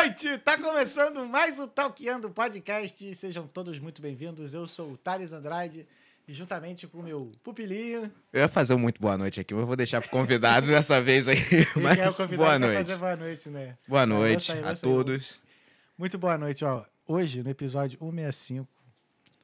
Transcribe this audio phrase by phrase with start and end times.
[0.00, 0.38] noite!
[0.38, 3.14] Tá começando mais o Talkeando Podcast.
[3.14, 4.54] Sejam todos muito bem-vindos.
[4.54, 5.86] Eu sou o Thales Andrade
[6.26, 8.10] e juntamente com o meu pupilinho.
[8.32, 11.02] Eu ia fazer um muito boa noite aqui, mas eu vou deixar pro convidado dessa
[11.02, 11.36] vez aí.
[11.76, 12.76] Mas é o convidado boa noite.
[12.78, 13.76] fazer boa noite, né?
[13.86, 15.34] Boa Vai, noite a todos.
[15.98, 16.82] Muito boa noite, ó.
[17.06, 18.66] Hoje, no episódio 165,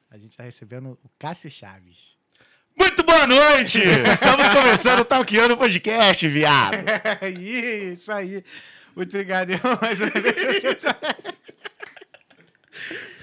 [0.09, 2.17] a gente tá recebendo o Cássio Chaves.
[2.75, 3.79] Muito boa noite!
[4.11, 6.77] Estamos começando o Talkiano Podcast, viado.
[7.29, 8.43] Isso aí.
[8.97, 10.63] Muito obrigado, irmão, mais uma vez.
[10.63, 10.97] Você tá...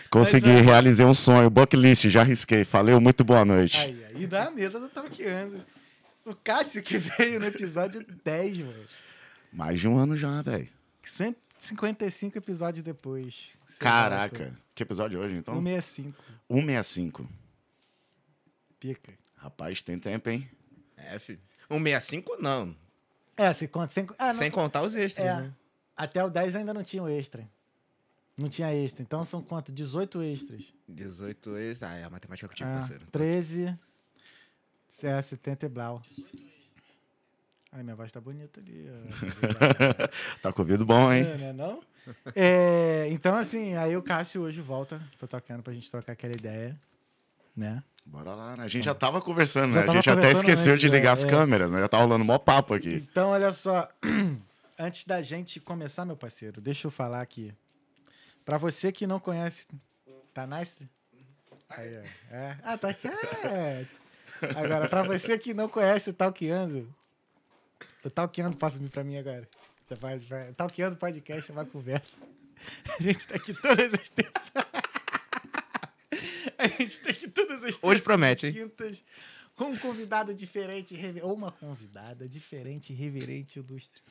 [0.09, 1.51] Consegui, Mas, é- realizei um sonho.
[1.51, 2.63] Bucklist, já risquei.
[2.63, 3.79] Valeu, muito boa noite.
[3.79, 5.67] Aí, aí da mesa do Talkeando.
[6.25, 8.85] O Cássio que veio no episódio 10, mano.
[9.53, 10.69] Mais de um ano já, velho.
[11.03, 13.49] 155 episódios depois.
[13.81, 14.45] Caraca.
[14.45, 14.59] volta.
[14.77, 15.55] Que episódio hoje, então?
[15.57, 16.25] 165.
[16.49, 17.29] 165.
[18.79, 19.13] Pica.
[19.35, 20.49] Rapaz, tem tempo, hein?
[20.97, 21.41] É, filho.
[21.69, 22.77] 165 não.
[23.37, 23.93] É, se conta.
[23.93, 25.53] Sem, ah, não, Sem contar os extras, é, né?
[25.97, 27.49] Até o 10 ainda não tinha o extra.
[28.37, 29.03] Não tinha extra.
[29.03, 29.71] Então são quanto?
[29.71, 30.63] 18 extras.
[30.89, 31.91] 18 extras.
[31.91, 33.07] Ah, é a matemática que eu tive, Ah, parceiro.
[33.13, 33.79] 13.
[35.03, 36.03] É, 70 e blau.
[37.73, 38.89] Ai, minha voz tá bonita ali.
[40.41, 41.25] Tá com ouvido bom, hein?
[41.25, 41.81] É, né, não?
[42.35, 46.79] É, então, assim, aí o Cássio hoje volta pro Tocando pra gente trocar aquela ideia,
[47.57, 47.83] né?
[48.07, 48.65] Bora lá, né?
[48.65, 49.87] A gente já tava conversando, Já né?
[49.87, 51.29] tava a gente até esqueceu antes, de ligar é, as é.
[51.29, 51.81] câmeras, né?
[51.81, 53.07] Já tá rolando mó papo aqui.
[53.11, 53.89] Então, olha só.
[54.79, 57.55] Antes da gente começar, meu parceiro, deixa eu falar aqui.
[58.45, 59.67] Pra você que não conhece.
[60.33, 60.89] Tá nice?
[61.69, 62.35] Aí, ó.
[62.35, 62.59] É.
[62.63, 63.09] Ah, tá aqui.
[63.09, 63.87] É.
[64.57, 66.93] Agora, pra você que não conhece o Talkeando,
[68.05, 69.49] o Talkeando passa pra mim agora.
[69.89, 72.17] Você vai, Talkeando Podcast é uma conversa.
[72.99, 74.53] A gente tá aqui todas as terças.
[76.59, 77.85] A gente tá aqui todas as terças.
[77.85, 78.55] Hoje promete, e hein?
[78.55, 79.05] Quintas,
[79.55, 84.03] com um convidado diferente, ou uma convidada diferente, reverente, ilustre.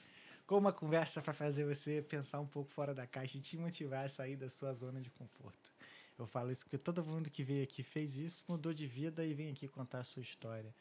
[0.45, 4.05] Com uma conversa para fazer você pensar um pouco fora da caixa e te motivar
[4.05, 5.71] a sair da sua zona de conforto.
[6.17, 9.33] Eu falo isso porque todo mundo que veio aqui fez isso, mudou de vida e
[9.33, 10.73] vem aqui contar a sua história.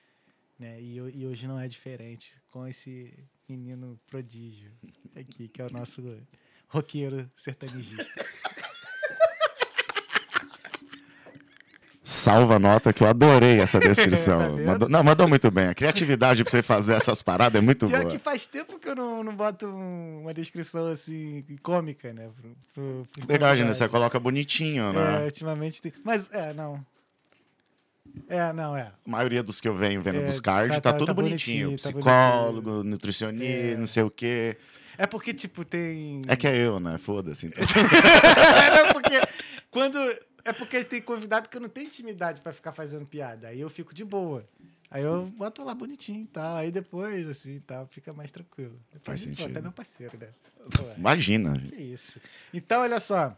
[0.59, 0.81] Né?
[0.81, 3.13] E, e hoje não é diferente com esse
[3.49, 4.73] menino prodígio
[5.17, 6.03] aqui, que é o nosso
[6.69, 8.05] roqueiro sertanejista.
[12.05, 14.57] Salva nota que eu adorei essa descrição.
[14.59, 15.69] Tá mandou, não, mandou muito bem.
[15.69, 18.11] A criatividade pra você fazer essas paradas é muito Pior boa.
[18.13, 22.29] que faz tempo que eu não, não boto um- uma descrição assim cômica, né?
[22.41, 23.73] Pro, pro, pro Verdade, né?
[23.73, 25.25] Você coloca bonitinho, É, né?
[25.27, 25.93] ultimamente tem.
[26.05, 26.85] Mas, é, não.
[28.29, 28.83] É, não, é.
[29.07, 31.15] A maioria dos que eu venho vendo É, dos cards tá- tá, tá- tudo tá
[31.15, 31.69] bonitinho.
[31.69, 33.77] bonitinho, tá Psicólogo, nutricionista, É.
[33.77, 34.57] não sei o quê.
[34.99, 36.21] É porque, tipo, tem.
[36.29, 36.99] É que é eu, né?
[36.99, 37.47] Foda-se.
[37.47, 37.63] Então.
[38.89, 39.21] é porque
[39.71, 39.99] quando.
[40.45, 43.49] É porque tem convidado que eu não tenho intimidade pra ficar fazendo piada.
[43.49, 44.47] Aí eu fico de boa.
[44.91, 46.57] Aí eu boto lá bonitinho e tal.
[46.57, 48.79] Aí depois, assim, tal, fica mais tranquilo.
[49.03, 49.51] Faz Pô, sentido.
[49.51, 50.29] Até meu parceiro, né?
[50.99, 51.59] Imagina.
[51.59, 52.21] Que isso.
[52.53, 53.37] Então, olha só.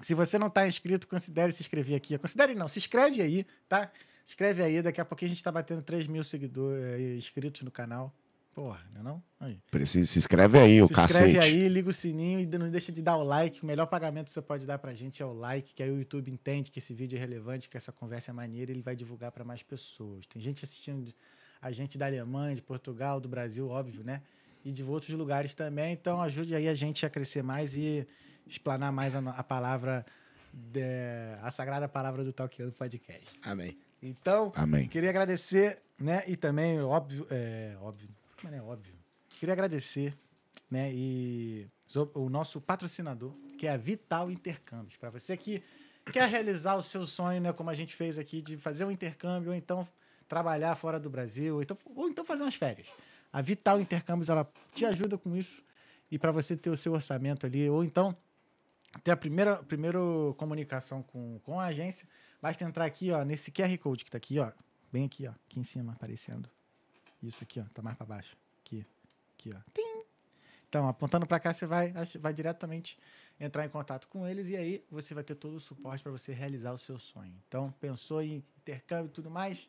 [0.00, 2.18] Se você não está inscrito, considere se inscrever aqui.
[2.18, 3.90] Considere não, se inscreve aí, tá?
[4.24, 7.62] Se inscreve aí, daqui a pouco a gente tá batendo 3 mil seguidores eh, inscritos
[7.62, 8.12] no canal.
[8.54, 9.22] Porra, não é não?
[9.40, 9.58] Aí.
[9.70, 11.38] Precisa, se inscreve aí, o se inscreve cacete.
[11.38, 13.62] aí, liga o sininho e não deixa de dar o like.
[13.62, 15.98] O melhor pagamento que você pode dar pra gente é o like, que aí o
[15.98, 18.94] YouTube entende que esse vídeo é relevante, que essa conversa é maneira e ele vai
[18.94, 20.24] divulgar para mais pessoas.
[20.26, 21.12] Tem gente assistindo
[21.60, 24.22] a gente da Alemanha, de Portugal, do Brasil, óbvio, né?
[24.64, 25.92] E de outros lugares também.
[25.92, 28.06] Então ajude aí a gente a crescer mais e
[28.46, 30.06] explanar mais a, a palavra,
[30.52, 30.80] de-
[31.42, 33.26] a sagrada palavra do Talkando Podcast.
[33.42, 33.76] Amém.
[34.02, 34.86] Então, Amém.
[34.86, 36.22] Queria agradecer, né?
[36.28, 38.08] E também, óbvio, é, óbvio,
[38.44, 38.94] mas é óbvio.
[39.30, 40.14] Queria agradecer,
[40.70, 40.92] né?
[40.92, 41.66] E
[42.12, 44.96] o nosso patrocinador, que é a Vital Intercâmbios.
[44.96, 45.62] Para você que
[46.12, 47.52] quer realizar o seu sonho, né?
[47.52, 49.88] Como a gente fez aqui, de fazer um intercâmbio, ou então
[50.28, 52.86] trabalhar fora do Brasil, ou então, ou então fazer umas férias.
[53.32, 55.62] A Vital Intercâmbios, ela te ajuda com isso.
[56.10, 58.14] E para você ter o seu orçamento ali, ou então
[59.02, 59.98] ter a primeira, primeira
[60.36, 62.06] comunicação com, com a agência,
[62.42, 64.52] basta entrar aqui, ó, nesse QR Code que tá aqui, ó.
[64.92, 65.30] Bem aqui, ó.
[65.30, 66.53] Aqui em cima, aparecendo.
[67.28, 67.64] Isso aqui, ó.
[67.72, 68.36] Tá mais para baixo.
[68.60, 68.84] Aqui.
[69.34, 69.60] Aqui, ó.
[69.72, 70.04] Tim!
[70.68, 72.98] Então, apontando para cá, você vai, vai diretamente
[73.38, 76.32] entrar em contato com eles e aí você vai ter todo o suporte para você
[76.32, 77.34] realizar o seu sonho.
[77.46, 79.68] Então, pensou em intercâmbio e tudo mais?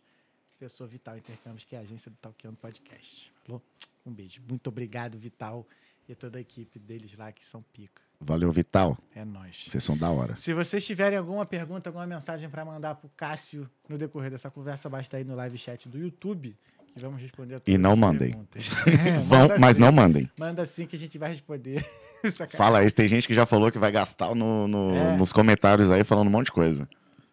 [0.58, 3.32] Pessoa Vital Intercâmbios, que é a agência do Talkeando Podcast.
[3.44, 3.62] Falou?
[4.06, 4.42] Um beijo.
[4.48, 5.68] Muito obrigado, Vital,
[6.08, 8.02] e toda a equipe deles lá que são pica.
[8.20, 8.98] Valeu, Vital.
[9.14, 9.66] É nóis.
[9.68, 10.38] Vocês são da hora.
[10.38, 14.90] Se vocês tiverem alguma pergunta, alguma mensagem para mandar pro Cássio no decorrer dessa conversa,
[14.90, 16.58] basta ir no live chat do YouTube
[17.02, 18.30] vamos responder a todas E não as mandem.
[18.32, 18.70] perguntas.
[19.06, 19.82] É, Vão, manda mas sim.
[19.82, 20.32] não mandem.
[20.38, 21.86] Manda sim que a gente vai responder.
[22.56, 25.16] Fala aí, tem gente que já falou que vai gastar no, no- É.
[25.18, 26.88] nos comentários aí falando um monte de coisa.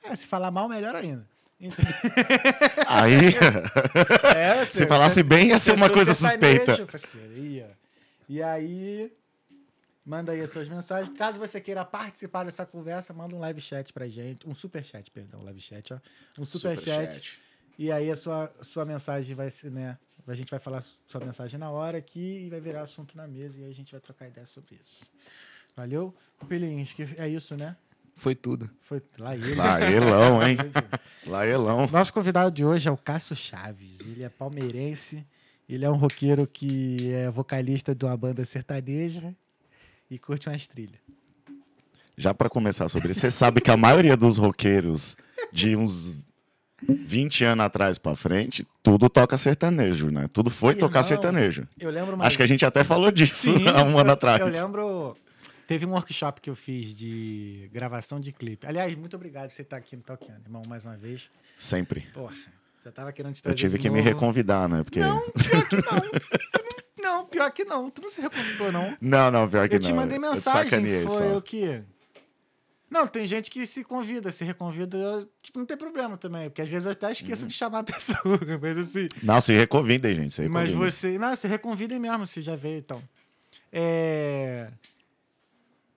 [0.04, 1.24] É, se falar mal, melhor ainda.
[2.88, 3.26] Aí,
[4.36, 6.86] é, se falasse bem, ia ser uma coisa suspeita.
[6.86, 7.66] parceiro.
[8.28, 9.12] E aí.
[10.04, 11.16] Manda aí as suas mensagens.
[11.16, 14.48] Caso você queira participar dessa conversa, manda um live chat pra gente.
[14.48, 15.98] Um super chat, perdão, live chat, ó.
[16.36, 17.14] Um super, chat.
[17.14, 17.40] Superchat.
[17.78, 19.98] E aí a sua, sua mensagem vai ser, né?
[20.26, 23.60] A gente vai falar sua mensagem na hora aqui e vai virar assunto na mesa
[23.60, 25.04] e aí a gente vai trocar ideia sobre isso.
[25.76, 26.14] Valeu?
[26.48, 27.76] Pelinho, acho que é isso, né?
[28.14, 28.70] Foi tudo.
[28.80, 29.54] Foi lá ele.
[29.54, 30.56] Laelão, hein?
[31.26, 31.86] Laelão.
[31.90, 34.00] Nosso convidado de hoje é o Cássio Chaves.
[34.00, 35.26] Ele é palmeirense.
[35.68, 39.34] Ele é um roqueiro que é vocalista de uma banda sertaneja
[40.10, 41.00] e curte umas trilhas.
[42.16, 45.16] Já pra começar sobre isso, você sabe que a maioria dos roqueiros
[45.50, 46.18] de uns
[46.88, 50.28] 20 anos atrás pra frente, tudo toca sertanejo, né?
[50.32, 51.66] Tudo foi tocar sertanejo.
[51.78, 54.14] Eu lembro uma Acho que a gente até falou disso Sim, há um ano eu-
[54.14, 54.40] atrás.
[54.40, 55.16] Eu lembro.
[55.66, 58.66] Teve um workshop que eu fiz de gravação de clipe.
[58.66, 61.30] Aliás, muito obrigado por você estar aqui no Talkiano, irmão, mais uma vez.
[61.56, 62.00] Sempre.
[62.12, 62.34] Porra,
[62.84, 64.08] já tava querendo te Eu trazer tive de que me novo.
[64.08, 64.82] reconvidar, né?
[64.82, 65.00] Porque...
[65.00, 66.00] Não, pior que não.
[66.10, 67.26] Tu não.
[67.26, 67.90] Pior que não.
[67.90, 68.96] Tu não se reconvidou, não.
[69.00, 69.86] Não, não, pior que Eu não.
[69.86, 71.36] te mandei Eu mensagem, sacaneei foi só.
[71.36, 71.82] o quê?
[72.92, 76.60] Não, tem gente que se convida, se reconvida, eu, tipo, não tem problema também, porque
[76.62, 77.12] às vezes eu até Uhum.
[77.12, 79.06] esqueço de chamar a pessoa, mas assim...
[79.22, 80.34] Não, se reconvidem, gente.
[80.34, 81.18] Se Mas você.
[81.18, 83.02] Não, você reconvida mesmo, se já veio, então.
[83.72, 84.70] É.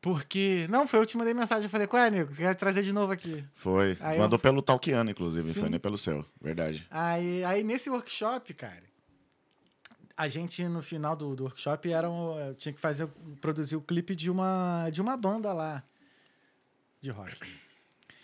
[0.01, 0.67] Porque.
[0.69, 1.63] Não, foi eu que te mandei mensagem.
[1.65, 2.33] Eu falei, qual é, Nico?
[2.33, 3.43] Você quer trazer de novo aqui?
[3.53, 3.97] Foi.
[3.99, 5.51] Aí Mandou eu- pelo Talkiano, inclusive.
[5.51, 5.61] Sim.
[5.61, 6.23] Foi nem pelo seu.
[6.41, 6.85] Verdade.
[6.91, 8.83] Aí, aí nesse workshop, cara,
[10.15, 13.07] a gente no final do, do workshop era um, tinha que fazer,
[13.41, 15.83] produzir o clipe de uma, de uma banda lá
[17.05, 17.35] de rock.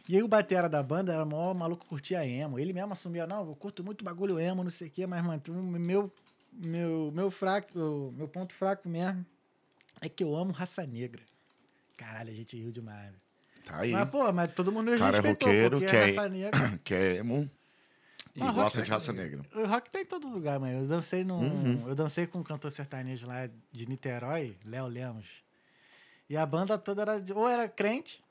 [0.10, 2.60] E aí o batera da banda era o maior maluco curtia emo.
[2.60, 5.42] Ele mesmo assumia, não, eu curto muito bagulho emo, não sei o quê, mas, mano,
[5.80, 6.12] meu,
[6.52, 9.26] meu, meu fraco, meu ponto fraco mesmo
[10.02, 11.22] é que eu amo raça negra.
[11.96, 13.14] Caralho, a gente riu demais.
[13.64, 13.92] Tá aí.
[13.92, 16.80] Mas, pô, mas todo mundo Cara é respeitou, roqueiro, porque que é- raça negra...
[16.84, 17.50] Que é emo
[18.36, 19.42] e Mas rock gosta é- de raça negra.
[19.54, 20.80] O rock tá em todo lugar, mano.
[20.80, 21.40] Eu dancei num.
[21.42, 21.88] Uhum.
[21.88, 25.28] Eu dancei com um cantor sertanejo lá de Niterói, Léo Lemos.
[26.30, 27.24] E a banda toda era.
[27.36, 28.24] ou era crente,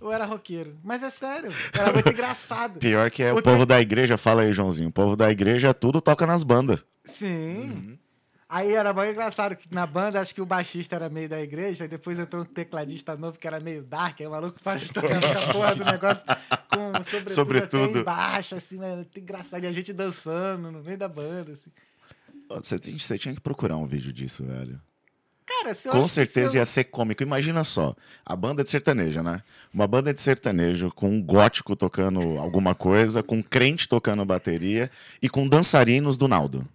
[0.00, 0.76] ou era roqueiro.
[0.82, 2.78] Mas é sério, era muito engraçado.
[2.80, 4.88] Pior que é o Outra- povo da igreja, fala aí, Joãozinho.
[4.88, 6.82] O povo da igreja tudo toca nas bandas.
[7.06, 7.98] Sim.
[8.50, 11.84] Aí era muito engraçado que na banda, acho que o baixista era meio da igreja,
[11.84, 15.22] e depois entrou um tecladista novo que era meio dark, aí o maluco faz tocando
[15.26, 16.24] a porra do negócio
[16.72, 17.84] com sobretudo, Sobretudo.
[17.90, 19.62] até embaixo, assim, mano, muito engraçado.
[19.64, 21.70] E a gente dançando no meio da banda, assim.
[22.48, 24.80] Você, você tinha que procurar um vídeo disso, velho.
[25.48, 27.22] Cara, se eu Com acho que se certeza eu- ia ser cômico.
[27.22, 29.40] Imagina só, a banda de sertanejo, né?
[29.72, 34.90] Uma banda de sertanejo com um gótico tocando alguma coisa, com um crente tocando bateria
[35.22, 36.66] e com dançarinos do Naldo.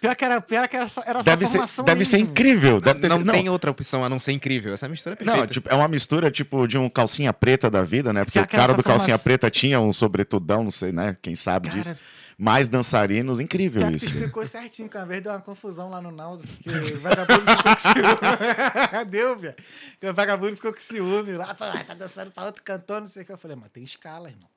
[0.00, 2.30] Pior que era, pior que era só, era só Deve ser, formação deve ser mesmo.
[2.30, 2.78] incrível.
[2.80, 4.74] Deve ter não sido- tem outra opção a não ser incrível.
[4.74, 5.40] Essa mistura é perfeita.
[5.40, 8.22] Não, tipo, é uma mistura, tipo, de um calcinha preta da vida, né?
[8.22, 11.16] Porque Pior o cara do calcinha formação- preta tinha um sobretudão, não sei, né?
[11.22, 11.96] Quem sabe Cara- disso.
[12.36, 14.06] Mais dançarinos, incrível Pior que isso.
[14.06, 17.40] tu explicou certinho, que uma vez deu uma confusão lá no Naldo, porque o vagabundo
[17.56, 19.04] ficou com ciúme.
[19.10, 19.54] deu, velho.
[20.02, 23.22] O vagabundo ficou com ciúme lá, falou, ah, tá dançando pra outro cantor, não sei
[23.22, 23.32] o que.
[23.32, 24.48] Eu falei, mas tem escala, irmão.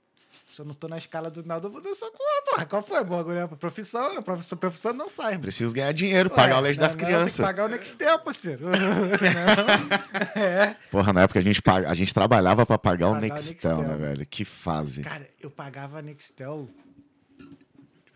[0.50, 2.66] Se eu não tô na escala do Naldo, eu vou dançar com ela, porra.
[2.66, 3.38] Qual foi, bagulho?
[3.38, 5.42] É Profissão, profissão, profissão não sai, irmão.
[5.42, 7.36] Preciso ganhar dinheiro, pagar o Ué, leite das crianças.
[7.36, 8.66] Que pagar o Nextel, parceiro.
[8.72, 10.42] não.
[10.42, 10.76] É.
[10.90, 13.78] Porra, na época a gente, paga- a gente trabalhava pra pagar o Pagar o Nextel,
[13.78, 13.98] Nextel.
[13.98, 14.26] né, velho?
[14.26, 15.02] Que fase.
[15.04, 16.70] Cara, eu pagava Nextel.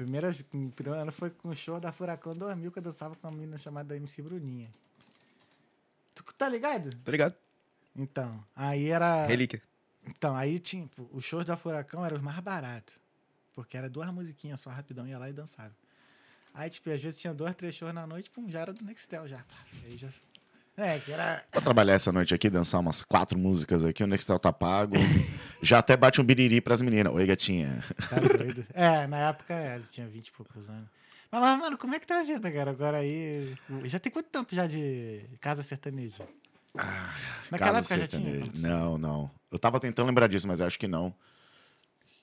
[0.04, 0.28] Primeiro
[0.94, 3.96] ano foi com o show da Furacão 2000, que eu dançava com uma menina chamada
[3.96, 4.70] MC Bruninha.
[6.16, 6.96] Tu tá ligado?
[6.98, 7.36] Tá ligado?
[7.96, 9.26] Então, aí era.
[9.26, 9.62] Relíquia.
[10.08, 10.88] Então, aí tinha.
[10.96, 12.96] pô, Os shows da Furacão eram os mais baratos.
[13.54, 15.76] Porque era duas musiquinhas só, rapidão, ia lá e dançava.
[16.54, 19.28] Aí, tipo, às vezes tinha dois, três shows na noite, pum, já era do Nextel
[19.28, 19.46] já.
[19.84, 20.10] Aí já.
[20.78, 21.44] É, que era.
[21.54, 24.96] Vou trabalhar essa noite aqui, dançar umas quatro músicas aqui, o Nextel tá pago.
[25.62, 27.14] Já até bate um biriri pras meninas.
[27.14, 27.84] Oi, gatinha.
[28.10, 28.66] Tá doido.
[28.74, 30.88] É, na época é, ele tinha 20 e poucos anos.
[31.32, 32.72] Mas, mas, mano, como é que tá a vida, cara?
[32.72, 33.56] Agora aí.
[33.84, 36.28] Já tem quanto tempo já de casa sertaneja?
[37.52, 38.32] Naquela Casa época já tinha?
[38.32, 38.52] sertaneja.
[38.56, 39.32] Não, não.
[39.52, 41.14] Eu tava tentando lembrar disso, mas acho que não.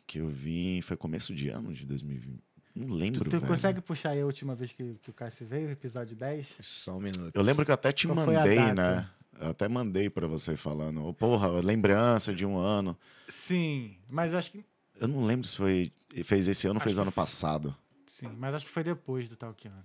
[0.07, 0.81] Que eu vim.
[0.81, 2.43] Foi começo de ano de 2020.
[2.87, 3.47] Não lembro, Tu velho.
[3.47, 6.47] consegue puxar aí a última vez que, que o Cássio veio, episódio 10?
[6.61, 7.33] Só um minuto.
[7.35, 8.75] Eu lembro que eu até te Qual foi a mandei, data?
[8.75, 9.11] né?
[9.41, 11.05] Eu até mandei pra você falando.
[11.05, 12.97] "Ô, Porra, lembrança de um ano.
[13.29, 14.65] Sim, mas acho que.
[15.01, 15.93] Eu não lembro se foi.
[16.25, 17.77] Fez esse ano ou Acho fez que ano foi- passado.
[18.07, 19.85] Sim, mas acho que foi depois do Talkiano.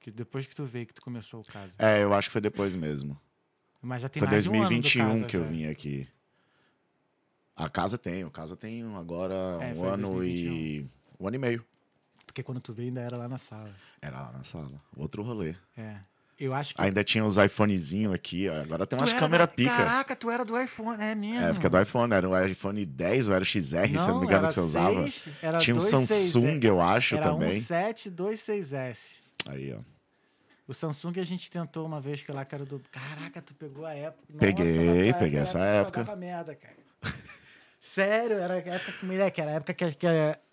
[0.00, 1.72] Que depois que tu veio, que tu começou o caso.
[1.78, 3.18] É, eu acho que foi depois mesmo.
[3.80, 5.46] Mas já tem Foi mais de um ano do 2021 Casa, que eu já.
[5.48, 6.08] vim aqui.
[7.56, 10.52] A casa tem, a casa tem agora É, um foi ano 2021.
[10.54, 10.90] e.
[11.20, 11.64] Um ano e meio.
[12.26, 13.70] Porque quando tu veio ainda era lá na sala.
[14.02, 14.80] Era lá na sala.
[14.96, 15.54] Outro rolê.
[15.76, 15.96] É.
[16.38, 16.82] Eu acho que.
[16.82, 18.60] Ainda tinha os iPhonezinhos aqui, ó.
[18.62, 19.70] agora tem umas era câmeras da- pica.
[19.70, 21.46] Caraca, tu era do iPhone, é mesmo.
[21.46, 24.18] É, fica do iPhone, era o iPhone 10 ou era o XR, se eu não
[24.20, 25.02] me engano, era que você usava.
[25.02, 27.50] seis, era Tinha um Samsung, seis- eu acho, era também.
[27.56, 29.16] um 726S.
[29.46, 29.78] Aí, ó.
[30.66, 32.80] O Samsung a gente tentou uma vez que lá que era do.
[32.90, 34.24] Caraca, tu pegou a época.
[34.30, 36.04] Nossa, Peguei, tua peguei era essa só época.
[36.04, 36.74] dava merda, cara.
[37.78, 40.06] Sério, era a época que, moleque, era a época que, que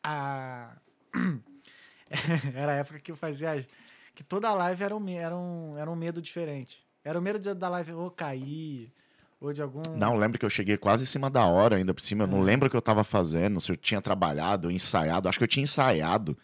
[0.03, 0.75] a.
[2.56, 3.51] era a época que eu fazia.
[3.51, 3.68] as-
[4.13, 6.84] Que toda live era um, era um, era um medo diferente.
[7.03, 8.91] Era o medo de, da live ou cair,
[9.39, 9.82] ou de algum.
[9.96, 12.25] Não, lembro que eu cheguei quase em cima da hora ainda por cima.
[12.25, 12.32] Eu É.
[12.32, 15.27] não lembro o que eu tava fazendo, se eu tinha trabalhado, ensaiado.
[15.30, 16.38] Acho que eu tinha ensaiado.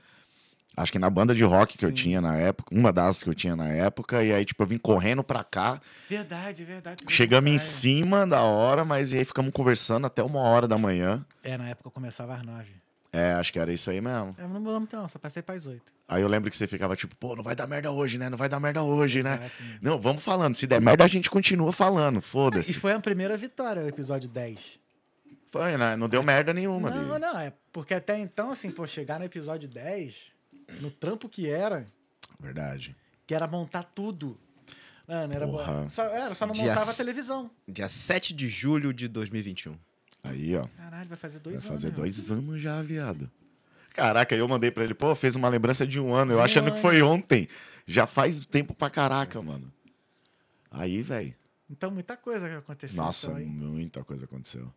[0.75, 1.95] Acho que na banda de rock que eu Sim.
[1.95, 4.77] tinha na época, uma das que eu tinha na época, e aí, tipo, eu vim
[4.77, 7.03] correndo pra cá, Verdade, verdade.
[7.09, 11.25] chegamos em cima da hora, mas e aí ficamos conversando até uma hora da manhã.
[11.43, 12.71] É, na época eu começava às nove.
[13.11, 14.35] É, acho que era isso aí mesmo.
[14.37, 15.93] Eu não vamos então, só passei para as oito.
[16.07, 18.29] Aí eu lembro que você ficava tipo, pô, não vai dar merda hoje, né?
[18.29, 19.35] Não vai dar merda hoje, né?
[19.35, 19.79] Exato.
[19.81, 20.55] Não, vamos falando.
[20.55, 22.19] Se der merda, a gente continua falando.
[22.19, 22.73] E Foda-se.
[22.73, 24.59] foi a primeira vitória, o episódio 10.
[25.49, 25.95] Foi, né?
[25.95, 27.19] Não deu merda nenhuma Não, ali.
[27.21, 30.15] não, é porque até então, assim, pô, chegar no episódio 10,
[30.81, 31.87] no trampo que era,
[32.39, 32.95] Verdade.
[33.25, 34.37] que era montar tudo.
[35.07, 35.71] Mano, era Porra.
[35.83, 35.89] bom.
[35.89, 37.49] Só, era, só não Dia montava a televisão.
[37.65, 39.77] Dia 7 de julho de 2021.
[40.23, 40.65] Aí, ó.
[40.77, 41.81] Caralho, vai fazer dois Vai anos.
[41.81, 41.95] fazer né?
[41.95, 43.29] dois anos já, viado.
[43.93, 46.33] Caraca, eu mandei pra ele, pô, fez uma lembrança de um ano.
[46.33, 46.81] Eu Um achando que ano.
[46.81, 47.47] foi ontem.
[47.85, 49.71] Já faz tempo pra caraca, mano.
[50.69, 51.33] Aí, velho.
[51.69, 52.97] Então, muita coisa que aconteceu.
[52.97, 54.71] Nossa, então, muita coisa aconteceu.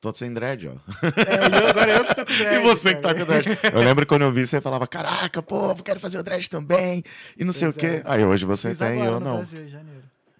[0.00, 0.72] Tô sem dread, ó.
[0.72, 3.24] É, eu, agora eu que tô com dread, e você que tá cara.
[3.26, 3.58] com dread.
[3.72, 7.02] Eu lembro quando eu vi, você falava, caraca, pô, quero fazer o dread também.
[7.38, 7.86] E não sei o quê.
[7.86, 8.02] é.
[8.04, 9.36] Aí hoje você Fiz tem e eu não.
[9.38, 9.66] Brasil.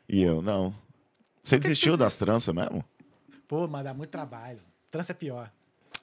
[0.09, 0.75] E eu não.
[1.43, 2.85] Você desistiu das tranças mesmo?
[3.48, 4.60] Pô, mas dá muito trabalho.
[4.90, 5.50] Trança é pior.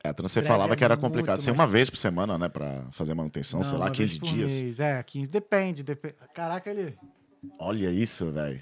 [0.03, 1.39] É, a trança você falava é que era complicado.
[1.41, 4.11] Ser mais- uma vez por semana, né, pra fazer manutenção, sei Não, lá, uma vez
[4.13, 4.51] 15 por dias.
[4.61, 4.79] mês.
[4.79, 5.29] É, 15.
[5.31, 6.15] Depende, depende.
[6.33, 6.97] Caraca, ele.
[7.59, 8.61] Olha isso, velho.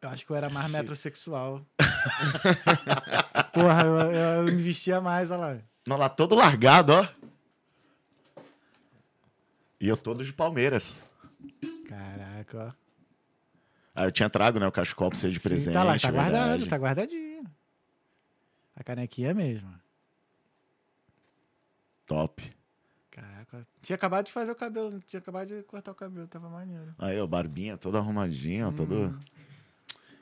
[0.00, 1.64] Eu acho que eu era mais Se- metrosexual.
[3.52, 5.58] Porra, eu, eu, eu me vestia mais, olha lá.
[5.86, 7.06] Não, lá todo largado, ó.
[9.80, 11.02] E eu todo de Palmeiras.
[11.88, 12.81] Caraca, ó.
[13.94, 15.74] Aí eu tinha trago, né, o cachecol pra você de Sim, presente.
[15.74, 16.30] tá lá, tá verdade.
[16.30, 17.44] guardado, tá guardadinho.
[18.74, 19.72] A canequinha mesmo.
[22.06, 22.50] Top.
[23.10, 23.66] Caraca.
[23.82, 26.94] Tinha acabado de fazer o cabelo, tinha acabado de cortar o cabelo, tava maneiro.
[26.98, 29.18] Aí, ó, barbinha toda arrumadinha, ó, todo...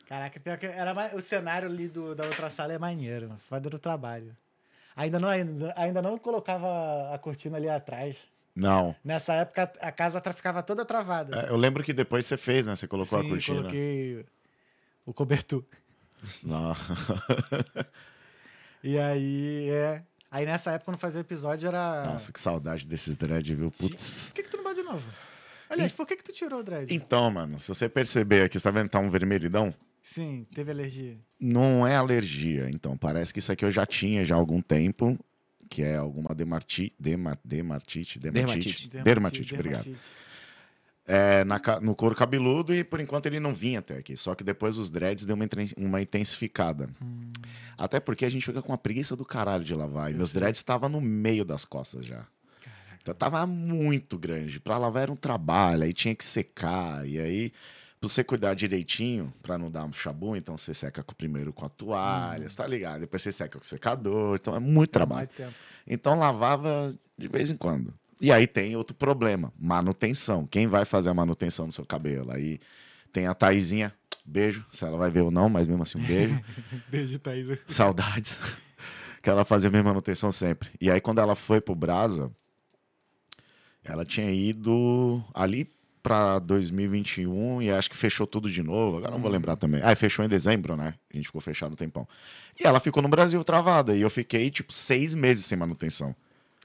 [0.08, 3.78] Caraca, pior que era o cenário ali do, da outra sala é maneiro, foda do
[3.78, 4.36] trabalho.
[4.96, 8.28] Ainda não, ainda, ainda não colocava a cortina ali atrás.
[8.61, 8.95] Não.
[9.05, 11.47] Nessa época a casa ficava toda travada.
[11.47, 12.76] É, eu lembro que depois você fez, né?
[12.76, 13.59] Você colocou Sim, a cortina.
[13.59, 14.26] coloquei
[15.07, 15.64] o cobertor.
[16.43, 16.75] Não.
[18.83, 20.02] E aí, é.
[20.31, 22.05] Aí nessa época, quando fazia o episódio, era.
[22.05, 23.71] Nossa, que saudade desses dread, viu?
[23.71, 24.29] Putz.
[24.29, 25.07] Por que, que tu não bota de novo?
[25.69, 26.93] Aliás, por que, que tu tirou o dread?
[26.93, 29.75] Então, mano, se você perceber aqui, você tá vendo que tá um vermelhidão?
[30.02, 31.19] Sim, teve alergia.
[31.38, 32.97] Não é alergia, então.
[32.97, 35.19] Parece que isso aqui eu já tinha já há algum tempo,
[35.70, 38.88] que é alguma demarti, demar, demartite, demartite.
[38.88, 39.04] Dermatite.
[39.04, 39.96] Dermatite, obrigado.
[41.06, 44.16] É, na no couro cabeludo e por enquanto ele não vinha até aqui.
[44.16, 45.46] Só que depois os dreads deu uma,
[45.76, 46.90] uma intensificada.
[47.78, 50.10] Até porque a gente fica com a preguiça do caralho de lavar.
[50.10, 52.26] E meus dreads estavam no meio das costas já.
[53.00, 54.60] Então tava muito grande.
[54.60, 57.08] Pra lavar era um trabalho, aí tinha que secar.
[57.08, 57.52] E aí,
[58.00, 61.69] pra você cuidar direitinho, pra não dar um chabu, então você seca primeiro com a
[61.69, 63.00] toalha, você tá ligado?
[63.00, 64.37] Depois você seca com o secador.
[64.40, 65.28] Então é muito trabalho.
[65.87, 67.92] Então lavava de vez em quando.
[68.19, 70.47] E aí tem outro problema, manutenção.
[70.47, 72.33] Quem vai fazer a manutenção do seu cabelo?
[72.33, 72.59] Aí
[73.12, 73.92] tem a Taizinha,
[74.25, 76.40] beijo, se ela vai ver ou não, mas mesmo assim um beijo.
[76.88, 77.59] Beijo, Thaís.
[77.66, 78.38] Saudades.
[79.23, 80.71] que ela fazia a mesma manutenção sempre.
[80.80, 82.30] E aí quando ela foi pro Brasa,
[83.85, 85.71] ela tinha ido ali
[86.02, 88.99] pra 2021 e acho que fechou tudo de novo.
[88.99, 89.80] Agora não vou lembrar também.
[89.83, 90.95] Ah, fechou em dezembro, né?
[91.12, 92.07] A gente ficou fechado um tempão.
[92.59, 93.97] E ela ficou no Brasil travada.
[93.97, 96.14] E eu fiquei, tipo, seis meses sem manutenção.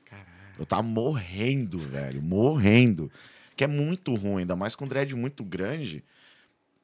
[0.05, 0.27] Caralho.
[0.57, 2.21] Eu tava morrendo, velho.
[2.21, 3.11] Morrendo.
[3.55, 6.03] Que é muito ruim, ainda mais com dread muito grande.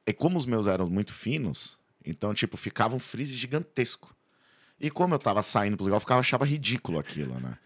[0.05, 4.15] E como os meus eram muito finos, então, tipo, ficava um frizz gigantesco.
[4.79, 7.57] E como eu tava saindo pros lugares, eu ficava, achava ridículo aquilo, né?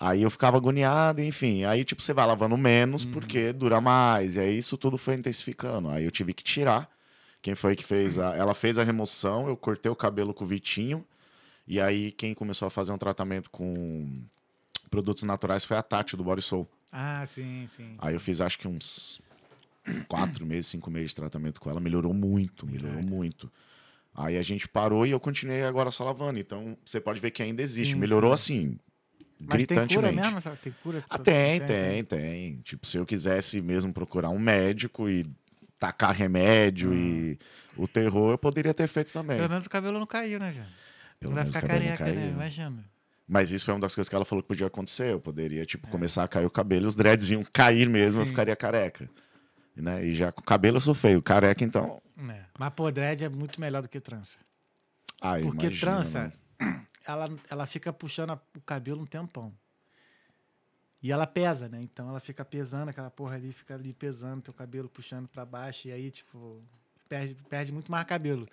[0.00, 1.64] Aí eu ficava agoniado, enfim.
[1.64, 4.36] Aí, tipo, você vai lavando menos porque dura mais.
[4.36, 5.88] E aí isso tudo foi intensificando.
[5.88, 6.88] Aí eu tive que tirar.
[7.42, 8.36] Quem foi que fez a.
[8.36, 11.04] Ela fez a remoção, eu cortei o cabelo com o Vitinho.
[11.66, 14.22] E aí quem começou a fazer um tratamento com
[14.88, 16.68] produtos naturais foi a Tati do Body Soul.
[16.92, 17.96] Ah, sim, sim.
[17.98, 19.20] Aí eu fiz acho que uns
[20.06, 21.80] quatro meses, cinco meses de tratamento com ela.
[21.80, 23.12] Melhorou muito, melhorou Verdade.
[23.12, 23.50] muito.
[24.14, 26.38] Aí a gente parou e eu continuei agora só lavando.
[26.38, 27.92] Então você pode ver que ainda existe.
[27.94, 28.54] Sim, Melhorou sim.
[28.68, 28.78] assim,
[29.40, 30.40] Mas tem cura mesmo?
[30.62, 31.04] Tem cura?
[31.08, 32.56] Ah, tem, tem, tem.
[32.62, 35.24] Tipo, se eu quisesse mesmo procurar um médico e
[35.78, 37.38] tacar remédio e
[37.76, 39.36] o terror, eu poderia ter feito também.
[39.36, 40.66] Pelo menos o cabelo não caiu, né, velho?
[41.20, 42.30] Pelo não vai ficar careca, né?
[42.30, 42.84] Imagina.
[43.28, 45.12] Mas isso foi uma das coisas que ela falou que podia acontecer.
[45.12, 48.30] Eu poderia, tipo, começar a cair o cabelo, os dreads iam cair mesmo, eu Sim.
[48.30, 49.08] ficaria careca.
[49.76, 50.06] Né?
[50.06, 52.00] E já com o cabelo eu sou feio, careca, então.
[52.30, 52.40] É.
[52.58, 54.38] Mas, pô, dread é muito melhor do que trança.
[55.20, 56.32] Ai, Porque imagina, trança, né?
[57.08, 59.52] Ela, ela fica puxando a- o cabelo um tempão.
[61.02, 61.80] E ela pesa, né?
[61.82, 65.88] Então ela fica pesando aquela porra ali, fica ali pesando teu cabelo, puxando pra baixo.
[65.88, 66.62] E aí, tipo,
[67.08, 68.46] perde, perde muito mais cabelo.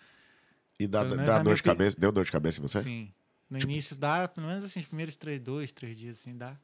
[0.79, 1.99] E dá, dá dor de opini- cabeça?
[1.99, 2.81] Deu dor de cabeça em você?
[2.83, 3.11] Sim.
[3.49, 6.55] No Tipo- início dá, pelo menos assim, os primeiros três, dois, três dias, assim, dá.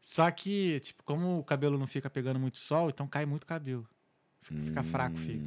[0.00, 3.88] Só que, tipo, como o cabelo não fica pegando muito sol, então cai muito cabelo.
[4.40, 5.44] Fica, fica fraco, fica.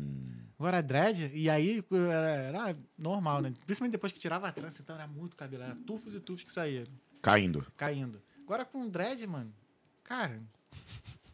[0.60, 2.30] Agora dread, e aí era,
[2.68, 3.54] era normal, né?
[3.66, 5.63] Principalmente depois que tirava a trança, então era muito cabelo.
[5.63, 6.84] Era tufos e tufos que saía,
[7.22, 7.66] Caindo.
[7.78, 8.22] caindo.
[8.44, 9.54] Agora com dread, mano,
[10.04, 10.42] cara,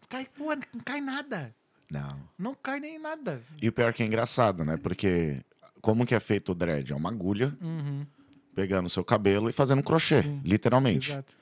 [0.08, 1.55] cai, porra, não cai nada.
[1.89, 2.20] Não.
[2.38, 3.41] Não cai nem nada.
[3.62, 4.77] E o pior que é engraçado, né?
[4.77, 5.44] Porque
[5.82, 6.91] como que é feito o dread?
[6.91, 8.05] É uma agulha Uhum,
[8.53, 10.41] pegando o seu cabelo e fazendo um crochê, Sim.
[10.44, 11.12] literalmente.
[11.12, 11.34] exato.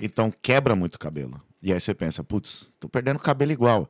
[0.00, 1.40] Então quebra muito o cabelo.
[1.62, 3.88] E aí você pensa, putz, tô perdendo cabelo igual.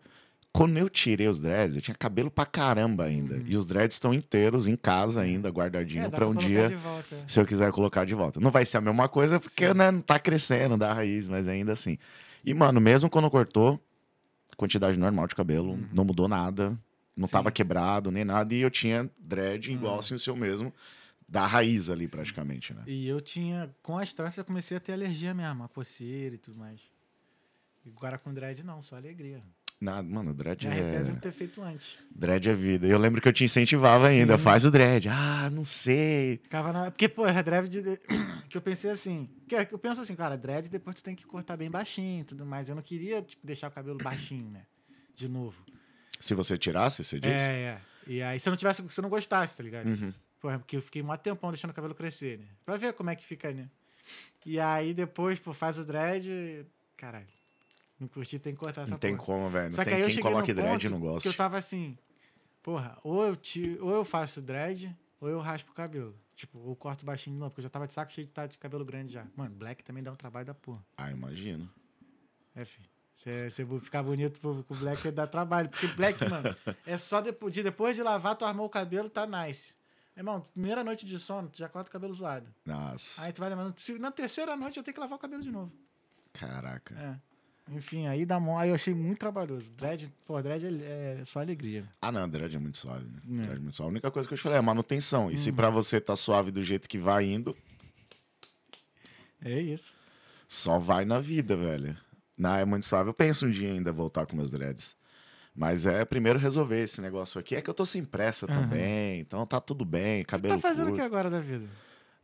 [0.53, 3.41] Quando eu tirei os dreads, eu tinha cabelo pra caramba ainda.
[3.47, 6.09] E os dreads estão inteiros em casa ainda, guardadinho Uhum.
[6.09, 6.67] É, pra um dia,
[7.13, 7.29] é.
[7.29, 8.41] se eu quiser colocar de volta.
[8.41, 11.73] Não vai ser a mesma coisa porque né, não tá crescendo da raiz, mas ainda
[11.73, 11.97] assim.
[12.45, 13.81] E, mano, mesmo quando cortou,
[14.57, 16.71] quantidade normal de cabelo, não mudou nada.
[17.17, 17.27] Não Uhum.
[17.27, 17.33] Sim.
[17.33, 18.53] tava quebrado nem nada.
[18.53, 19.99] E eu tinha dread igual Uhum.
[20.01, 20.75] assim o seu mesmo,
[21.29, 22.83] da raiz ali praticamente, né?
[22.89, 26.39] E eu tinha, com as tranças, eu comecei a ter alergia mesmo, a coceira e
[26.39, 26.81] tudo mais.
[27.85, 29.41] E agora com dread, não, só alegria.
[29.81, 31.03] Nada, mano, dread de é.
[31.05, 31.97] não ter feito antes.
[32.15, 32.87] Dread é vida.
[32.87, 34.37] Eu lembro que eu te incentivava ainda.
[34.37, 35.09] Faz o dread.
[35.09, 36.37] Ah, não sei.
[36.43, 36.91] Ficava na...
[36.91, 37.97] Porque, pô, é dread de...
[38.51, 39.31] que eu pensei assim.
[39.49, 42.21] Que é que eu penso assim, cara, dread depois tu tem que cortar bem baixinho
[42.21, 42.69] e tudo mais.
[42.69, 44.67] Eu não queria, tipo, deixar o cabelo baixinho, né?
[45.15, 45.65] De novo.
[46.21, 47.35] Se você tirasse, você disse?
[47.35, 47.81] É, é.
[48.07, 49.87] E aí, se eu não tivesse, se eu não gostasse, tá ligado?
[49.87, 50.13] Uhum.
[50.41, 52.45] Porra, porque eu fiquei um tempão deixando o cabelo crescer, né?
[52.67, 53.71] Pra ver como é que fica, né?
[54.45, 56.67] E aí depois, pô, faz o dread.
[56.99, 57.40] Caralho.
[58.01, 59.27] Não curti, tem que cortar essa Não tem porra.
[59.27, 59.75] como, velho.
[59.75, 61.21] Só que aí eu cheguei no dread ponto não gosta.
[61.21, 61.97] Que eu tava assim,
[62.63, 66.17] porra, ou eu, ti- ou eu faço dread, ou eu raspo o cabelo.
[66.35, 68.47] Tipo, ou corto baixinho de novo, porque eu já tava de saco cheio de estar
[68.47, 69.27] de cabelo grande já.
[69.37, 70.83] Mano, black também dá um trabalho da porra.
[70.97, 71.69] Ah, imagino.
[72.57, 72.89] É, filho.
[73.15, 73.51] Você
[73.83, 75.69] ficar bonito pro- com black dá trabalho.
[75.69, 79.27] Porque black, mano, é só depois de, depois de lavar, tu armou o cabelo, tá
[79.27, 79.75] nice.
[80.17, 82.47] Irmão, primeira noite de sono, tu já corta o cabelo zoado.
[82.65, 83.23] Nossa.
[83.23, 85.71] Aí tu vai lembrando, na terceira noite eu tenho que lavar o cabelo de novo.
[86.33, 86.95] Caraca.
[86.99, 87.30] É.
[87.73, 88.59] Enfim, aí dá mó.
[88.59, 89.71] Aí eu achei muito trabalhoso.
[89.79, 91.85] Dread, pô, dread é, é só alegria.
[92.01, 93.05] Ah, não, dread é muito suave.
[93.07, 93.43] Né?
[93.43, 93.43] É.
[93.47, 93.89] Dread é muito suave.
[93.89, 95.31] A única coisa que eu te falei é manutenção.
[95.31, 97.57] E se pra você tá suave do jeito que vai indo,
[99.43, 99.93] É isso.
[100.49, 101.97] só vai na vida, velho.
[102.37, 103.11] Não, é muito suave.
[103.11, 104.97] Eu penso um dia ainda voltar com meus dreads.
[105.55, 107.55] Mas é primeiro resolver esse negócio aqui.
[107.55, 109.21] É que eu tô sem pressa também.
[109.21, 110.23] Então tá tudo bem.
[110.25, 111.01] Tu Cabelo tá fazendo o curto.
[111.01, 111.67] que agora da vida?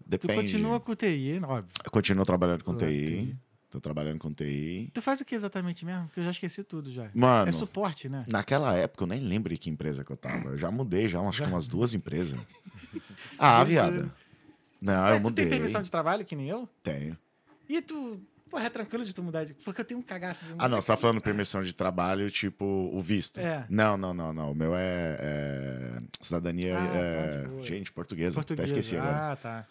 [0.05, 0.33] Depende.
[0.33, 1.71] Tu continua com TI, óbvio.
[1.85, 2.87] Eu continuo trabalhando com TI.
[2.87, 3.37] TI.
[3.77, 4.91] Tô trabalhando com TI.
[4.95, 6.07] Tu faz o que exatamente mesmo?
[6.07, 7.11] Porque eu já esqueci tudo já.
[7.15, 8.25] Mano, É suporte, né?
[8.27, 10.49] naquela época eu nem lembro em que empresa que eu tava.
[10.49, 12.41] Eu já mudei, já acho que umas duas empresas.
[13.39, 14.11] ah, Você- viada.
[14.81, 15.45] Não, Mas eu tu mudei.
[15.45, 16.67] tem permissão de trabalho, que nem eu?
[16.83, 17.19] Tenho.
[17.69, 18.19] E tu.
[18.49, 19.53] Porra, é tranquilo de tu mudar de.
[19.53, 22.65] Porque eu tenho um cagaço de Ah, não, você tá falando permissão de trabalho, tipo,
[22.65, 23.41] o visto.
[23.41, 23.67] É.
[23.69, 24.53] Não, não, não, não.
[24.53, 26.79] O meu é, é cidadania.
[26.79, 27.63] Ah, é, tá, de boa.
[27.63, 28.37] gente, portuguesa.
[28.37, 28.71] Português.
[28.71, 29.33] Até esqueci agora.
[29.33, 29.67] Ah, tá.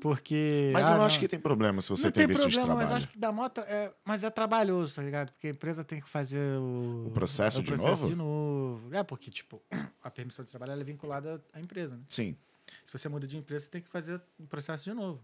[0.00, 0.70] Porque.
[0.72, 2.54] Mas ah, eu não acho que tem problema se você não tem tem visto de
[2.56, 2.96] problema, mas trabalho.
[3.04, 5.32] acho que dá mó tra- é, mas é trabalhoso, tá ligado?
[5.32, 8.08] Porque a empresa tem que fazer o, O processo de processo novo?
[8.08, 8.94] de novo.
[8.94, 9.62] É, porque, tipo,
[10.02, 12.02] a permissão de trabalho ela é vinculada à empresa, né?
[12.08, 12.36] Sim.
[12.84, 15.20] Se você muda de empresa, você tem que fazer o processo de novo.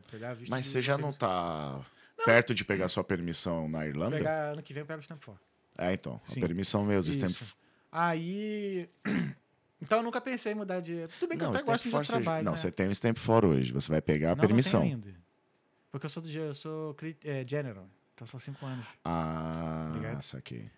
[0.00, 1.28] Tá Mas de- você já não permissão.
[1.28, 1.86] tá
[2.24, 4.16] perto de pegar sua permissão na Irlanda?
[4.16, 5.38] Pegar ano que vem eu pego o stamp for.
[5.76, 6.18] É, então.
[6.24, 6.40] Sim.
[6.42, 7.12] A permissão mesmo.
[7.12, 7.28] o Isso.
[7.44, 7.50] Stamp...
[7.92, 8.88] Aí.
[9.80, 11.06] Então eu nunca pensei em mudar de.
[11.18, 12.12] Tudo bem que Não, eu até gosto de você...
[12.12, 12.44] trabalho.
[12.44, 12.56] Não, né?
[12.58, 13.72] você tem o Stamp for hoje.
[13.72, 14.80] Você vai pegar a Não, não permissão.
[14.82, 15.14] tenho ainda.
[15.90, 17.88] Porque eu sou do eu sou é, general.
[18.14, 18.86] Então são cinco anos.
[19.04, 20.22] Ah, Ligado?
[20.22, 20.70] saquei.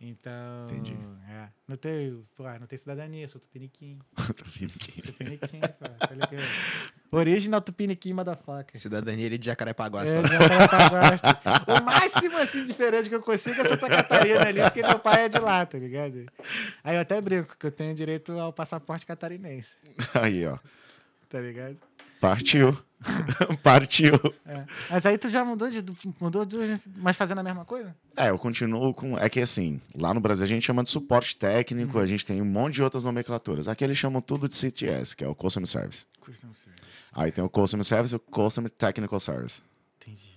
[0.00, 0.66] Então.
[0.70, 0.96] Entendi.
[1.28, 1.48] É.
[1.66, 3.98] Não tenho, pô, não tenho cidadania, sou tupiniquim.
[4.16, 5.02] Aqui.
[5.02, 5.84] Tupiniquim, pô.
[6.24, 6.36] Aqui.
[7.10, 8.80] Original tupiniquim, motherfucker.
[8.80, 10.04] Cidadania ali de Jacarepaguá.
[10.04, 10.18] É,
[11.72, 15.28] o máximo assim diferente que eu consigo é Santa Catarina ali, porque meu pai é
[15.28, 16.26] de lá, tá ligado?
[16.84, 19.74] Aí eu até brinco que eu tenho direito ao passaporte catarinense,
[20.14, 20.58] Aí, ó.
[21.28, 21.76] tá ligado?
[22.20, 22.76] Partiu.
[23.62, 24.14] Partiu.
[24.44, 24.64] É.
[24.90, 25.84] Mas aí tu já mudou de.
[26.20, 26.80] Mudou de.
[26.96, 27.94] Mas fazendo a mesma coisa?
[28.16, 29.16] É, eu continuo com.
[29.16, 32.02] É que assim, lá no Brasil a gente chama de suporte técnico, Uhum.
[32.02, 33.68] a gente tem um monte de outras nomenclaturas.
[33.68, 36.06] Aqui eles chamam tudo de CTS, que é o Customer Service.
[36.20, 37.10] Custom service.
[37.14, 39.62] Aí tem o Customer Service e o Customer Technical Service.
[40.02, 40.32] Entendi.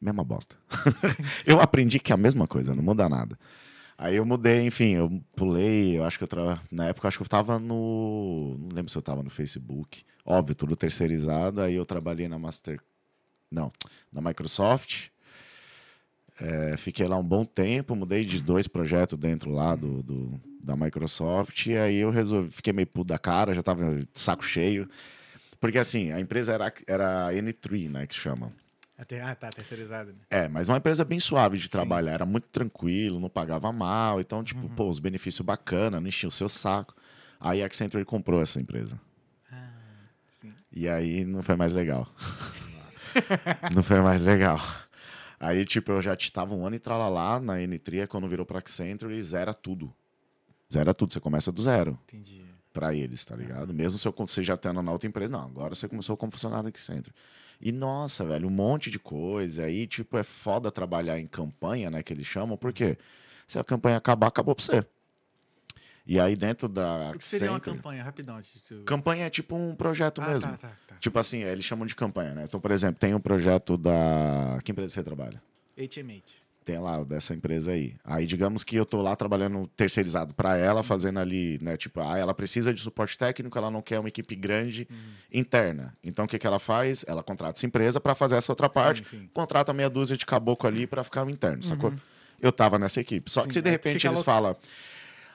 [0.00, 0.56] Mesma bosta.
[1.44, 3.36] eu aprendi que é a mesma coisa, não muda nada.
[4.00, 6.62] Aí eu mudei, enfim, eu pulei, eu acho que eu tra...
[6.70, 10.04] na época acho que eu tava no, não lembro se eu tava no Facebook.
[10.24, 12.80] Óbvio, tudo terceirizado, aí eu trabalhei na Master
[13.50, 13.70] Não,
[14.12, 15.08] na Microsoft.
[16.40, 20.76] É, fiquei lá um bom tempo, mudei de dois projetos dentro lá do, do- da
[20.76, 21.66] Microsoft.
[21.66, 24.88] E aí eu resolvi, fiquei meio puto da cara, já tava de saco cheio.
[25.60, 28.52] Porque assim, a empresa era, era a N3, né, que chamam.
[28.98, 30.10] Até, ah, tá, terceirizado.
[30.10, 30.18] Né?
[30.28, 34.42] É, mas uma empresa bem suave de trabalhar, era muito tranquilo, não pagava mal, então,
[34.42, 36.96] tipo, pô, os benefícios bacana, não enchia o seu saco.
[37.38, 39.00] Aí a Accenture comprou essa empresa.
[40.40, 40.52] sim.
[40.72, 42.12] E aí não foi mais legal.
[43.72, 44.60] não foi mais legal.
[45.38, 49.22] Aí, tipo, eu já tava um ano e tralalá na N3, quando virou pra Accenture,
[49.22, 49.94] zera tudo.
[50.72, 52.44] Zera tudo, você começa do zero Entendi.
[52.72, 53.72] pra eles, tá ligado?
[53.72, 56.64] Mesmo se eu- você já tendo na outra empresa, não, agora você começou como funcionário
[56.64, 57.14] da Accenture.
[57.60, 59.64] E nossa, velho, um monte de coisa.
[59.64, 62.96] Aí, tipo, é foda trabalhar em campanha, né, que eles chamam, porque
[63.46, 64.86] se a campanha acabar, acabou pra você.
[66.06, 68.40] E aí, dentro da O que seria uma Accenture- campanha, rapidão?
[68.66, 70.52] tu- Campanha é tipo um projeto Ah, mesmo.
[70.52, 70.94] tá, tá, tá.
[70.96, 72.44] Tipo assim, eles chamam de campanha, né?
[72.44, 74.58] Então, por exemplo, tem um projeto da.
[74.64, 75.42] Que empresa você trabalha?
[75.76, 76.22] HM8.
[76.68, 77.94] Tem lá, dessa empresa aí.
[78.04, 81.78] Aí, digamos que eu tô lá trabalhando terceirizado para ela, fazendo ali, né?
[81.78, 84.86] Tipo, ah, ela precisa de suporte técnico, ela não quer uma equipe grande
[85.32, 85.96] interna.
[86.04, 87.06] Então, o que, que ela faz?
[87.08, 89.16] Ela contrata essa empresa para fazer essa outra parte, sim.
[89.16, 89.28] Uhum.
[89.32, 91.90] contrata meia dúzia de caboclo ali para ficar o interno, sacou?
[92.38, 93.30] Eu tava nessa equipe.
[93.30, 94.54] Só que Sim, se de repente eles falam.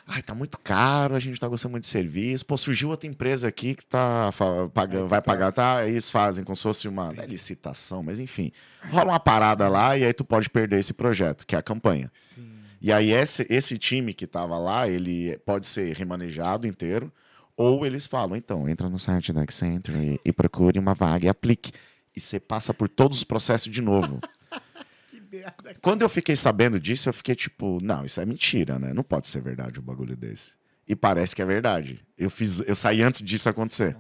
[0.08, 2.46] Ai, tá muito caro, a gente tá gostando muito de serviço.
[2.46, 4.30] Pô, surgiu outra empresa aqui que tá
[4.74, 5.78] pagando, vai pagar, tá?
[5.78, 8.52] Aí eles fazem como se fosse uma é licitação, mas enfim.
[8.92, 12.12] Rola uma parada lá e aí tu pode perder esse projeto, que é a campanha.
[12.14, 12.50] Sim.
[12.82, 17.12] E aí esse, esse time que tava lá, ele pode ser remanejado inteiro,
[17.56, 21.30] ou eles falam, então, entra no site da Accenture e, e procure uma vaga e
[21.30, 21.72] aplique.
[22.16, 24.20] E você passa por todos os processos de novo.
[25.82, 28.94] Quando eu fiquei sabendo disso, eu fiquei tipo, não, isso é mentira, né?
[28.94, 30.54] Não pode ser verdade um bagulho desse.
[30.88, 32.06] E parece que é verdade.
[32.18, 33.96] Eu fiz, eu saí antes disso acontecer.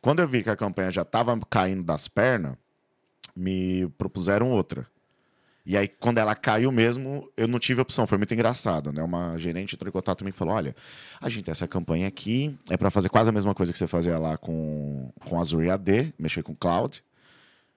[0.00, 2.54] Quando eu vi que a campanha já tava caindo das pernas,
[3.34, 4.86] me propuseram outra.
[5.64, 8.06] E aí, quando ela caiu mesmo, eu não tive opção.
[8.06, 9.02] Foi muito engraçado, né?
[9.02, 10.74] Uma gerente entrou em contato comigo e falou: Olha,
[11.20, 13.86] a gente tem essa campanha aqui, é para fazer quase a mesma coisa que você
[13.86, 17.04] fazia lá com, com Azure AD, mexer com cloud,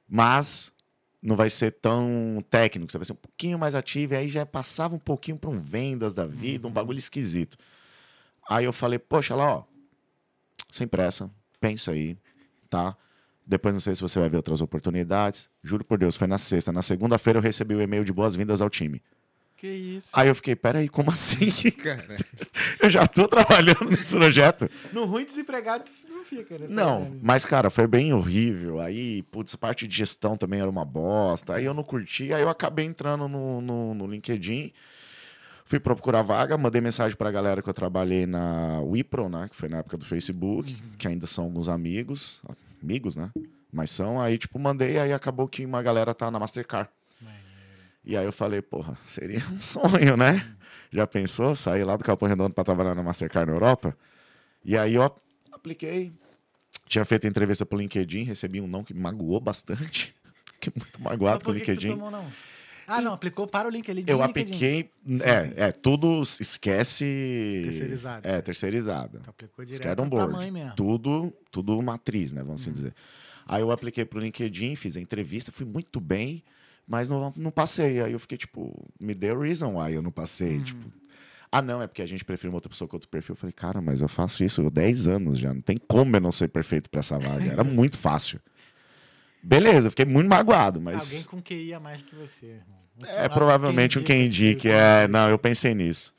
[0.07, 0.72] mas
[1.23, 4.45] não vai ser tão técnico, você vai ser um pouquinho mais ativo, e aí já
[4.45, 7.57] passava um pouquinho para um vendas da vida, um bagulho esquisito.
[8.47, 9.63] Aí eu falei, poxa, lá, ó,
[10.69, 11.31] sem pressa,
[11.61, 12.17] pensa aí,
[12.69, 12.97] tá?
[13.47, 15.49] Depois não sei se você vai ver outras oportunidades.
[15.63, 16.71] Juro por Deus, foi na sexta.
[16.71, 19.01] Na segunda-feira eu recebi o e-mail de boas-vindas ao time.
[19.63, 20.09] Que isso?
[20.11, 21.49] Aí eu fiquei, peraí, como assim?
[21.71, 22.17] Cara,
[22.83, 24.69] eu já tô trabalhando nesse projeto.
[24.91, 26.65] No ruim desempregado, tu não fica, né?
[26.67, 28.81] Não, mas, cara, foi bem horrível.
[28.81, 31.55] Aí, putz, a parte de gestão também era uma bosta.
[31.55, 32.33] Aí eu não curti.
[32.33, 34.73] Aí eu acabei entrando no, no, no LinkedIn.
[35.63, 39.47] Fui procurar vaga, mandei mensagem pra galera que eu trabalhei na Wipro, né?
[39.49, 42.41] Que foi na época do Facebook, que ainda são alguns amigos.
[42.83, 43.31] Amigos, né?
[43.71, 44.19] Mas são.
[44.19, 46.89] Aí, tipo, mandei, aí acabou que uma galera tá na Mastercard.
[48.05, 50.55] E aí eu falei, porra, seria um sonho, né?
[50.91, 51.55] Já pensou?
[51.55, 53.97] Sair lá do Capão Redondo pra trabalhar na Mastercard na Europa?
[54.63, 55.03] E aí eu
[55.51, 56.13] apliquei.
[56.87, 60.13] Tinha feito entrevista pro LinkedIn, recebi um não que me magoou bastante.
[60.59, 61.93] Fiquei muito magoado Mas com o por que tu LinkedIn.
[61.93, 62.25] tomou, não?
[62.85, 64.03] Ah, não, aplicou para o LinkedIn.
[64.07, 64.29] Eu LinkedIn.
[64.53, 64.91] apliquei.
[65.23, 65.53] É, sim.
[65.55, 67.61] é, tudo esquece.
[67.63, 68.27] Terceirizado.
[68.27, 69.19] É, terceirizado.
[69.23, 70.33] Tu aplicou direto on pra board.
[70.33, 70.75] mãe mesmo.
[70.75, 72.41] Tudo, tudo matriz, né?
[72.43, 72.63] Vamos Hum.
[72.65, 72.93] assim dizer.
[73.47, 76.43] Aí eu apliquei pro LinkedIn, fiz a entrevista, fui muito bem,
[76.87, 78.01] mas não, não passei.
[78.01, 80.57] Aí eu fiquei, tipo, me deu reason why eu não passei.
[80.57, 80.63] Hum.
[80.63, 80.91] Tipo,
[81.51, 83.33] ah, não, é porque a gente prefere uma outra pessoa com outro perfil.
[83.33, 85.53] Eu falei, cara, mas eu faço isso há 10 anos já.
[85.53, 87.43] Não tem como eu não ser perfeito pra essa vaga.
[87.45, 88.39] Era muito fácil.
[89.41, 91.11] Beleza, eu fiquei muito magoado, mas.
[91.11, 92.79] Alguém com QI a mais que você, irmão.
[93.07, 94.69] É provavelmente um quem indique.
[94.69, 96.15] É, não, eu pensei nisso.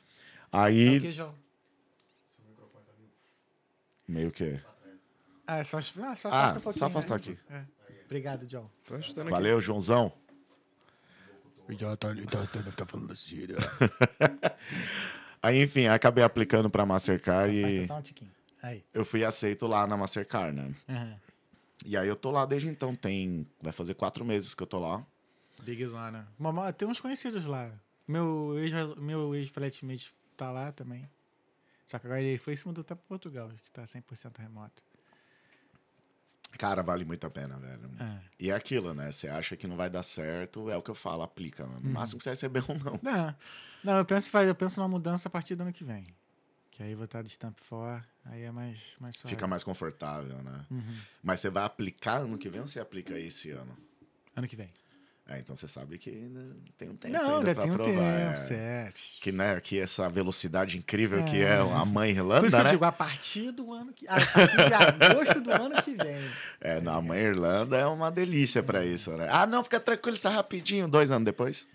[0.53, 0.99] É Aí.
[0.99, 1.33] que, João?
[4.07, 4.59] Meio que.
[5.47, 6.79] Ah, é só, ah, só Ah, afasta um pouquinho.
[6.79, 7.21] só afastar né?
[7.21, 7.37] aqui.
[7.49, 7.61] É.
[8.05, 8.69] Obrigado, John.
[8.85, 9.31] tô ajudando aqui.
[9.31, 10.13] Valeu, Joãozão.
[11.69, 13.55] Já tá, tá, tá, tá falando assim, né?
[15.41, 18.31] Aí, enfim, acabei aplicando pra Mastercard e só um tiquinho.
[18.61, 18.83] Aí.
[18.93, 20.73] eu fui aceito lá na Mastercard, né?
[20.89, 21.19] Aham.
[21.85, 23.47] E aí eu tô lá desde então, tem.
[23.61, 25.05] Vai fazer quatro meses que eu tô lá.
[25.61, 26.27] Big Zona.
[26.37, 27.71] Mamá, tem uns conhecidos lá.
[28.07, 31.07] Meu ex, meu ex-flatmate tá lá também.
[31.85, 34.83] Só que agora ele foi e se mudou até pra Portugal, que tá 100% remoto.
[36.57, 37.89] Cara, vale muito a pena, velho.
[37.99, 38.19] É.
[38.39, 39.11] E é aquilo, né?
[39.11, 41.65] Você acha que não vai dar certo, é o que eu falo, aplica.
[41.65, 41.79] Uhum.
[41.81, 42.99] No máximo que você receber um não.
[43.01, 43.35] Não,
[43.83, 46.07] não eu, penso, eu penso numa mudança a partir do ano que vem.
[46.71, 49.33] Que aí vou estar de Stamp for, aí é mais, mais suave.
[49.33, 50.65] Fica mais confortável, né?
[50.69, 50.97] Uhum.
[51.23, 53.77] Mas você vai aplicar ano que vem ou você aplica esse ano?
[54.35, 54.73] Ano que vem.
[55.27, 57.93] É, então você sabe que ainda tem um tempo Não, ainda ainda tem um provar.
[57.93, 58.35] tempo, é.
[58.35, 59.01] certo.
[59.21, 61.45] Que, né, que essa velocidade incrível que É.
[61.55, 62.69] é a mãe Por Irlanda, isso que eu né?
[62.69, 64.07] digo, a partir do ano que.
[64.07, 64.73] A partir de
[65.05, 66.29] agosto do ano que vem.
[66.61, 69.27] É, na mãe Irlanda é uma delícia pra isso, né?
[69.31, 70.87] Ah, não, fica tranquilo, isso é rapidinho.
[70.87, 71.65] Dois anos depois.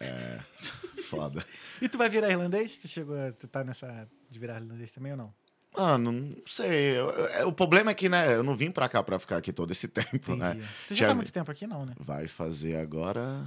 [0.00, 0.38] É.
[1.08, 1.44] Foda.
[1.80, 2.78] E tu vai virar irlandês?
[2.78, 3.16] Tu chegou.
[3.38, 5.34] Tu tá nessa de virar irlandês também ou não?
[5.78, 6.98] Mano, não sei.
[6.98, 9.70] Eu- o problema é que, né, eu não vim pra cá pra ficar aqui todo
[9.70, 10.38] esse tempo, Entendi.
[10.38, 10.68] né?
[10.86, 11.94] Tu já Tinha- tá muito tempo aqui, não, né?
[11.98, 13.46] Vai fazer agora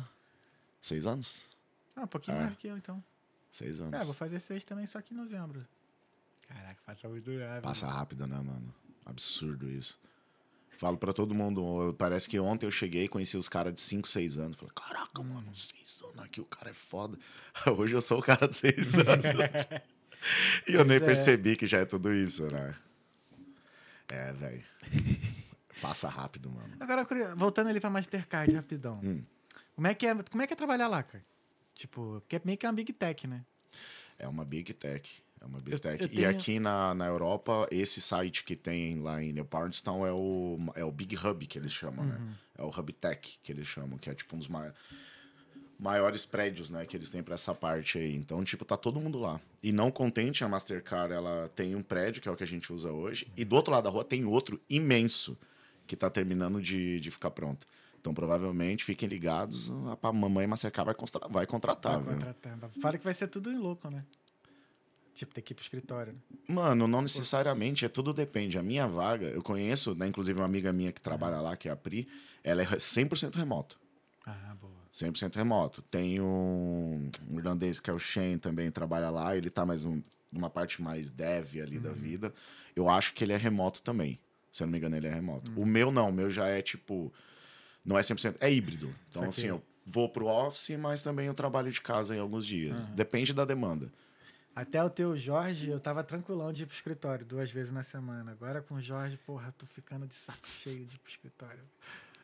[0.79, 1.41] seis anos?
[1.95, 2.41] Ah, um pouquinho É.
[2.41, 3.03] mais do que eu, então.
[3.51, 3.93] Seis anos.
[3.99, 5.65] É, vou fazer seis também, só que em novembro.
[6.47, 7.61] Caraca, passa muito rápido.
[7.63, 8.73] Passa rápido, né, mano?
[9.05, 9.99] Absurdo isso.
[10.77, 14.07] Falo pra todo mundo, parece que ontem eu cheguei e conheci os caras de 5,
[14.07, 14.57] 6 anos.
[14.57, 17.17] Falei, caraca, mano, 6 anos aqui, o cara é foda.
[17.77, 19.25] Hoje eu sou o cara de 6 anos.
[20.67, 20.99] e eu nem é.
[20.99, 22.75] percebi que já é tudo isso, né?
[24.09, 24.63] É, velho.
[25.81, 26.75] Passa rápido, mano.
[26.79, 28.99] Agora, voltando ali pra Mastercard, rapidão.
[29.03, 29.23] Hum.
[29.75, 31.23] Como, é que é, como é que é trabalhar lá, cara?
[31.73, 33.43] Tipo, porque é meio que uma Big Tech, né?
[34.19, 35.09] É uma Big Tech.
[35.39, 35.99] É uma Big Eu- Tech.
[36.01, 40.05] eu E tenho- aqui na, na Europa, esse site que tem lá em New Bardstown
[40.05, 42.11] é o, é o Big Hub, que eles chamam, Uhum.
[42.11, 42.33] né?
[42.59, 44.71] É o Hub Tech, que eles chamam, que é tipo um dos mai-
[45.81, 48.15] maiores prédios, né, que eles têm pra essa parte aí.
[48.15, 49.41] Então, tipo, tá todo mundo lá.
[49.63, 52.71] E não contente, a Mastercard, ela tem um prédio, que é o que a gente
[52.71, 55.35] usa hoje, e do outro lado da rua tem outro imenso,
[55.87, 57.65] que tá terminando de, de ficar pronto.
[57.99, 59.71] Então, provavelmente, fiquem ligados,
[60.03, 62.13] a mamãe Mastercard vai, constra- vai contratar, viu?
[62.13, 62.57] contratar.
[62.79, 64.03] Fala que vai ser tudo em louco, né?
[65.15, 66.19] Tipo, ter que ir pro escritório, né?
[66.47, 68.57] Mano, não necessariamente, é tudo depende.
[68.57, 71.71] A minha vaga, eu conheço, né, inclusive uma amiga minha que trabalha lá, que é
[71.71, 72.07] a Pri,
[72.43, 73.79] ela é 100% remoto.
[74.25, 74.80] Ah, boa.
[74.93, 75.81] 100% remoto.
[75.83, 80.01] Tem um um irlandês que é o Shane também, trabalha lá, ele tá mais um,
[80.31, 82.33] numa parte mais dev ali da vida.
[82.75, 84.19] Eu acho que ele é remoto também.
[84.51, 85.51] Se eu não me engano, ele é remoto.
[85.55, 87.11] O meu não, o meu já é tipo.
[87.83, 88.93] Não é 100%, é híbrido.
[89.09, 92.87] Então, assim, eu vou pro office, mas também eu trabalho de casa em alguns dias.
[92.89, 93.91] Depende da demanda.
[94.53, 98.31] Até o teu Jorge, eu tava tranquilão de ir pro escritório duas vezes na semana.
[98.31, 101.63] Agora com o Jorge, porra, tô ficando de saco cheio de ir pro escritório.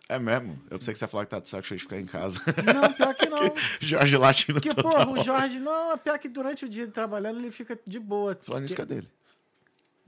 [0.10, 0.58] É mesmo?
[0.70, 2.40] Eu sei que você ia falar que tá de saco cheio de ficar em casa.
[2.74, 3.54] Não, pior que não.
[3.82, 5.06] Jorge Latino Porque, total.
[5.06, 8.38] porra, o Jorge, não, é pior que durante o dia trabalhando ele fica de boa.
[8.42, 9.10] Falando nisso, Porque- cadê ele?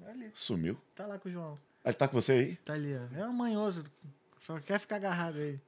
[0.08, 0.78] Ali, Sumiu.
[0.96, 1.58] tá lá com o João.
[1.86, 2.56] Ele tá com você aí?
[2.58, 3.20] Tá ali, ó.
[3.20, 3.84] É um manhoso.
[4.46, 5.60] Só quer ficar agarrado aí.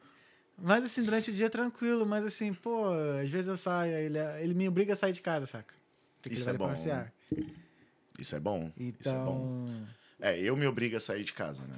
[0.58, 2.86] Mas assim, durante o dia é tranquilo, mas assim, pô,
[3.22, 5.74] às vezes eu saio, ele, ele me obriga a sair de casa, saca?
[6.22, 7.14] Tem que Isso levar é pra bom, passear.
[8.18, 8.72] Isso é bom.
[8.78, 9.66] Isso é bom.
[10.22, 11.76] É, eu me obrigo a sair de casa, né?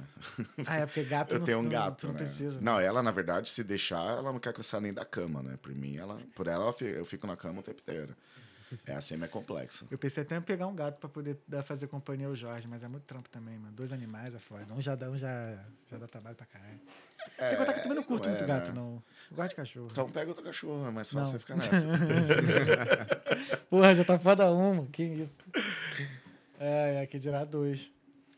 [0.68, 2.20] Ah, é porque gato eu não, tenho um não- gato, não né?
[2.20, 2.60] precisa.
[2.62, 5.42] Não, ela, na verdade, se deixar, ela não quer que eu saia nem da cama,
[5.42, 5.58] né?
[5.62, 6.20] Por mim, ela...
[6.36, 8.16] Por ela, eu fi- eu fico na cama o tempo inteiro.
[8.88, 9.88] É assim, é complexo.
[9.92, 12.84] Eu pensei até em pegar um gato pra poder dar, fazer companhia ao Jorge, mas
[12.84, 13.72] é muito trampo também, mano.
[13.72, 14.66] Dois animais é foda.
[14.74, 15.56] Um já dá, um já,
[15.92, 16.80] já dá trabalho pra caralho.
[17.38, 18.74] Você contar que eu também não curto não é, muito gato, né?
[18.82, 19.04] não.
[19.30, 19.88] Eu gosto de cachorro.
[19.92, 21.26] Então pega outro cachorro, é mais fácil Não.
[21.34, 21.88] você ficar nessa.
[23.70, 25.38] Porra, já tá foda um, que isso.
[26.60, 27.92] É, é, que dirá dois.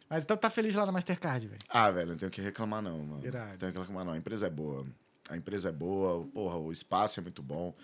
[0.09, 1.61] Mas então tá feliz lá na Mastercard, velho.
[1.69, 3.25] ah, velho, não tenho que reclamar não, mano.
[3.25, 3.51] Irado.
[3.51, 4.13] Não tenho que reclamar não.
[4.13, 4.85] A empresa é boa.
[5.29, 7.75] A empresa é boa, porra, o espaço é muito bom.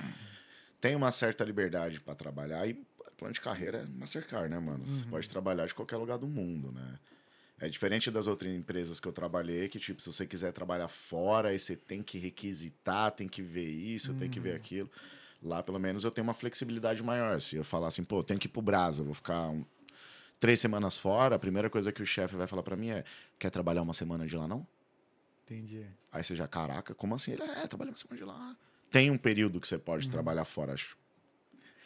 [0.79, 2.73] Tem uma certa liberdade pra trabalhar e
[3.21, 4.83] plano de carreira é Mastercard, né, mano?
[4.85, 6.97] Você pode trabalhar de qualquer lugar do mundo, né?
[7.59, 11.49] É diferente das outras empresas que eu trabalhei, que, tipo, se você quiser trabalhar fora,
[11.49, 14.89] aí você tem que requisitar, tem que ver isso, tem que ver aquilo.
[15.43, 17.39] Lá, pelo menos, eu tenho uma flexibilidade maior.
[17.39, 19.53] Se eu falar assim, pô, eu tenho que ir pro Brasa, vou ficar
[20.41, 23.05] três semanas fora, a primeira coisa que o chefe vai falar pra mim é:
[23.39, 24.67] quer trabalhar uma semana de lá, não?
[25.45, 25.85] Entendi.
[26.11, 27.31] Aí você já, caraca, como assim?
[27.31, 28.55] Ele é, trabalha uma semana de lá.
[28.89, 30.97] Tem um período que você pode trabalhar fora, acho.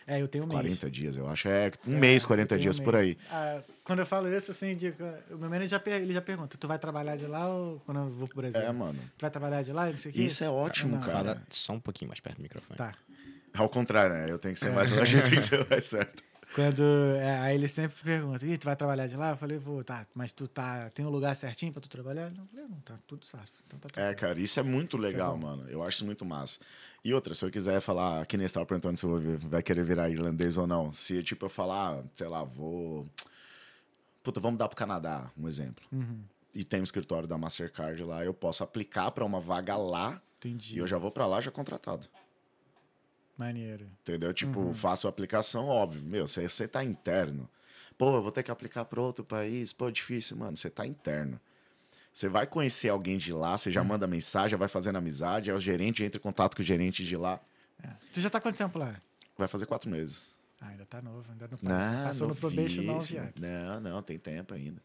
[0.08, 0.60] É, eu tenho um mês.
[0.62, 1.48] 40 dias, eu acho.
[1.48, 2.86] É, um É, mês, eu 40 tenho um dias mês.
[2.86, 3.18] por aí.
[3.30, 4.90] Ah, quando eu falo isso, assim, de,
[5.32, 8.10] o meu manager já, ele já pergunta: tu vai trabalhar de lá ou quando eu
[8.12, 8.62] vou pro Brasil?
[8.62, 9.00] É, mano.
[9.18, 9.88] Tu vai trabalhar de lá?
[9.88, 10.22] Não sei o quê?
[10.22, 11.34] Isso é ótimo, Não, cara.
[11.36, 12.78] Fala só um pouquinho mais perto do microfone.
[12.78, 12.94] Tá.
[13.56, 14.30] Ao contrário, né?
[14.32, 16.24] Eu tenho que ser mais longe, eu tenho que ser mais certo.
[16.56, 16.82] Quando.
[17.20, 19.32] é, aí ele sempre pergunta: Ih, tu vai trabalhar de lá?
[19.32, 20.08] Eu falei: vou, tá.
[20.16, 20.90] Mas tu tá.
[20.92, 22.30] Tem um lugar certinho pra tu trabalhar?
[22.32, 23.52] Eu falei: não, tá tudo certo.
[23.68, 25.46] Então tá É, tranquilo." cara, isso é muito legal, bom.
[25.48, 25.70] mano.
[25.70, 26.60] Eu acho isso muito massa.
[27.04, 29.84] E outra, se eu quiser falar, que nem estava perguntando se eu vou vai querer
[29.84, 30.92] virar irlandês ou não.
[30.92, 33.06] Se, tipo, eu falar, sei lá, vou.
[34.24, 35.86] Puta, vamos dar pro Canadá, um exemplo.
[35.92, 36.24] Uhum.
[36.54, 40.74] E tem um escritório da Mastercard lá, eu posso aplicar pra uma vaga lá Entendi.
[40.76, 42.08] e eu já vou pra lá já contratado.
[43.38, 43.88] Maneiro.
[44.02, 44.34] Entendeu?
[44.34, 44.74] Tipo, Uhum.
[44.74, 46.02] faço a aplicação, óbvio.
[46.04, 47.50] Meu, você, você tá interno.
[47.98, 49.72] Pô, eu vou ter que aplicar para outro país.
[49.74, 50.56] Pô, difícil, mano.
[50.58, 51.40] Você tá interno.
[52.14, 53.88] Você vai conhecer alguém de lá, você já Uhum.
[53.88, 57.18] manda mensagem, vai fazendo amizade, aí o gerente entra em contato com o gerente de
[57.18, 57.42] lá.
[57.84, 57.90] É.
[58.14, 58.96] Tu já tá quanto tempo lá?
[59.38, 60.34] Vai fazer quatro meses.
[60.62, 61.26] Ah, ainda tá novo.
[61.30, 63.34] Ainda não Não, passou no probation, não, viado.
[63.38, 64.82] Não, não, tem tempo ainda.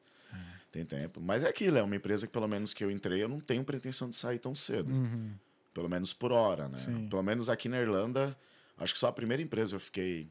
[0.73, 1.21] Tem tempo.
[1.21, 3.65] Mas é aquilo, é uma empresa que pelo menos que eu entrei, eu não tenho
[3.65, 4.93] pretensão de sair tão cedo.
[4.93, 5.33] Uhum.
[5.73, 6.79] Pelo menos por hora, né?
[6.79, 7.09] Sim.
[7.09, 8.37] Pelo menos aqui na Irlanda,
[8.77, 10.29] acho que só a primeira empresa eu fiquei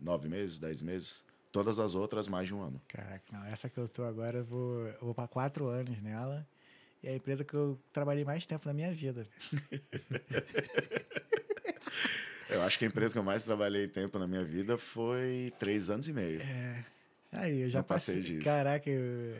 [0.00, 1.24] nove meses, dez meses.
[1.52, 2.80] Todas as outras, mais de um ano.
[2.86, 3.44] Caraca, não.
[3.46, 6.46] Essa que eu tô agora, eu vou, eu vou pra quatro anos nela.
[7.02, 9.26] E é a empresa que eu trabalhei mais tempo na minha vida.
[12.48, 15.88] Eu acho que a empresa que eu mais trabalhei tempo na minha vida foi três
[15.88, 16.40] anos e meio.
[16.42, 16.84] É.
[17.30, 18.32] Aí, eu já Não passei passei.
[18.32, 18.44] disso.
[18.44, 19.36] Caraca, eu.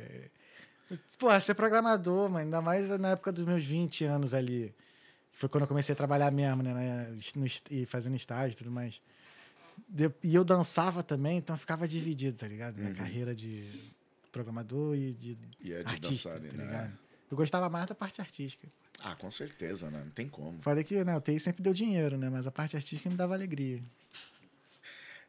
[1.18, 4.72] Porra, ser programador, mas ainda mais na época dos meus 20 anos ali.
[5.32, 7.08] Foi quando eu comecei a trabalhar mesmo, né?
[7.34, 9.00] no e fazendo estágio e tudo mais.
[9.88, 12.76] De- E eu dançava também, então ficava dividido, tá ligado?
[12.76, 13.66] Minha carreira de
[14.30, 15.38] programador e de, Uhum.
[15.60, 16.64] E é de artista, dançarem, tá né?
[16.64, 16.98] ligado?
[17.30, 18.68] Eu gostava mais da parte artística.
[19.02, 20.02] Ah, com certeza, né?
[20.04, 20.60] Não tem como.
[20.60, 22.28] Falei que né, o TI sempre deu dinheiro, né?
[22.28, 23.82] Mas a parte artística me dava alegria.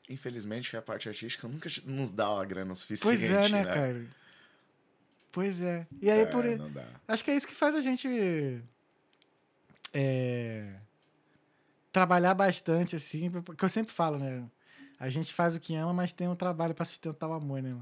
[0.10, 4.06] Infelizmente, a parte artística nunca nos dá a grana Pois suficiente, é, né, cara?
[5.32, 5.88] Pois é.
[6.02, 6.44] E aí, É, por.
[6.44, 6.86] não dá.
[7.08, 8.62] Acho que é isso que faz a gente.
[9.94, 10.74] É,
[11.92, 13.30] trabalhar bastante, assim.
[13.30, 14.44] Porque eu sempre falo, né?
[15.00, 17.76] A gente faz o que ama, mas tem um trabalho pra sustentar o amor, né?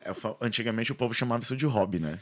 [0.00, 2.18] É, antigamente o povo chamava isso de hobby, né?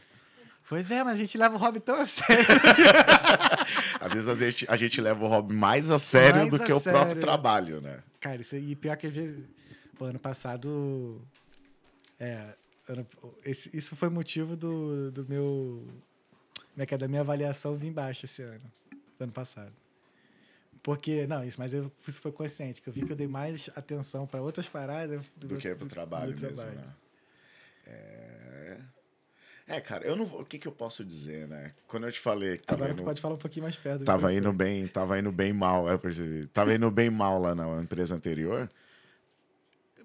[0.68, 2.46] Pois é, mas a gente leva o hobby tão a sério.
[4.00, 6.58] Às vezes a gente, a gente leva o hobby mais a sério Mais do a
[6.64, 7.20] que o próprio sério.
[7.20, 8.00] trabalho, né?
[8.20, 9.44] Cara, isso aí, pior que às vezes.
[9.98, 11.20] Pô, ano passado.
[12.18, 12.54] É.
[12.88, 13.06] ano-
[13.44, 15.86] esse- isso foi motivo do, do meu.
[16.72, 16.98] Como é que é?
[16.98, 18.72] Da minha avaliação vir baixo esse ano.
[19.18, 19.72] do Ano passado.
[20.82, 23.70] Porque, não, isso, mas eu, isso foi consciente, que eu vi que eu dei mais
[23.76, 26.80] atenção para outras paradas Do que pro trabalho do mesmo, trabalho.
[26.80, 26.92] né?
[27.86, 28.78] É...
[29.68, 30.24] É, cara, eu não.
[30.24, 31.72] O que, que eu posso dizer, né?
[31.86, 34.00] Quando eu te falei que tava Agora tu indo, pode falar um pouquinho mais perto.
[34.00, 36.46] do tava indo bem, tava indo bem mal, eu percebi.
[36.48, 38.68] Tava indo bem mal lá na empresa anterior.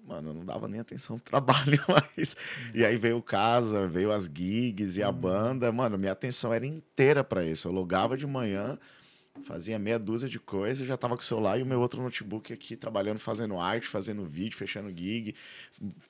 [0.08, 2.34] Mano, eu não dava nem atenção pro trabalho mais.
[2.74, 5.70] E aí veio casa, veio as gigs e a banda.
[5.70, 7.68] Mano, minha atenção era inteira pra isso.
[7.68, 8.78] Eu logava de manhã,
[9.44, 12.52] fazia meia dúzia de coisas, já tava com o celular e o meu outro notebook
[12.52, 15.34] aqui trabalhando, fazendo arte, fazendo vídeo, fechando gig,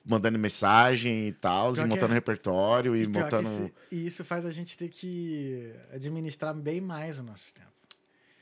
[0.05, 4.45] mandando mensagem e tal, e montando é- repertório e, E montando isso- e isso faz
[4.45, 7.67] a gente ter que administrar bem mais o nosso tempo.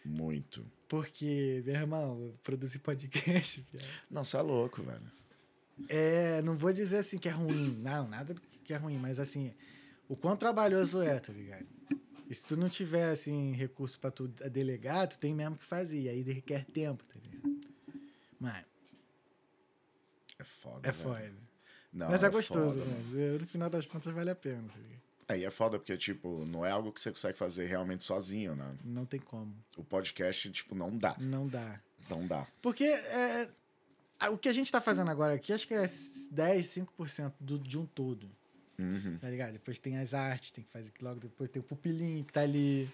[0.05, 0.63] muito.
[0.87, 3.61] Porque, meu irmão, produzir podcast.
[4.09, 5.01] Não, você é louco, velho.
[5.89, 9.53] É, não vou dizer assim que é ruim, não, nada que é ruim, mas assim,
[10.09, 11.65] o quão trabalhoso é, tá ligado?
[12.29, 15.99] E se tu não tiver, assim, recurso pra tu delegar, tu tem mesmo que fazer,
[16.01, 17.61] e aí requer tempo, tá ligado?
[18.39, 18.65] Mas
[20.39, 20.87] É foda.
[20.87, 21.03] é velho.
[21.03, 21.31] foda.
[21.93, 23.39] Não, mas é, gostoso, foda, mano.
[23.39, 24.97] No final das contas vale a pena, tá ligado?
[25.29, 28.55] É, e é foda porque, tipo, não é algo que você consegue fazer realmente sozinho,
[28.55, 28.75] né?
[28.83, 29.53] Não tem como.
[29.77, 31.15] O podcast, tipo, não dá.
[31.17, 31.81] Não dá.
[32.09, 32.45] Não dá.
[32.61, 33.49] Porque é,
[34.31, 35.87] o que a gente tá fazendo agora aqui, acho que é
[36.31, 38.29] 10, 5% do, de um todo.
[38.79, 39.17] Uhum.
[39.19, 39.53] Tá ligado?
[39.53, 42.89] Depois tem as artes, tem que fazer logo depois tem o pupilinho que tá ali.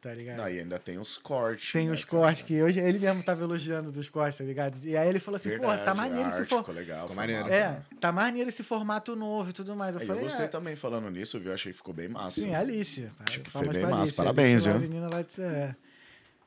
[0.00, 0.36] Tá ligado?
[0.36, 1.72] Não, e ainda tem os cortes.
[1.72, 2.22] Tem né, os cara?
[2.22, 4.78] cortes, que hoje ele mesmo tava elogiando dos cortes, tá ligado?
[4.84, 6.58] E aí ele falou assim, porra, tá Verdade, maneiro a esse arte for...
[6.58, 7.00] Ficou legal.
[7.00, 7.48] Ficou maneiro.
[7.48, 7.84] É, né?
[8.00, 9.96] tá maneiro esse formato novo e tudo mais.
[9.96, 11.52] Eu Aí falei, eu gostei é, também falando nisso, viu?
[11.52, 12.40] Achei que ficou bem massa.
[12.40, 13.10] Sim, a Alice.
[13.28, 13.96] Tipo, foi bem massa.
[13.96, 14.14] Alice.
[14.14, 14.88] Parabéns, Alice, lá, a viu?
[14.88, 15.76] menina lá de é,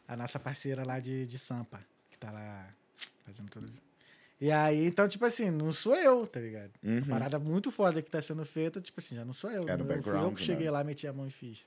[0.08, 2.70] A nossa parceira lá de, de Sampa, que tá lá
[3.26, 3.91] fazendo tudo.
[4.42, 6.72] E aí, então, tipo assim, não sou eu, tá ligado?
[6.84, 6.98] Uhum.
[6.98, 9.62] Uma parada muito foda que tá sendo feita, tipo assim, já não sou eu.
[9.68, 10.72] É no eu fui eu background, que cheguei né?
[10.72, 11.64] lá, meti a mão e fiz.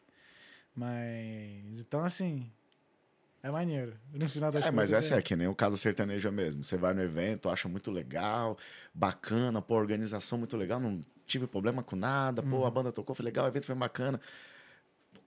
[0.75, 2.51] Mas, então, assim,
[3.45, 3.95] é maneiro.
[4.13, 6.65] No final das É, mas essa é que nem o Casa Sertaneja mesmo.
[6.65, 8.59] Você vai no evento, acha muito legal,
[8.93, 12.67] bacana, pô, organização muito legal, não tive problema com nada, pô, Uhum.
[12.67, 14.21] a banda tocou, foi legal, o evento foi bacana.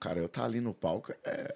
[0.00, 1.54] Cara, eu tá ali no palco é...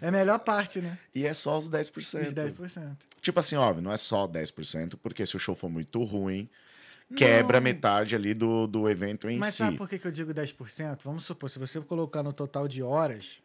[0.00, 0.98] É a melhor parte, né?
[1.14, 1.96] e é só os 10%.
[2.28, 2.96] Os 10%.
[3.20, 6.48] Tipo assim, óbvio, não é só 10%, porque se o show for muito ruim,
[7.16, 7.64] quebra Não.
[7.64, 9.58] metade ali do, do evento em Mas si.
[9.58, 10.98] sabe por que, que eu digo 10%?
[11.02, 13.40] Vamos supor, se você colocar no total de horas.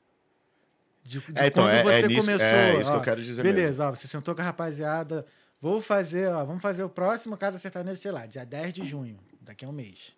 [1.03, 2.47] De, de É, então, quando é- é você nisso- começou.
[2.47, 5.25] é isso que ó, eu quero dizer Beleza, ó, você sentou com a rapaziada.
[5.59, 9.17] Vou fazer, ó, vamos fazer o próximo Casa Sertaneja, sei lá, dia 10 de junho,
[9.41, 10.13] daqui a um mês.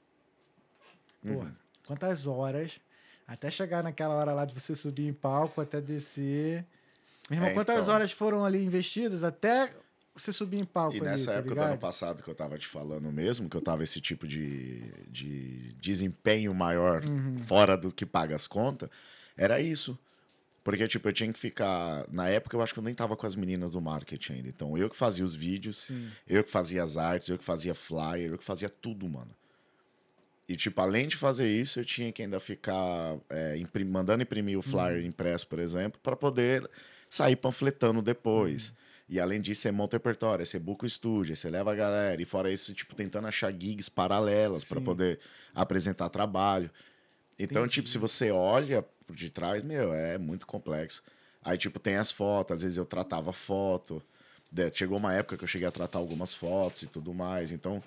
[1.21, 1.51] Pô, Uhum.
[1.87, 2.79] quantas horas
[3.27, 6.65] até chegar naquela hora lá de você subir em palco, até descer.
[7.29, 7.93] Meu irmão, É, quantas então.
[7.93, 9.71] horas foram ali investidas até
[10.15, 11.71] você subir em palco E ali, nessa tá época do ligado?
[11.71, 15.73] ano passado que eu tava te falando mesmo, que eu tava esse tipo de, de
[15.81, 17.37] desempenho maior Uhum.
[17.39, 18.89] fora do que paga as contas,
[19.35, 19.97] era isso.
[20.63, 22.07] Porque, tipo, eu tinha que ficar.
[22.11, 24.49] Na época, eu acho que eu nem tava com as meninas do marketing ainda.
[24.49, 26.09] Então, eu que fazia os vídeos, Sim.
[26.27, 29.29] eu que fazia as artes, eu que fazia flyer, eu que fazia tudo, mano.
[30.47, 34.57] E, tipo, além de fazer isso, eu tinha que ainda ficar é, imprim- mandando imprimir
[34.59, 35.07] o flyer Uhum.
[35.07, 36.69] impresso, por exemplo, para poder
[37.09, 38.69] sair panfletando depois.
[38.69, 38.75] Uhum.
[39.09, 42.21] E além disso, você monta o repertório, você buca o estúdio, você leva a galera.
[42.21, 45.19] E fora isso, tipo, tentando achar gigs paralelas para poder
[45.53, 46.69] apresentar trabalho.
[47.37, 47.73] Então, Entendi.
[47.75, 51.03] tipo, se você olha por de trás, meu, é muito complexo.
[51.43, 54.01] Aí, tipo, tem as fotos, às vezes eu tratava foto.
[54.73, 57.51] Chegou uma época que eu cheguei a tratar algumas fotos e tudo mais.
[57.51, 57.83] Então,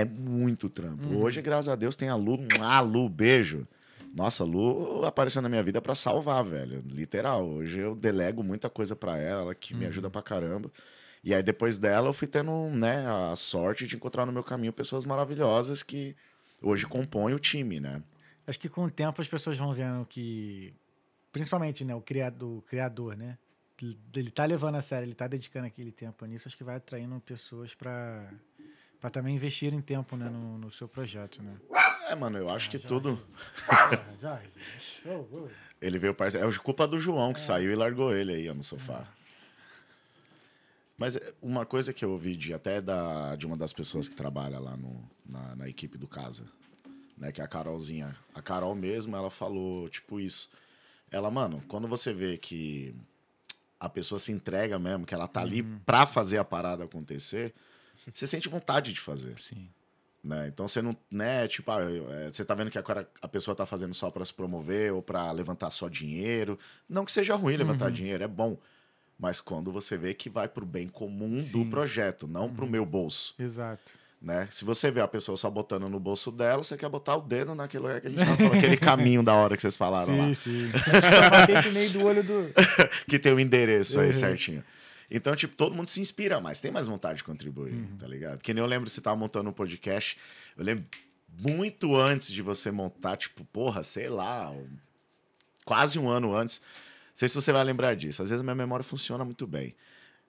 [0.00, 1.08] é muito trampo.
[1.16, 2.38] Hoje, graças a Deus, tem a Lu.
[2.60, 3.66] Ah, Lu, beijo.
[4.14, 6.84] Nossa, a Lu apareceu na minha vida pra salvar, velho.
[6.86, 7.44] Literal.
[7.44, 10.70] Hoje eu delego muita coisa pra ela, ela que me ajuda pra caramba.
[11.22, 14.72] E aí, depois dela, eu fui tendo né, a sorte de encontrar no meu caminho
[14.72, 16.14] pessoas maravilhosas que
[16.62, 18.00] hoje compõem o time, né?
[18.46, 20.72] Acho que com o tempo as pessoas vão vendo que,
[21.32, 23.36] principalmente, né, o criador, o criador, né?
[24.14, 27.20] Ele tá levando a sério, ele tá dedicando aquele tempo nisso, acho que vai atraindo
[27.20, 28.32] pessoas para
[29.00, 31.56] para também investirem tempo né, no, no seu projeto, né?
[32.08, 33.20] É, mano, eu acho que tudo.
[34.20, 34.40] Já,
[34.80, 35.50] show, show.
[35.80, 36.48] Ele veio parceiro.
[36.48, 39.06] É culpa do João que saiu e largou ele aí no sofá.
[40.96, 44.16] Mas é, uma coisa que eu ouvi de, até da, de uma das pessoas que
[44.16, 46.44] trabalha lá no, na, na equipe do Casa,
[47.16, 47.30] né?
[47.30, 48.16] Que é a Carolzinha.
[48.34, 50.50] A Carol mesmo, ela falou, tipo, isso.
[51.10, 52.94] Ela, mano, quando você vê que
[53.78, 57.54] a pessoa se entrega mesmo, que ela tá ali pra fazer a parada acontecer,
[58.12, 59.34] você sente vontade de fazer.
[59.38, 59.68] Sim.
[60.24, 60.48] né?
[60.48, 61.78] Então você não, né, tipo, ah,
[62.26, 65.00] é, você tá vendo que agora a pessoa tá fazendo só pra se promover ou
[65.02, 66.58] pra levantar só dinheiro.
[66.88, 68.56] Não que seja ruim levantar dinheiro, é bom.
[69.18, 73.34] Mas quando você vê que vai pro bem comum do projeto, não pro meu bolso,
[73.36, 73.92] Exato.
[74.22, 74.46] né?
[74.48, 77.52] Se você vê a pessoa só botando no bolso dela, você quer botar o dedo
[77.52, 80.26] naquele lugar que a gente tava falando, aquele caminho da hora que vocês falaram lá
[80.34, 80.70] Sim, sim.
[81.92, 82.52] Do olho do.
[83.08, 84.12] que tem o endereço aí Uhum.
[84.12, 84.64] certinho.
[85.10, 87.96] Então, tipo, todo mundo se inspira mais, tem mais vontade de contribuir, Uhum.
[87.98, 88.42] tá ligado?
[88.42, 90.18] Que nem eu lembro você tava montando um podcast,
[90.56, 90.84] eu lembro
[91.38, 94.54] muito antes de você montar, tipo, porra, sei lá,
[95.64, 96.60] quase um ano antes.
[96.60, 96.66] Não
[97.14, 98.22] sei se você vai lembrar disso.
[98.22, 99.74] Às vezes a minha memória funciona muito bem.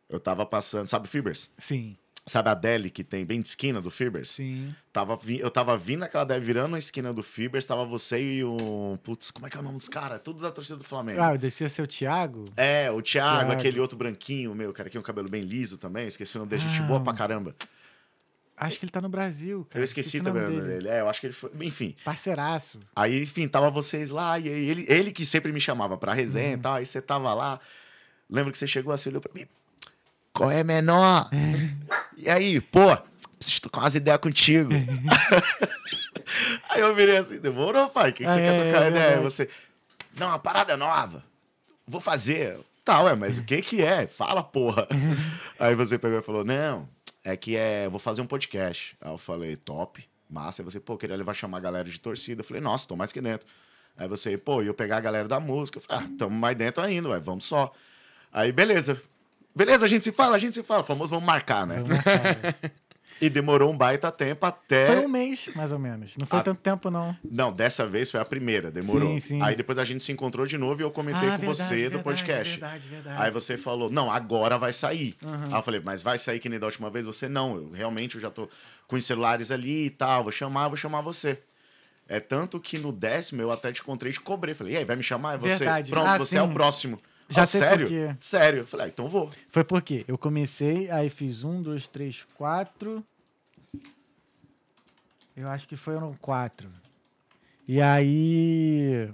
[0.07, 1.49] Eu tava passando, sabe Fibers?
[1.57, 1.95] Sim,
[2.29, 4.29] Sabe a Deli que tem bem de esquina do Fibers?
[4.29, 4.73] sim.
[4.91, 8.97] Tava, eu tava vindo naquela Deli, virando a esquina do Fibers, tava você e o.
[9.03, 10.19] Putz, como é que é o nome dos caras?
[10.23, 11.21] Tudo da torcida do Flamengo.
[11.21, 12.45] Ah, descia seu Thiago?
[12.57, 13.51] É, o Thiago, Thiago.
[13.51, 16.07] aquele outro branquinho, meu, cara que tem um cabelo bem liso também.
[16.07, 16.85] Esqueci o nome dele, gente Ah.
[16.87, 17.55] boa pra caramba.
[18.57, 19.79] Acho que ele tá no Brasil, cara.
[19.79, 20.87] Eu esqueci o também o nome nome dele.
[20.89, 21.49] É, eu acho que ele foi.
[21.61, 21.95] Enfim.
[22.03, 22.77] Parceiraço.
[22.95, 26.53] Aí, enfim, tava vocês lá, e ele, ele que sempre me chamava pra resenha Uhum.
[26.55, 26.73] e tal.
[26.73, 27.59] Aí você tava lá.
[28.29, 29.45] Lembro que você chegou assim, olhou pra mim.
[30.33, 31.29] Qual é, menor?
[32.17, 32.95] e aí, pô,
[33.37, 34.69] preciso trocar umas ideias contigo.
[36.69, 38.11] aí eu virei assim, demorou, pai?
[38.11, 39.05] O que, que você É, quer é trocar ideia?
[39.05, 39.23] Verdade.
[39.23, 39.49] você,
[40.17, 41.23] não, uma parada nova.
[41.87, 42.59] Vou fazer.
[42.85, 44.07] Tá, ué, mas o que que é?
[44.07, 44.87] Fala, porra.
[45.59, 46.87] aí você pegou e falou, não,
[47.23, 48.95] é que é, vou fazer um podcast.
[49.01, 50.61] Aí eu falei, top, massa.
[50.61, 52.41] Aí você, pô, queria levar chamar a galera de torcida.
[52.41, 53.47] Eu falei, nossa, tô mais que dentro.
[53.97, 55.77] Aí você, pô, e eu pegar a galera da música.
[55.77, 57.71] Eu falei, ah, tamo mais dentro ainda, ué, vamos só.
[58.31, 59.01] Aí, beleza.
[59.59, 60.83] Beleza, a gente se fala, a gente se fala.
[60.83, 61.75] Famoso, vamos marcar, né?
[61.75, 62.55] Vamos marcar, né?
[63.21, 64.87] E demorou um baita tempo até.
[64.87, 66.13] Foi um mês, mais ou menos.
[66.17, 66.41] Não foi Ah.
[66.41, 67.13] tanto tempo, não.
[67.29, 69.09] Não, dessa vez foi a primeira, demorou.
[69.09, 69.41] Sim, sim.
[69.41, 71.75] Aí depois a gente se encontrou de novo e eu comentei Ah, com verdade, você
[71.75, 72.51] do verdade, podcast.
[72.61, 73.21] verdade, verdade.
[73.21, 75.17] Aí você falou, não, agora vai sair.
[75.21, 77.05] Aí eu falei, mas vai sair que nem da última vez?
[77.05, 78.47] Você, não, eu realmente eu já tô
[78.87, 81.37] com os celulares ali e tal, vou chamar, vou chamar você.
[82.07, 84.55] É tanto que no décimo eu até te encontrei e te cobrei.
[84.55, 85.33] Falei, e aí, vai me chamar?
[85.33, 85.65] É você?
[85.65, 85.91] Verdade.
[85.91, 86.53] Pronto, Ah, você é o sim.
[86.53, 86.97] próximo.
[87.29, 87.87] Já Ah, sério?
[87.87, 88.15] quê.
[88.19, 88.59] Sério.
[88.61, 89.29] Eu falei, ah, então vou.
[89.49, 93.05] Foi porque eu comecei, aí fiz um, dois, três, quatro.
[95.35, 96.69] Eu acho que foram quatro.
[97.67, 99.09] E aí.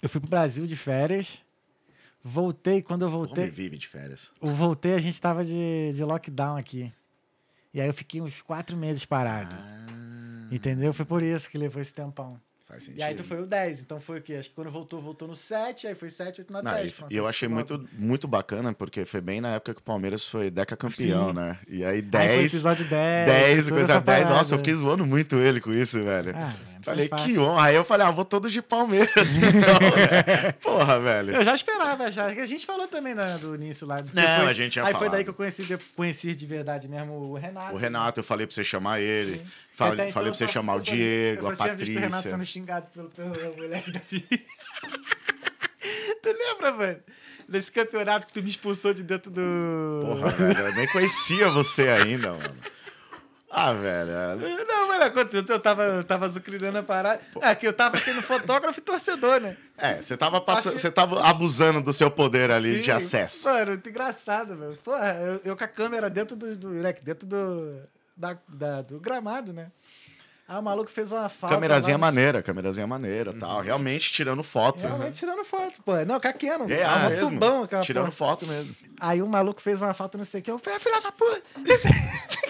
[0.00, 1.42] Eu fui pro Brasil de férias.
[2.22, 3.50] Voltei, quando eu Como voltei.
[3.50, 4.32] vive de férias.
[4.40, 6.90] Eu voltei, a gente tava de, de lockdown aqui.
[7.72, 9.54] E aí eu fiquei uns quatro meses parado.
[9.54, 10.92] Ah, Entendeu?
[10.94, 12.40] Foi por isso que levou esse tempão.
[12.74, 13.00] Faz sentido.
[13.00, 13.80] E aí tu foi o 10.
[13.80, 14.34] Então foi o quê?
[14.34, 16.94] Acho que quando voltou, voltou no 7, aí foi 7, 8, 9, Não, 10.
[17.10, 20.50] e- eu achei muito, muito bacana, porque foi bem na época que o Palmeiras foi
[20.50, 21.34] Deca campeão, Sim.
[21.34, 21.58] né?
[21.68, 22.52] E aí Aí foi 10.
[22.54, 23.26] episódio 10.
[23.30, 24.28] 10, toda coisa essa 10.
[24.28, 26.32] Nossa, eu fiquei zoando muito ele com isso, velho.
[26.36, 26.52] Ah,
[26.84, 27.64] falei, que honra.
[27.66, 29.78] Aí eu falei, ah, vou todo de Palmeiras, então.
[30.60, 31.34] Porra, velho.
[31.36, 32.26] Eu já esperava, já.
[32.26, 34.02] A gente falou também né, do início lá.
[34.12, 35.12] Não, a gente Aí foi falado.
[35.12, 37.74] daí que eu conheci, de- conheci de verdade mesmo o Renato.
[37.74, 39.38] O Renato, eu falei pra você chamar ele.
[39.38, 39.46] Sim.
[39.72, 41.74] Falei, então falei eu pra você chamar o eu só- Diego, a Eu só tinha
[41.76, 42.30] visto o Renato Patrícia.
[42.30, 44.52] sendo xingado pelo, pelo moleque da pista.
[46.22, 46.98] tu lembra, mano?
[47.48, 50.00] Desse campeonato que tu me expulsou de dentro do...
[50.02, 52.54] Porra, velho, eu nem conhecia você ainda, mano.
[53.56, 54.10] Ah, velho.
[54.66, 57.20] Não, mas quando eu tava, eu tava azucrinando a parada.
[57.40, 59.56] É que eu tava sendo fotógrafo e torcedor, né?
[59.78, 62.90] É, você tava, passando, você tava abusando do seu poder ali de Sim.
[62.90, 63.48] acesso.
[63.48, 64.76] Mano, muito engraçado, velho.
[64.82, 66.56] Porra, eu, eu com a câmera dentro do.
[66.56, 66.70] do
[67.02, 67.80] dentro do.
[68.16, 69.70] Da, da- do gramado, né?
[70.46, 71.56] Aí o maluco fez uma falta.
[71.56, 73.60] Câmerazinha lá no- maneira, câmerazinha maneira tal.
[73.62, 74.80] Realmente tirando foto.
[74.82, 75.92] Realmente tirando foto, pô.
[76.04, 76.68] Não, Canon.
[76.68, 77.30] É, É, ah, mesmo.
[77.30, 78.12] tubão Tirando porra.
[78.12, 78.76] foto mesmo.
[79.00, 80.50] Aí o maluco fez uma falta, não sei o que.
[80.50, 81.42] Eu falei, "Ah, filha da puta.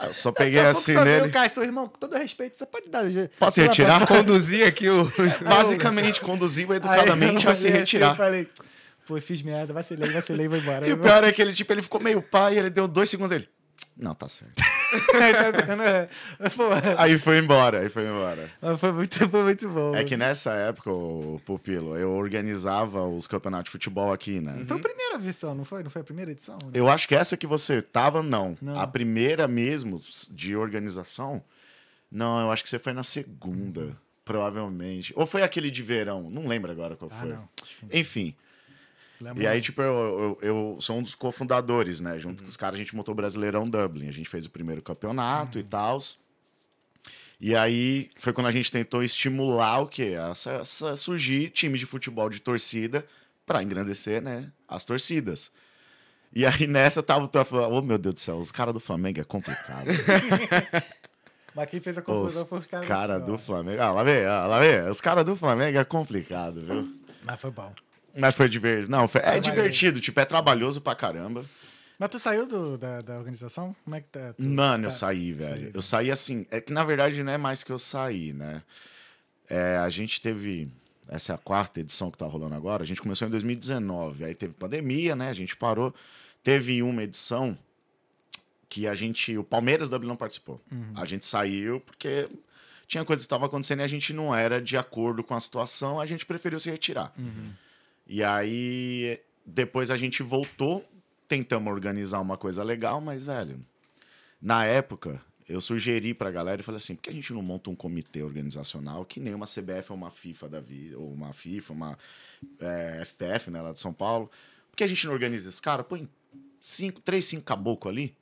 [0.00, 1.28] Eu só peguei pouco assim nele.
[1.30, 3.04] Caio, seu irmão, com todo respeito, você pode dar.
[3.38, 4.06] Posso se retirar?
[4.06, 5.10] Conduzir aqui o.
[5.42, 8.10] Basicamente, conduziu educadamente eu a se assim, retirar.
[8.10, 8.48] Eu falei,
[9.08, 10.86] Pô, fiz merda, vacilei, vacilei, vou embora.
[10.86, 13.32] E o pior é que ele, tipo, ele ficou meio pai, ele deu dois segundos
[13.32, 13.48] ele.
[13.96, 14.62] Não, tá certo.
[16.98, 18.50] Aí foi embora, aí foi embora.
[18.60, 19.94] mas foi muito, foi muito bom.
[19.94, 24.64] É que nessa época, o Pupilo, eu organizava os campeonatos de futebol aqui, né?
[24.66, 25.82] Foi a primeira versão, não foi?
[25.82, 26.56] Não foi a primeira edição?
[26.64, 26.70] né?
[26.74, 28.56] Eu acho que essa que você tava, não.
[28.60, 28.78] Não.
[28.78, 31.42] A primeira mesmo de organização,
[32.10, 35.12] não, eu acho que você foi na segunda, provavelmente.
[35.16, 37.28] Ou foi aquele de verão, não lembro agora qual Ah, foi.
[37.30, 37.48] não.
[37.92, 38.34] Enfim.
[39.20, 42.18] Lembro E aí, tipo, eu, eu, eu sou um dos cofundadores, né?
[42.18, 44.08] Junto com os caras, a gente montou o Brasileirão Dublin.
[44.08, 45.98] A gente fez o primeiro campeonato e tal.
[47.40, 50.16] E aí foi quando a gente tentou estimular o quê?
[50.30, 53.06] Essa, essa- surgir times de futebol de torcida
[53.46, 54.50] para engrandecer, né?
[54.68, 55.50] As torcidas.
[56.32, 59.20] E aí nessa tava o falando, oh meu Deus do céu, os caras do Flamengo
[59.20, 59.86] é complicado.
[61.54, 63.82] Mas quem fez a Os confusão foi os caras cara do Flamengo.
[63.82, 64.88] Ah, lá vem, ah, lá vem.
[64.88, 66.94] Os caras do Flamengo é complicado, viu?
[67.24, 67.72] Mas foi bom.
[68.20, 68.90] Mas foi divertido.
[68.90, 71.44] Não, foi- é divertido, tipo, é trabalhoso pra caramba.
[71.98, 73.74] Mas tu saiu do, da, da organização?
[73.84, 74.32] Como é que tá?
[74.34, 75.48] Tu- Mano, eu tá- saí, velho.
[75.64, 75.70] Saí.
[75.74, 76.46] Eu saí assim.
[76.50, 78.62] É que na verdade não é mais que eu saí, né?
[79.48, 80.68] É, a gente teve.
[81.08, 82.82] Essa é a quarta edição que tá rolando agora.
[82.82, 84.24] A gente começou em 2019.
[84.26, 85.28] Aí teve pandemia, né?
[85.28, 85.92] A gente parou.
[86.44, 87.58] Teve uma edição
[88.68, 89.36] que a gente.
[89.36, 90.60] O Palmeiras Dublin não participou.
[90.94, 92.28] A gente saiu porque
[92.86, 95.98] tinha coisas que estavam acontecendo e a gente não era de acordo com a situação.
[96.00, 97.12] A gente preferiu se retirar.
[98.08, 100.84] E aí, depois a gente voltou,
[101.28, 103.60] tentamos organizar uma coisa legal, mas, velho,
[104.40, 107.70] na época, eu sugeri pra galera e falei assim: por que a gente não monta
[107.70, 111.72] um comitê organizacional que nem uma CBF ou uma FIFA da vida, ou uma FIFA,
[111.72, 111.98] uma
[112.60, 114.30] é, FPF, né, lá de São Paulo?
[114.70, 115.84] Por que a gente não organiza esse cara?
[115.84, 116.08] Põe
[116.60, 118.16] cinco, três, cinco caboclo ali,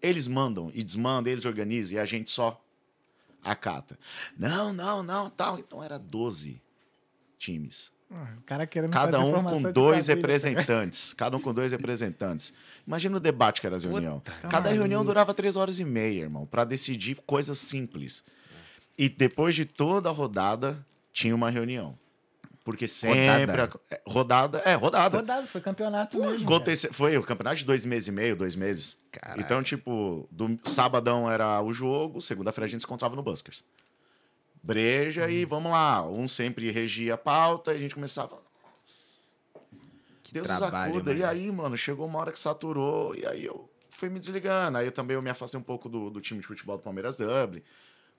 [0.00, 2.62] eles mandam e desmandam, eles organizam e a gente só
[3.42, 3.98] acata.
[4.36, 5.58] Não, não, não, tal.
[5.58, 6.60] Então era 12
[7.38, 7.92] times.
[8.08, 11.12] O cara querendo Cada um com de dois quadrilha, representantes.
[11.12, 12.54] Cada um com dois representantes.
[12.86, 14.22] Imagina o debate que era as reuniões.
[14.22, 18.22] tá Cada reunião durava três horas e meia, irmão, pra decidir coisas simples.
[18.96, 20.78] E depois de toda a rodada,
[21.12, 21.98] tinha uma reunião.
[22.64, 23.16] Porque sempre.
[23.16, 23.78] Rodada?
[23.90, 25.16] É, rodada, é, rodada.
[25.18, 26.46] Rodado, foi campeonato mesmo.
[26.92, 28.96] Foi o campeonato de dois meses e meio, dois meses.
[29.12, 29.40] Caralho.
[29.40, 33.64] Então, tipo, do sabadão era o jogo, segunda-feira a gente se encontrava no Buskers.
[34.66, 36.04] Breja e vamos lá.
[36.08, 38.44] Um sempre regia a pauta e a gente começava.
[40.32, 41.14] Deus nos trabalho, acuda.
[41.14, 44.78] E aí, mano, chegou uma hora que saturou e aí eu fui me desligando.
[44.78, 47.16] Aí eu também eu me afastei um pouco do, do time de futebol do Palmeiras
[47.16, 47.62] Dublin.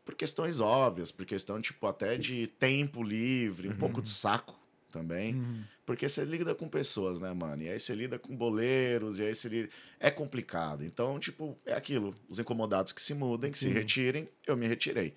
[0.05, 4.57] Por questões óbvias, por questão, tipo, até de tempo livre, um pouco de saco
[4.89, 5.43] também.
[5.85, 7.63] Porque você lida com pessoas, né, mano?
[7.63, 9.69] E aí você lida com boleiros, e aí você lida...
[9.99, 10.85] É complicado.
[10.85, 12.15] Então, tipo, é aquilo.
[12.29, 15.13] Os incomodados que se mudem, que se retirem, eu me retirei.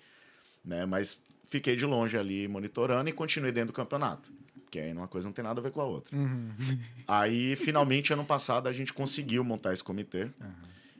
[0.63, 0.85] Né?
[0.85, 4.31] Mas fiquei de longe ali monitorando e continuei dentro do campeonato.
[4.63, 6.15] Porque aí uma coisa não tem nada a ver com a outra.
[7.07, 10.29] Aí, finalmente, ano passado, a gente conseguiu montar esse comitê.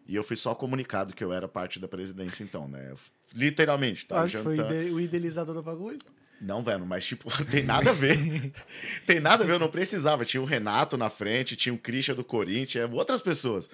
[0.07, 2.93] E eu fui só comunicado que eu era parte da presidência, então, né?
[3.33, 4.23] Literalmente, tá?
[4.23, 5.97] Acho que foi jantando- ide- o idealizador do bagulho.
[6.41, 8.17] Não, velho, mas, tipo, tem nada a ver.
[9.05, 10.25] tem nada a ver, eu não precisava.
[10.25, 13.69] Tinha o Renato na frente, tinha o Christian do Corinthians, outras pessoas.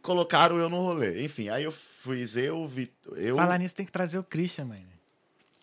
[0.00, 1.24] Colocaram eu no rolê.
[1.24, 4.82] Enfim, aí eu fiz eu, vi, eu Falar nisso tem que trazer o Christian, mano.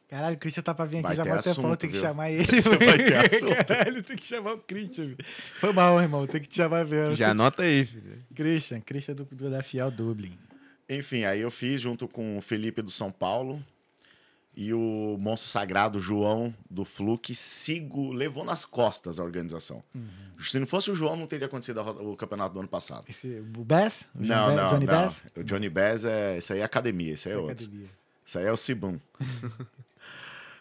[0.08, 1.97] Caralho, o Christian tá pra vir aqui Vai já ter bater assunto, pau, tem que
[1.99, 2.45] chamar ele.
[2.45, 3.66] Você vai ter assunto.
[3.66, 5.06] Caralho, tem que chamar o Christian.
[5.06, 5.18] velho.
[5.60, 7.16] Foi mal, irmão, tem que te chamar mesmo.
[7.16, 8.18] Já anota aí, filho.
[8.36, 10.38] Christian, Christian do, do da Fiel Dublin.
[10.88, 13.62] Enfim, aí eu fiz junto com o Felipe do São Paulo
[14.56, 19.84] e o monstro sagrado João do Flu, que sigo, levou nas costas a organização.
[20.39, 23.03] Se não fosse o João, não teria acontecido o campeonato do ano passado.
[23.10, 24.08] Esse, o Bass?
[24.16, 24.93] O Não, Johnny não, Johnny não.
[24.93, 25.26] Bass?
[25.36, 26.38] O Johnny Bass é.
[26.38, 27.51] Isso aí é academia, isso aí é outro.
[27.51, 27.88] Academia.
[28.26, 28.99] Isso aí é o Cibum.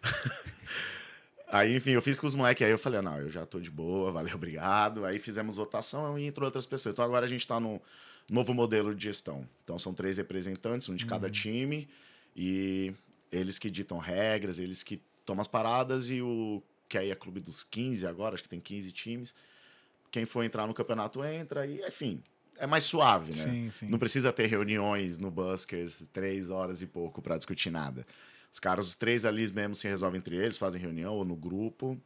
[1.49, 3.61] aí, enfim, eu fiz com os moleques, aí eu falei, ah, não, eu já tô
[3.61, 5.05] de boa, valeu, obrigado.
[5.05, 6.93] Aí fizemos votação e entrou outras pessoas.
[6.93, 7.81] Então agora a gente tá no
[8.31, 9.49] novo modelo de gestão.
[9.65, 11.89] Então são três representantes, um de cada time,
[12.37, 12.93] e
[13.31, 17.41] eles que ditam regras, eles que tomam as paradas, e o que aí é clube
[17.41, 19.35] dos 15 agora, acho que tem 15 times.
[20.11, 22.23] Quem for entrar no campeonato entra, e enfim.
[22.57, 23.43] É mais suave, né?
[23.43, 23.89] Sim, sim.
[23.89, 28.07] Não precisa ter reuniões no Buskers três horas e pouco pra discutir nada.
[28.55, 32.01] Os caras, os três ali mesmo se resolvem entre eles, fazem reunião ou no grupo.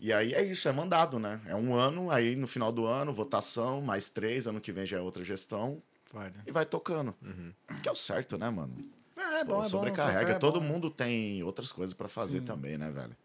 [0.00, 1.40] E aí é isso, é mandado, né?
[1.46, 4.98] É um ano, aí no final do ano, votação, mais três, ano que vem já
[4.98, 5.80] é outra gestão,
[6.10, 6.34] Pode.
[6.44, 7.14] e vai tocando.
[7.80, 8.74] Que é o certo, né, mano?
[9.16, 9.62] É Pô, bom, é bom.
[9.62, 10.20] sobrecarrega.
[10.22, 10.66] tocar é Todo bom.
[10.66, 13.16] mundo tem outras coisas pra fazer também, né, velho?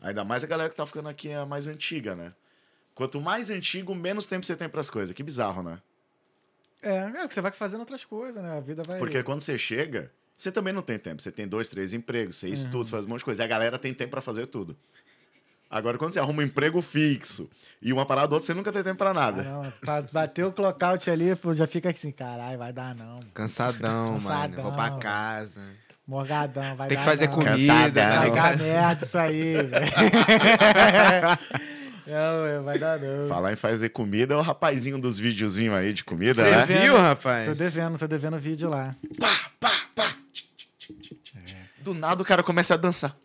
[0.00, 2.32] Ainda mais a galera que tá ficando aqui é a mais antiga, né?
[2.94, 5.12] Quanto mais antigo, menos tempo você tem pras coisas.
[5.12, 5.82] Que bizarro, né?
[6.80, 8.56] É, é que você vai fazendo outras coisas, né?
[8.56, 9.00] A vida vai.
[9.00, 10.12] Porque quando você chega,
[10.42, 11.20] você também não tem tempo.
[11.22, 12.52] Você tem dois, três empregos, você Uhum.
[12.52, 13.42] estuda, você faz um monte de coisa.
[13.42, 14.76] E a galera tem tempo pra fazer tudo.
[15.70, 17.48] Agora, quando você arruma um emprego fixo
[17.80, 19.42] e uma parada ou outra, você nunca tem tempo pra Ah, nada.
[19.42, 23.20] não, pra bater o clockout ali, pô, já fica assim, caralho, vai dar não.
[23.32, 24.48] Cansadão, Cansadão.
[24.48, 24.62] mano.
[24.64, 25.62] Vou pra casa.
[26.06, 27.34] Morgadão, vai Tem dar que fazer não.
[27.34, 28.04] comida, Cansadão.
[28.04, 28.18] né?
[28.18, 29.72] Vai dar merda isso aí, velho.
[32.04, 33.28] Não, vai dar não.
[33.28, 36.66] Falar em fazer comida é o rapazinho dos videozinhos aí de comida, Você né?
[36.66, 37.48] viu, rapaz?
[37.48, 38.94] Tô devendo, tô devendo vídeo lá.
[39.20, 39.51] Pá.
[41.82, 43.16] Do nada o cara começa a dançar.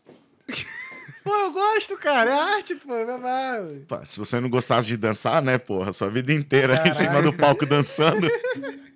[1.24, 2.30] Pô, eu gosto, cara.
[2.32, 2.96] É arte, pô.
[2.96, 3.80] É.
[3.88, 5.92] Pá, se você não gostasse de dançar, né, porra?
[5.92, 6.96] Sua vida inteira aí em Caralho.
[6.96, 8.28] cima do palco dançando.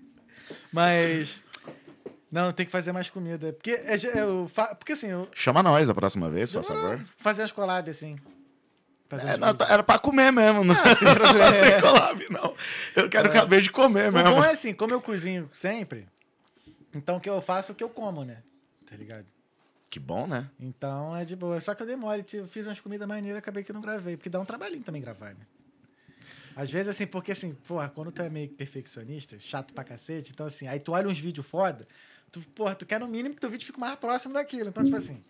[0.71, 1.43] Mas.
[2.31, 3.51] Não, tem que fazer mais comida.
[3.51, 5.27] Porque, é, eu, fa- porque assim, eu.
[5.35, 7.01] Chama nós a próxima vez, por favor.
[7.17, 8.17] Fazer umas collabs assim.
[9.09, 12.55] Fazer É, não, era pra comer mesmo, não, não tem collab, não.
[12.95, 14.29] Eu quero caber de comer O mesmo.
[14.29, 16.07] bom é assim, como eu cozinho sempre,
[16.95, 18.37] então o que eu faço é o que eu como, né?
[18.89, 19.25] Tá ligado?
[19.91, 20.49] Que bom, né?
[20.57, 21.59] Então é de boa.
[21.59, 24.15] Só que eu demore, tipo, fiz umas comidas maneiras, acabei que não gravei.
[24.15, 25.45] Porque dá um trabalhinho também gravar, né?
[26.55, 30.45] Às vezes, assim, porque assim, porra, quando tu é meio perfeccionista, chato pra cacete, então
[30.45, 31.85] assim, aí tu olha uns vídeos foda,
[32.31, 34.69] tu, porra, tu quer no mínimo que teu vídeo fique mais próximo daquilo.
[34.69, 35.21] Então, tipo assim,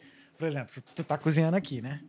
[0.42, 2.00] por exemplo, tu tá cozinhando aqui, né?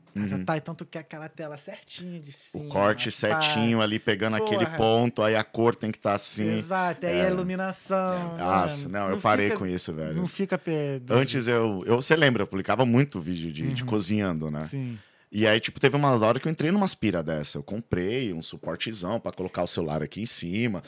[0.47, 3.11] Tá, então tu quer aquela tela certinha de O cima, corte pá.
[3.11, 4.77] certinho ali, pegando aquele Porra.
[4.79, 6.49] ponto, aí a cor tem que estar assim.
[6.57, 7.27] Exato, aí É.
[7.27, 8.39] a iluminação.
[8.39, 10.15] Nossa, mano, não, eu parei fica- com isso, velho.
[10.17, 11.13] Não fica perto.
[11.13, 11.97] Antes eu, eu.
[11.97, 14.61] Você lembra, eu publicava muito vídeo de, de cozinhando, né?
[14.61, 14.67] Uhum.
[14.67, 14.99] Sim.
[15.31, 17.59] E aí, tipo, teve umas horas que eu entrei numa aspira dessa.
[17.59, 20.83] Eu comprei um suportezão pra colocar o celular aqui em cima.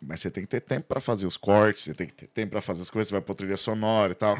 [0.00, 2.50] Mas você tem que ter tempo pra fazer os cortes, você tem que ter tempo
[2.52, 4.36] pra fazer as coisas, você vai pôr trilha sonora e tal.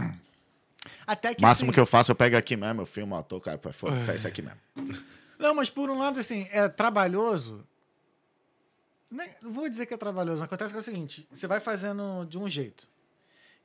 [1.06, 3.22] Até que O máximo assim, que eu faço, eu pego aqui mesmo, eu filmo, ó,
[3.22, 4.58] tô, cara, foda-se, é isso aqui mesmo.
[5.38, 7.62] Não, mas por um lado, assim, é trabalhoso.
[9.10, 12.24] Não vou dizer que é trabalhoso, mas acontece que é o seguinte: você vai fazendo
[12.24, 12.88] de um jeito.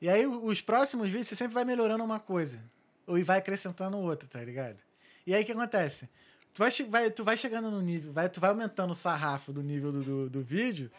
[0.00, 2.62] E aí, os próximos vídeos, você sempre vai melhorando uma coisa.
[3.06, 4.76] Ou vai acrescentando outra, tá ligado?
[5.26, 6.08] E aí, o que acontece?
[6.52, 9.62] Tu vai, vai- tu vai chegando no nível, vai, tu vai aumentando o sarrafo do
[9.62, 10.90] nível do, do, do vídeo,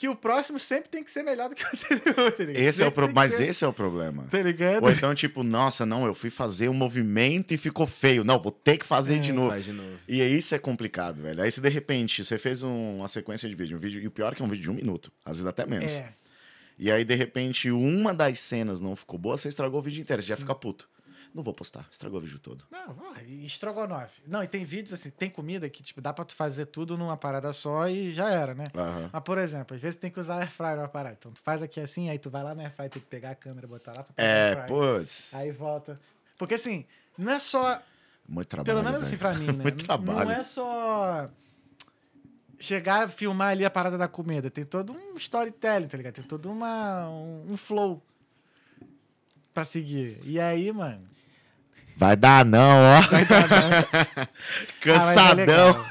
[0.00, 2.56] que o próximo sempre tem que ser melhor do que o anterior, tá ligado?
[2.64, 3.12] Esse é o pro...
[3.12, 4.26] Mas ter- esse é o problema.
[4.30, 4.82] Tá ligado?
[4.82, 8.24] Ou então, tipo, nossa, não, eu fui fazer um movimento e ficou feio.
[8.24, 9.50] Não, vou ter que fazer É, de novo.
[9.50, 9.98] Faz de novo.
[10.08, 11.42] E aí isso é complicado, velho.
[11.42, 14.10] Aí se de repente você fez um- uma sequência de vídeo, um vídeo, e o
[14.10, 15.98] pior é que é um vídeo de um minuto, às vezes até menos.
[15.98, 16.14] É.
[16.78, 20.22] E aí, de repente, uma das cenas não ficou boa, você estragou o vídeo inteiro,
[20.22, 20.88] você já fica puto.
[21.32, 22.64] Não vou postar, estragou o vídeo todo.
[22.70, 24.20] Não, porra, e estrogonofe.
[24.26, 27.16] Não, e tem vídeos assim, tem comida que, tipo, dá pra tu fazer tudo numa
[27.16, 28.64] parada só e já era, né?
[28.74, 29.10] Aham.
[29.12, 31.16] Mas, por exemplo, às vezes tem que usar air fryer numa parada.
[31.18, 33.30] Então, tu faz aqui assim, aí tu vai lá na air fryer, tem que pegar
[33.30, 35.32] a câmera, botar lá pra pegar É, putz.
[35.32, 36.00] Aí volta.
[36.36, 36.84] Porque, assim,
[37.16, 37.80] não é só...
[38.28, 38.66] Muito trabalho.
[38.78, 39.20] Pelo menos assim, velho.
[39.20, 39.62] pra mim, né?
[39.62, 40.28] Muito trabalho.
[40.28, 41.30] Não é só
[42.58, 44.50] chegar, filmar ali a parada da comida.
[44.50, 46.14] Tem todo um storytelling, tá ligado?
[46.14, 48.02] Tem todo uma, um, um flow
[49.54, 50.18] pra seguir.
[50.24, 51.06] E aí, mano...
[52.00, 53.00] Vai dar não, ó.
[54.22, 54.28] Ah,
[54.80, 55.86] Cansadão.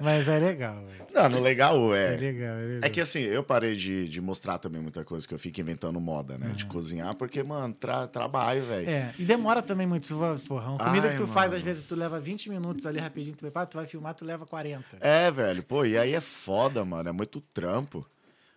[0.00, 1.06] Mas é legal, velho.
[1.14, 2.16] não, no legal É é.
[2.16, 2.80] legal, é legal.
[2.82, 6.00] É que assim, eu parei de, de mostrar também muita coisa que eu fico inventando
[6.00, 6.48] moda, né?
[6.56, 8.90] De cozinhar, porque, mano, tra- trabalho, velho.
[8.90, 10.08] É, e demora também muito.
[10.48, 11.56] Porra, uma comida Ai, que tu faz, mano.
[11.58, 14.44] às vezes, tu leva 20 minutos ali rapidinho, tu prepara, tu vai filmar, tu leva
[14.44, 14.84] 40.
[15.00, 15.62] É, velho.
[15.62, 17.08] Pô, e aí é foda, mano.
[17.08, 18.04] É muito trampo.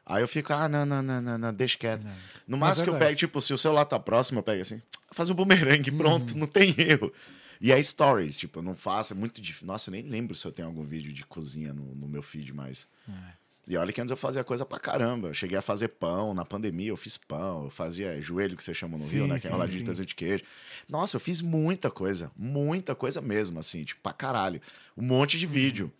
[0.04, 2.06] Aí eu fico, ah, não, não, não, não, não deixa quieto.
[2.48, 4.82] No Mas máximo que eu pego, tipo, se o celular tá próximo, eu pego assim,
[5.12, 6.40] faz um bumerangue, pronto, Uhum.
[6.42, 7.12] não tem erro.
[7.60, 9.66] E aí stories, tipo, eu não faço, é muito difícil.
[9.68, 12.54] Nossa, eu nem lembro se eu tenho algum vídeo de cozinha no, no meu feed
[12.54, 12.88] mais.
[13.10, 13.38] É.
[13.70, 15.28] E olha que antes eu fazia coisa pra caramba.
[15.30, 18.74] Eu cheguei a fazer pão, na pandemia eu fiz pão, eu fazia joelho que você
[18.74, 19.34] chama no Sim, Rio, né?
[19.34, 20.44] Que é sim, enroladinho de presunto de queijo.
[20.88, 24.62] Nossa, eu fiz muita coisa, muita coisa mesmo, assim, tipo, pra caralho.
[24.96, 25.40] Um monte Uhum.
[25.40, 25.92] de vídeo.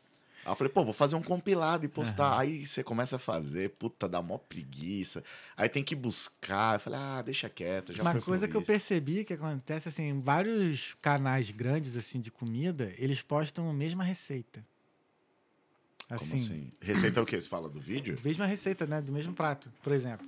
[0.48, 2.40] Aí eu falei, pô, vou fazer um compilado e postar.
[2.40, 5.22] Aí você começa a fazer, puta, dá mó preguiça.
[5.58, 6.76] Aí tem que buscar.
[6.76, 8.74] Eu falei, ah, deixa quieto, já Uma coisa que eu vídeo.
[8.74, 14.66] percebi que acontece, assim, vários canais grandes, assim, de comida, eles postam a mesma receita.
[16.08, 16.70] Como Assim, assim?
[16.80, 17.42] Receita é o quê?
[17.42, 18.18] Você fala do vídeo?
[18.24, 19.02] mesma receita, né?
[19.02, 20.26] Do mesmo prato, por exemplo.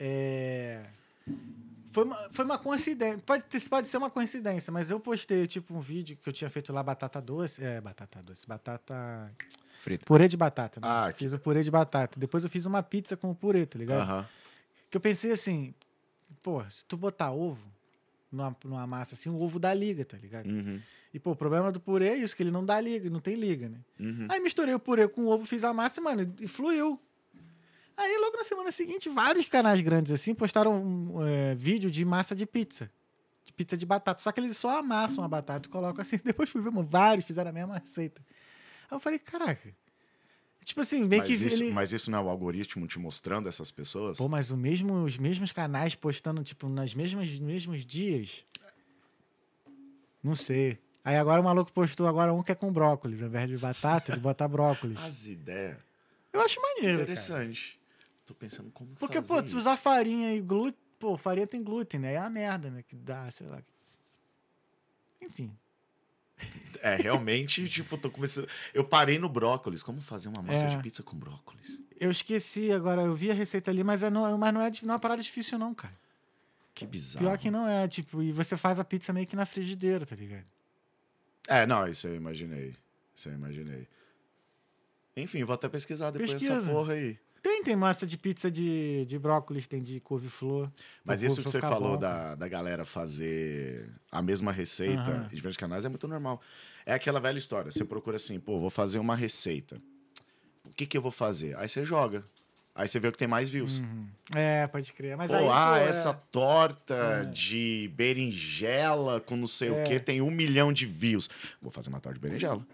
[0.00, 0.82] É...
[1.96, 3.22] Foi uma, foi uma coincidência.
[3.24, 6.50] Pode, ter, pode ser uma coincidência, mas eu postei, tipo, um vídeo que eu tinha
[6.50, 7.64] feito lá batata doce.
[7.64, 8.46] É, batata doce.
[8.46, 9.32] Batata.
[9.80, 10.04] Frito.
[10.04, 10.78] Purê de batata.
[10.78, 10.86] Né?
[10.86, 12.20] Ah, que- Fiz o purê de batata.
[12.20, 14.02] Depois eu fiz uma pizza com o purê, tá ligado?
[14.02, 14.28] Aham.
[14.90, 15.74] Que eu pensei assim,
[16.42, 17.64] pô, se tu botar ovo
[18.30, 20.50] numa, numa massa assim, o ovo dá liga, tá ligado?
[20.50, 20.78] Uhum.
[21.14, 23.36] E, pô, o problema do purê é isso, que ele não dá liga, não tem
[23.36, 23.78] liga, né?
[23.98, 24.26] Uhum.
[24.28, 27.00] Aí misturei o purê com o ovo, fiz a massa, mano, e fluiu.
[27.96, 32.36] Aí, logo na semana seguinte, vários canais grandes assim postaram um é, vídeo de massa
[32.36, 32.90] de pizza.
[33.44, 34.20] De pizza de batata.
[34.20, 36.18] Só que eles só amassam a batata e colocam assim.
[36.24, 38.20] Depois fui ver, mano, vários fizeram a mesma receita.
[38.90, 39.74] Aí eu falei, caraca.
[40.66, 41.72] Tipo assim, meio Mas, que isso, ele...
[41.72, 44.18] mas isso não é o algoritmo te mostrando essas pessoas?
[44.18, 48.44] Pô, mas o mesmo, os mesmos canais postando, tipo, nas mesmas, nos mesmos dias.
[50.20, 50.76] Não sei.
[51.04, 53.22] Aí agora o maluco postou agora um que é com brócolis.
[53.22, 54.98] Ao invés de batata, ele bota brócolis.
[55.06, 55.76] As ideias.
[56.32, 57.46] Eu acho maneiro, cara.
[58.26, 60.78] Tô pensando como Porque, fazer pô, se usar farinha e glúten...
[60.98, 62.14] Pô, farinha tem glúten, né?
[62.14, 62.82] É a merda, né?
[62.82, 63.62] Que dá, sei lá.
[65.22, 65.50] Enfim.
[66.82, 68.48] É, realmente, tipo, tô começando...
[68.74, 69.82] Eu parei no brócolis.
[69.82, 70.68] Como fazer uma massa É.
[70.76, 71.80] de pizza com brócolis?
[71.98, 74.90] Eu esqueci agora, eu vi a receita ali, mas, é não, mas não, é, não
[74.90, 75.94] é uma parada difícil, não, cara.
[76.74, 77.24] Que bizarro.
[77.24, 80.14] Pior que não é, tipo, e você faz a pizza meio que na frigideira, tá
[80.14, 80.44] ligado?
[81.48, 82.74] É, não, isso eu imaginei.
[83.14, 83.88] Isso eu imaginei.
[85.16, 86.58] Enfim, vou até pesquisar depois Pesquisa.
[86.58, 87.18] essa porra aí.
[87.46, 90.68] Tem, tem massa de pizza de, de brócolis, tem de couve-flor.
[91.04, 95.00] Mas O isso que couve-flor você falou bom, da, da galera fazer a mesma receita
[95.00, 95.28] Aham.
[95.30, 96.40] em diferentes canais é muito normal.
[96.84, 97.70] É aquela velha história.
[97.70, 99.80] Você procura assim, pô, vou fazer uma receita.
[100.64, 101.56] O que que eu vou fazer?
[101.56, 102.24] Aí você joga.
[102.74, 103.80] Aí você vê o que tem mais views.
[104.34, 105.16] É, pode crer.
[105.16, 109.84] Mas Pô, aí, ah, pô, é- essa torta de berinjela com não sei o É.
[109.84, 111.30] que tem um milhão de views.
[111.62, 112.66] Vou fazer uma torta de berinjela.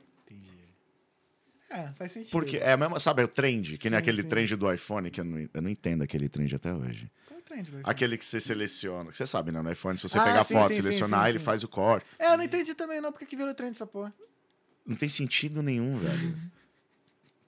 [1.73, 2.31] É, faz sentido.
[2.31, 4.29] Porque é a mesma, sabe, o trend, que nem Sim, aquele sim.
[4.29, 7.11] trend do iPhone, que eu não, eu não entendo aquele trend até hoje.
[7.27, 7.85] Qual é o trend do iPhone?
[7.85, 9.63] Aquele que você seleciona, que você sabe, né?
[9.63, 12.07] No iPhone, se você Ah, pegar a foto, selecionar, ele faz o corte.
[12.19, 14.13] É, eu não entendi também não, porque que virou trend essa porra.
[14.87, 16.37] Não tem sentido nenhum, velho.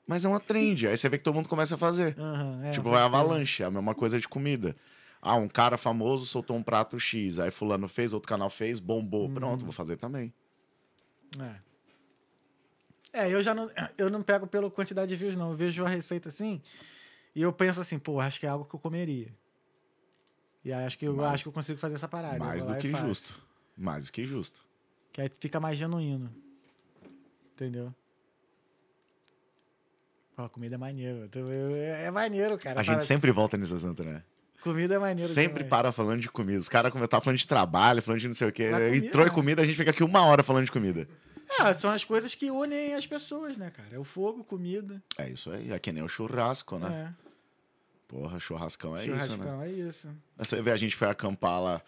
[0.06, 0.86] Mas é uma trend.
[0.86, 2.14] Aí você vê que todo mundo começa a fazer.
[2.18, 3.04] Aham, é, tipo, vai crer.
[3.06, 3.62] avalanche.
[3.62, 4.76] É a mesma coisa de comida.
[5.20, 7.38] Ah, um cara famoso soltou um prato X.
[7.38, 9.28] Aí fulano fez, outro canal fez, bombou.
[9.28, 9.34] Uhum.
[9.34, 10.32] Pronto, vou fazer também.
[11.40, 11.73] É.
[13.14, 15.50] É, eu já não, eu não pego pela quantidade de views, não.
[15.50, 16.60] Eu vejo a receita assim
[17.34, 19.32] e eu penso assim, pô, acho que é algo que eu comeria.
[20.64, 22.38] E aí acho que eu Mais- acho que eu consigo fazer essa parada.
[22.38, 23.40] Mais do e que justo.
[23.76, 24.64] Mais do que justo.
[25.12, 26.34] Que aí fica mais genuíno.
[27.54, 27.94] Entendeu?
[30.34, 31.28] Pô, a comida é maneiro.
[32.02, 32.80] É maneiro, cara.
[32.80, 34.22] A gente Para- sempre volta nesse assunto, né?
[34.62, 35.30] Comida é maneiro.
[35.30, 35.68] Sempre demais.
[35.70, 36.58] para falando de comida.
[36.58, 38.70] Os caras, como eu tava falando de trabalho, falando de não sei o quê.
[38.94, 39.34] Entrou em né?
[39.34, 41.06] comida, a gente fica aqui uma hora falando de comida.
[41.60, 43.88] É, são as coisas que unem as pessoas, né, cara?
[43.92, 45.02] É o fogo, comida.
[45.16, 45.70] É isso aí.
[45.70, 47.12] É que nem o churrasco, né?
[47.18, 47.24] É.
[48.08, 49.20] Porra, churrascão é isso, né?
[49.20, 50.10] Churrascão, é isso.
[50.36, 51.82] Você vê, a gente foi acampar lá.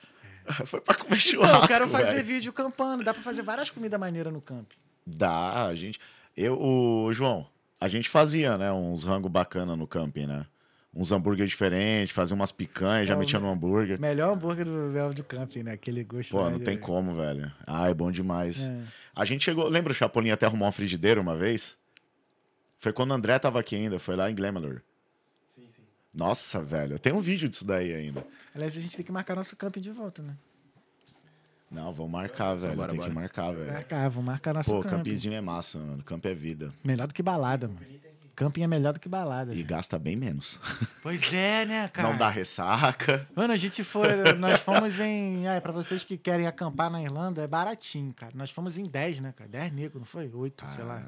[0.65, 2.25] Foi pra comer churrasco, eu quero fazer velho.
[2.25, 3.03] vídeo campando.
[3.03, 4.71] Dá pra fazer várias comidas maneiras no camp.
[5.05, 5.99] Dá, a gente...
[6.37, 7.49] Eu, o João,
[7.81, 10.47] a gente fazia, né, uns rango bacana no camping, né?
[10.99, 14.01] Uns hambúrguer diferentes, fazia umas picanhas, já É, o metia no hambúrguer.
[14.01, 15.73] Melhor hambúrguer do Velho do Camping, né?
[15.73, 16.31] Aquele gosto.
[16.31, 17.53] Pô, não de- tem como, velho.
[17.67, 18.67] Ah, é bom demais.
[18.67, 18.81] É.
[19.15, 19.69] A gente chegou...
[19.69, 21.77] Lembra o Chapolin até arrumar uma frigideira uma vez?
[22.79, 24.81] Foi quando o André tava aqui ainda, foi lá em Glamour.
[25.55, 25.83] Sim, sim.
[26.15, 28.25] Nossa, velho, tem um vídeo disso daí ainda.
[28.55, 30.35] Aliás, a gente tem que marcar nosso camping de volta, né?
[31.71, 32.75] Não, vamos marcar, velho.
[32.77, 33.71] bora, tem que marcar, velho.
[33.73, 34.97] Marcar, vamos marcar nosso Pô, camping.
[34.97, 36.03] campinzinho é massa, mano.
[36.05, 36.73] Camp é vida.
[36.85, 37.81] Melhor do que balada, mano.
[38.37, 39.53] Camping é melhor do que balada.
[39.53, 39.67] E velho.
[39.67, 40.61] gasta bem menos.
[41.03, 42.09] Pois é, né, cara?
[42.09, 43.27] Não dá ressaca.
[43.35, 44.09] Mano, a gente foi.
[44.39, 45.47] Nós fomos em.
[45.49, 48.33] Ah, pra vocês que querem acampar na Irlanda, é baratinho, cara.
[48.35, 49.49] Nós fomos em 10, né, cara?
[49.49, 50.29] 10 negros, não foi?
[50.33, 51.01] 8, sei lá.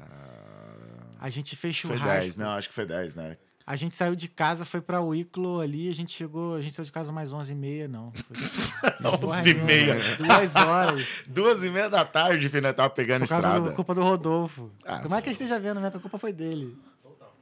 [1.19, 2.19] A gente fez Foi churrasco.
[2.21, 3.37] 10, não, acho que foi 10, né?
[3.67, 6.55] A gente saiu de casa, foi pra Wicklow ali, a gente chegou.
[6.55, 8.11] A gente saiu de casa mais 11h30, não.
[8.13, 9.95] Foi, porra 11 e nenhuma, meia.
[9.95, 10.15] mano.
[10.17, 11.07] Duas horas.
[11.27, 13.69] Duas e meia da tarde, filho, nós tava pegando Por causa estrada.
[13.69, 14.71] da culpa do Rodolfo.
[14.83, 15.91] Ah, Tomara que ele esteja vendo, né?
[15.91, 16.75] Que a culpa foi dele.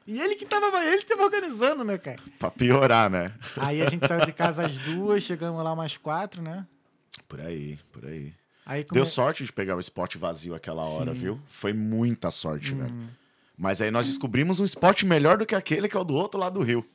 [0.08, 2.20] E ele que tava, ele que tava organizando, né, cara?
[2.40, 3.34] Pra piorar, né?
[3.58, 6.66] Aí a gente saiu de casa às duas, chegamos lá umas quatro, né?
[7.28, 8.34] Por aí, por aí.
[8.66, 11.20] Aí Deu come- sorte de pegar o spot vazio aquela hora, Sim.
[11.20, 11.42] viu?
[11.48, 12.80] Foi muita sorte, Uhum.
[12.80, 13.10] velho.
[13.58, 16.40] Mas aí nós descobrimos um spot melhor do que aquele que é o do outro
[16.40, 16.86] lado do rio.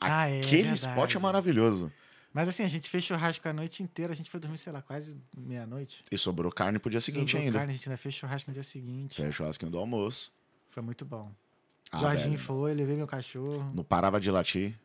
[0.00, 0.78] Ah, é, Aquele verdade.
[0.78, 1.92] spot é maravilhoso.
[2.32, 4.80] Mas assim, a gente fez churrasco a noite inteira, a gente foi dormir, sei lá,
[4.80, 6.02] quase meia-noite.
[6.10, 7.58] E sobrou carne pro dia seguinte Sobrou ainda.
[7.58, 9.16] Carne, a gente ainda fez churrasco no dia seguinte.
[9.20, 10.32] Fez churrasquinho do almoço.
[10.70, 11.30] Foi muito bom.
[11.92, 12.38] Ah, Jorginho velho.
[12.38, 13.70] foi, levei meu cachorro.
[13.74, 14.78] Não parava de latir.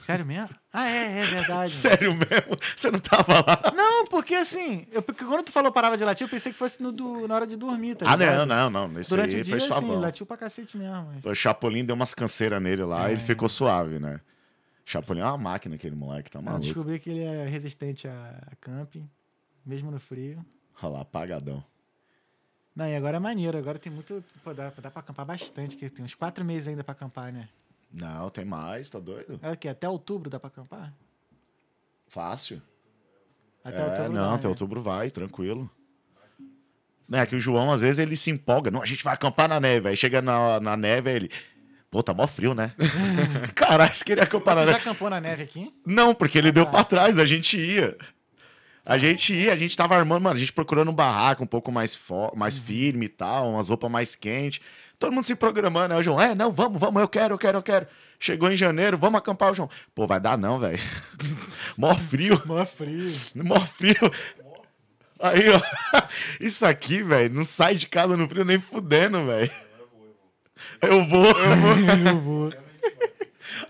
[0.00, 0.56] Sério mesmo?
[0.72, 1.70] Ah, é, é verdade.
[1.72, 2.58] Sério mesmo?
[2.74, 3.72] Você não tava lá?
[3.76, 6.82] Não, porque assim, eu, porque quando tu falou parava de latir, eu pensei que fosse
[6.82, 8.46] no do- na hora de dormir, tá Ah, ligado?
[8.46, 9.00] não, não, não.
[9.00, 10.00] Esse Durante aí o dia, foi assim, suavão.
[10.00, 11.12] latiu pra cacete mesmo.
[11.14, 13.10] mas- O Chapolin deu umas canseiras nele lá É.
[13.10, 14.20] e ele ficou suave, né?
[14.84, 16.64] Chapolin é uma máquina, aquele moleque, tá Eu maluco.
[16.64, 19.08] descobri que ele é resistente a camping,
[19.64, 20.44] mesmo no frio.
[20.82, 21.62] Olha lá, apagadão.
[22.78, 24.22] Não, e agora é maneiro, agora tem muito.
[24.44, 27.48] Pô, dá, dá pra acampar bastante, que tem uns quatro meses ainda pra acampar, né?
[27.92, 29.40] Não, tem mais, tá doido?
[29.42, 29.66] É o quê?
[29.66, 30.94] Até outubro dá pra acampar?
[32.06, 32.62] Fácil.
[33.64, 34.48] Até é, outubro não, dá, até né?
[34.50, 35.68] outubro vai, tranquilo.
[37.10, 38.70] É que o João, às vezes, ele se empolga.
[38.70, 39.88] Não, a gente vai acampar na neve.
[39.88, 41.30] Aí chega na, na neve, aí ele...
[41.90, 42.72] Pô, tá mó frio, né?
[43.56, 44.82] Caralho, você queria acampar na Tu já neve.
[44.82, 45.74] acampou na neve aqui?
[45.84, 47.96] Não, porque ele deu pra trás, a gente ia.
[48.88, 51.70] A gente ia, a gente tava armando, mano, a gente procurando um barraco um pouco
[51.70, 51.98] mais,
[52.34, 54.62] mais firme e tal, umas roupas mais quentes.
[54.98, 55.96] Todo mundo se programando, né?
[55.96, 57.86] O João, é, não, vamos, vamos, eu quero, eu quero, eu quero.
[58.18, 59.68] Chegou em janeiro, vamos acampar o João.
[59.94, 60.80] Pô, vai dar não, velho.
[61.76, 63.12] Mó frio, Mó frio.
[63.34, 64.10] mó frio.
[65.20, 65.60] Aí, ó.
[66.40, 69.50] Isso aqui, velho, não sai de casa no frio nem fudendo, velho.
[70.80, 71.78] Eu vou, eu vou.
[72.06, 72.52] Eu vou.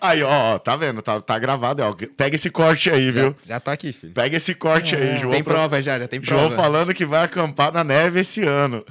[0.01, 1.01] Aí, ó, ó, tá vendo?
[1.03, 1.95] Tá, tá gravado, ó.
[2.16, 3.34] Pega esse corte aí, viu?
[3.47, 4.12] Já tá aqui, filho.
[4.12, 5.32] Pega esse corte aí, João.
[5.32, 6.43] Tem prova já, já tem prova.
[6.47, 8.84] João falando que vai acampar na neve esse ano.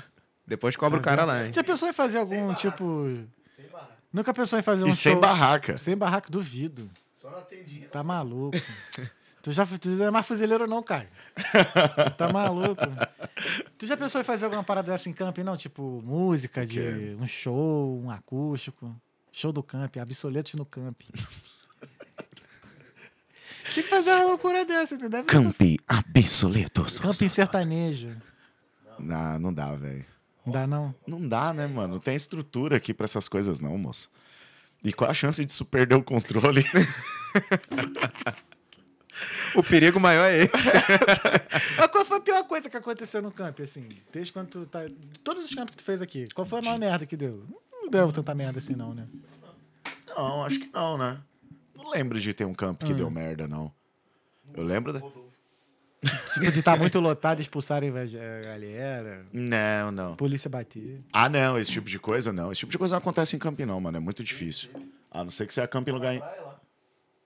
[0.45, 1.52] Depois cobra o cara lá, hein?
[1.54, 3.08] Já pensou em fazer algum tipo.
[4.14, 5.78] Nunca pensou em fazer um E sem show- barraca.
[5.78, 6.89] Sem barraco, duvido.
[7.14, 7.88] Só na tendinha.
[7.89, 8.58] Tá maluco.
[9.43, 11.08] tu já tu não é mais fuzileiro, não, cara.
[12.18, 12.82] tá maluco.
[13.78, 15.58] Tu já pensou em fazer alguma parada dessa em camping, não?
[15.58, 18.95] Tipo, música de um show, um acústico.
[19.38, 21.12] Show do camping, absolutos no camping.
[23.70, 25.24] Tinha que fazer uma loucura dessa, entendeu?
[25.26, 26.98] Campi absolutos.
[26.98, 28.20] Camping sertanejo.
[28.98, 30.04] Não, não dá, velho.
[30.44, 30.96] Não dá, não?
[31.06, 31.94] Não dá, né, mano?
[31.94, 34.10] Não tem estrutura aqui pra essas coisas, não, moço.
[34.84, 36.66] E qual a chance de isso perder o controle?
[39.56, 40.72] O perigo maior é esse.
[41.78, 43.88] Mas qual foi a pior coisa que aconteceu no camping, assim?
[44.12, 44.80] Desde quando tu tá.
[45.24, 47.46] Todos os campos que tu fez aqui, qual foi a maior merda que deu?
[47.88, 49.08] Não deu tanta merda assim, não, né?
[50.10, 51.22] não, acho que não, né?
[51.74, 53.72] Não lembro de ter um campo que deu merda, não.
[54.54, 55.00] Eu lembro da...
[56.34, 60.16] Tipo, de estar muito lotado, expulsarem a galera, Não, não.
[60.16, 61.02] polícia bater.
[61.12, 62.52] Ah, não, esse tipo de coisa não.
[62.52, 63.98] Esse tipo de coisa não acontece em camping, não, mano.
[63.98, 64.70] É muito difícil.
[65.10, 66.14] A não ser que você acampe em lugar.
[66.14, 66.22] em-.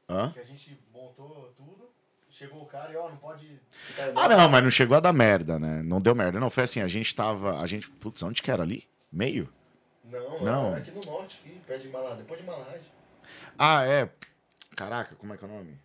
[0.07, 0.31] Hã?
[0.31, 1.89] Que a gente montou tudo.
[2.29, 5.11] Chegou o cara e, ó, não pode ficar Ah, não, mas não chegou a dar
[5.13, 5.81] merda, né?
[5.83, 6.39] Não deu merda.
[6.39, 7.59] Não, foi assim, a gente tava.
[7.59, 7.89] A gente.
[7.89, 8.87] Putz, onde que era ali?
[9.11, 9.49] Meio?
[10.11, 10.75] Não, Não.
[10.75, 12.81] é aqui no norte, aqui, perto de Malá, depois de Malagem.
[13.57, 14.09] Ah, é.
[14.75, 15.77] Caraca, como é que é o nome?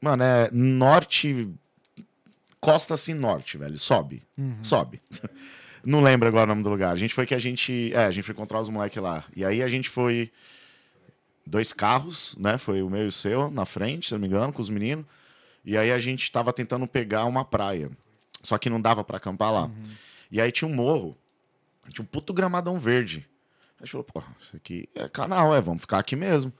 [0.00, 1.48] Mano, é norte.
[2.60, 3.76] Costa assim norte, velho.
[3.78, 4.22] Sobe.
[4.62, 5.00] Sobe.
[5.84, 6.92] Não lembro agora o nome do lugar.
[6.92, 7.92] A gente foi que a gente.
[7.94, 9.24] É, a gente foi encontrar os moleques lá.
[9.36, 10.30] E aí a gente foi.
[11.46, 12.56] Dois carros, né?
[12.56, 14.70] Foi o meu e o seu na frente, se eu não me engano, com os
[14.70, 15.04] meninos.
[15.62, 17.90] E aí a gente tava tentando pegar uma praia.
[18.42, 19.70] Só que não dava pra acampar lá.
[20.30, 21.16] E aí tinha um morro.
[21.90, 23.26] Tinha um puto gramadão verde.
[23.80, 26.52] A gente falou, pô, isso aqui é canal, é, vamos ficar aqui mesmo.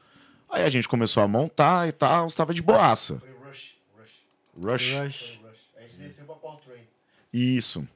[0.50, 3.18] Aí a gente começou a montar e tal, estava de boaça.
[3.18, 4.12] Foi Rush, Rush,
[4.56, 4.94] Rush.
[4.94, 5.38] Rush.
[5.40, 5.68] foi Rush.
[5.76, 6.82] A gente desceu pra Power Train.
[7.32, 7.86] Isso.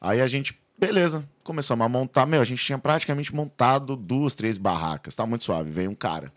[0.00, 2.26] Aí a gente, beleza, começamos a montar.
[2.26, 5.14] Meu, a gente tinha praticamente montado duas, três barracas.
[5.14, 5.70] Tá muito suave.
[5.70, 6.32] Veio um cara.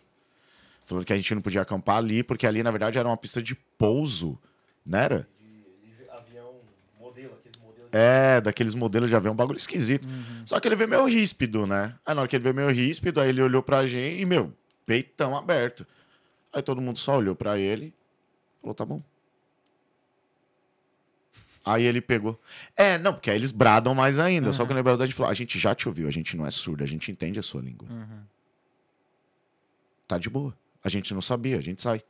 [0.85, 3.41] Falando que a gente não podia acampar ali, porque ali, na verdade, era uma pista
[3.41, 4.39] de pouso.
[4.85, 5.27] Não era?
[5.39, 6.55] De, de avião
[6.99, 7.78] modelo, aqueles modelos.
[7.91, 10.07] É, daqueles modelos de avião, um bagulho esquisito.
[10.45, 11.95] Só que ele veio meio ríspido, né?
[12.05, 14.53] Aí na hora que ele veio meio ríspido, aí ele olhou pra gente e, meu,
[14.85, 15.85] peitão aberto.
[16.53, 17.93] Aí todo mundo só olhou pra ele
[18.61, 19.01] falou, tá bom.
[21.65, 22.39] Aí ele pegou.
[22.75, 24.51] É, não, porque aí eles bradam mais ainda.
[24.53, 26.45] Só que o liberador a gente falou, a gente já te ouviu, a gente não
[26.45, 27.87] é surdo, a gente entende a sua língua.
[30.07, 30.57] Tá de boa.
[30.83, 32.01] A gente não sabia, a gente sai.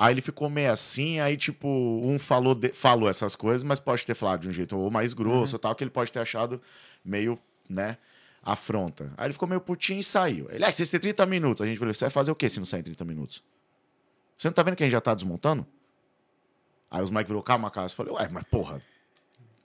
[0.00, 1.68] Aí ele ficou meio assim, aí, tipo,
[2.02, 5.12] um falou, de- falou essas coisas, mas pode ter falado de um jeito ou mais
[5.12, 6.58] grosso ou tal, que ele pode ter achado
[7.04, 7.38] meio,
[7.68, 7.98] né,
[8.42, 9.12] afronta.
[9.14, 10.48] Aí ele ficou meio putinho e saiu.
[10.50, 11.60] Ele, ah, vocês têm 30 minutos.
[11.60, 13.44] A gente falou, você vai fazer o quê se não sair em 30 minutos?
[14.38, 15.66] Você não tá vendo que a gente já tá desmontando?
[16.90, 17.92] Aí os moleques virou calma, casa.
[17.92, 18.80] Eu falei, ué, mas porra,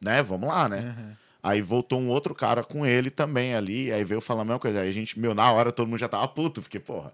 [0.02, 1.16] né, vamos lá, né?
[1.42, 4.82] Aí voltou um outro cara com ele também ali, aí veio falar a mesma coisa.
[4.82, 7.14] Aí a gente, meu, na hora todo mundo já tava puto, porque, porra.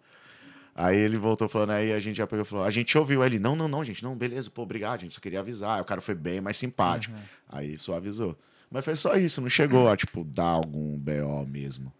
[0.74, 3.22] Aí ele voltou falando, aí a gente já pegou e falou, a gente ouviu.
[3.22, 5.76] Aí ele, não, não, não, gente, não, beleza, pô, obrigado, a gente só queria avisar.
[5.76, 7.13] Aí o cara foi bem mais simpático.
[7.49, 8.38] Aí só avisou.
[8.69, 11.91] Mas foi só isso, não chegou a, tipo, dar algum BO mesmo.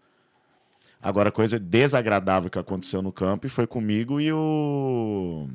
[1.02, 5.48] Agora, coisa desagradável que aconteceu no campo foi comigo e o.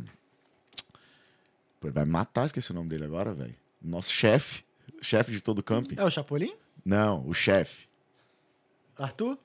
[1.79, 3.55] Pô, vai matar, esqueci o nome dele agora, velho.
[3.81, 4.63] Nosso chefe.
[5.01, 5.95] Chefe de todo o camping.
[5.97, 6.53] É o Chapolin?
[6.83, 7.87] Não, o chefe.
[8.97, 9.37] Arthur?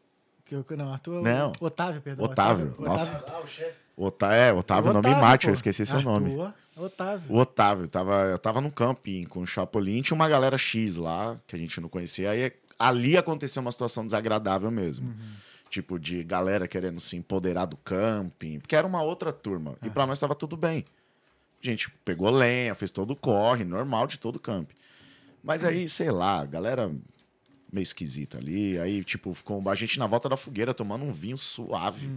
[0.65, 1.23] Que eu- não, Arthur.
[1.23, 1.53] Não.
[1.61, 2.25] Otávio, perdão.
[2.27, 3.25] Otávio, nossa.
[3.29, 3.83] Ah, o chefe.
[3.97, 5.51] Ota é, Otávio, não me mate, pô.
[5.51, 6.31] eu esqueci seu nome.
[6.41, 7.33] Arthur, Otávio.
[7.33, 11.39] O Otávio, tava, eu tava num camping com o Chapolin, tinha uma galera X lá,
[11.47, 15.15] que a gente não conhecia, aí ali aconteceu uma situação desagradável mesmo.
[15.69, 19.77] Tipo, de galera querendo se empoderar do camping, porque era uma outra turma.
[19.83, 20.85] E pra nós tava tudo bem.
[21.63, 24.75] A gente pegou lenha, fez todo o corre, normal de todo camping.
[25.45, 26.91] Mas aí, sei lá, a galera
[27.73, 28.79] meio esquisita ali.
[28.79, 32.11] Aí, tipo, ficou a gente na volta da fogueira tomando um vinho suave.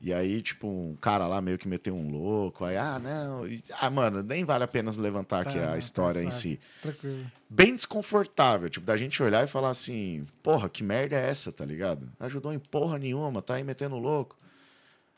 [0.00, 2.62] E aí, tipo, um cara lá meio que meteu um louco.
[2.64, 3.46] Aí, ah, não.
[3.48, 6.36] e- ah, mano, nem vale a pena levantar aqui Tá, a tá história em suave.
[6.36, 6.60] si.
[6.82, 7.24] Tranquilo.
[7.48, 11.64] Bem desconfortável, tipo, da gente olhar e falar assim: porra, que merda é essa, tá
[11.64, 12.06] ligado?
[12.20, 14.36] Ajudou em porra nenhuma, tá aí metendo louco.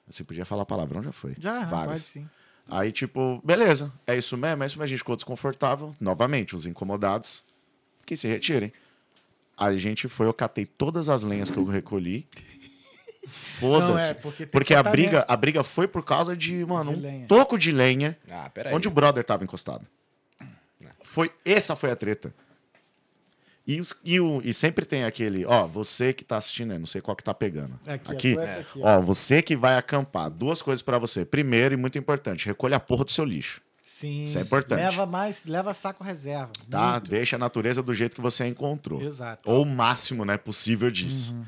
[0.08, 1.34] Você podia falar palavrão, já foi.
[1.36, 2.02] Já, pode Vários.
[2.04, 2.28] sim.
[2.68, 4.82] Aí, tipo, beleza, é isso mesmo, é isso mesmo.
[4.84, 5.92] A gente ficou desconfortável.
[6.00, 7.44] Novamente, os incomodados
[8.04, 8.72] que se retirem.
[9.56, 12.26] A gente foi, eu catei todas as lenhas que eu recolhi.
[13.28, 14.10] Foda-se.
[14.10, 15.24] É, porque porque que a briga, lenha.
[15.26, 17.26] a briga foi por causa de, mano, De um lenha.
[17.26, 18.74] toco de lenha Ah, peraí.
[18.74, 19.86] onde o brother tava encostado.
[21.02, 22.34] Foi, essa foi a treta.
[23.66, 26.86] E, os- e, o- e sempre tem aquele, ó, você que tá assistindo aí, não
[26.86, 27.80] sei qual que tá pegando.
[27.86, 28.98] Aqui, Aqui, é ó.
[28.98, 31.24] ó, você que vai acampar, duas coisas pra você.
[31.24, 33.60] Primeiro e muito importante, recolha a porra do seu lixo.
[33.86, 34.24] Sim.
[34.24, 34.80] Isso é importante.
[34.80, 36.50] Leva mais, leva saco reserva.
[36.68, 36.92] Tá?
[36.94, 37.08] Muito.
[37.08, 39.00] Deixa a natureza do jeito que você a encontrou.
[39.00, 39.48] Exato.
[39.48, 41.32] Ou o máximo, né, possível disso.
[41.32, 41.46] Uhum.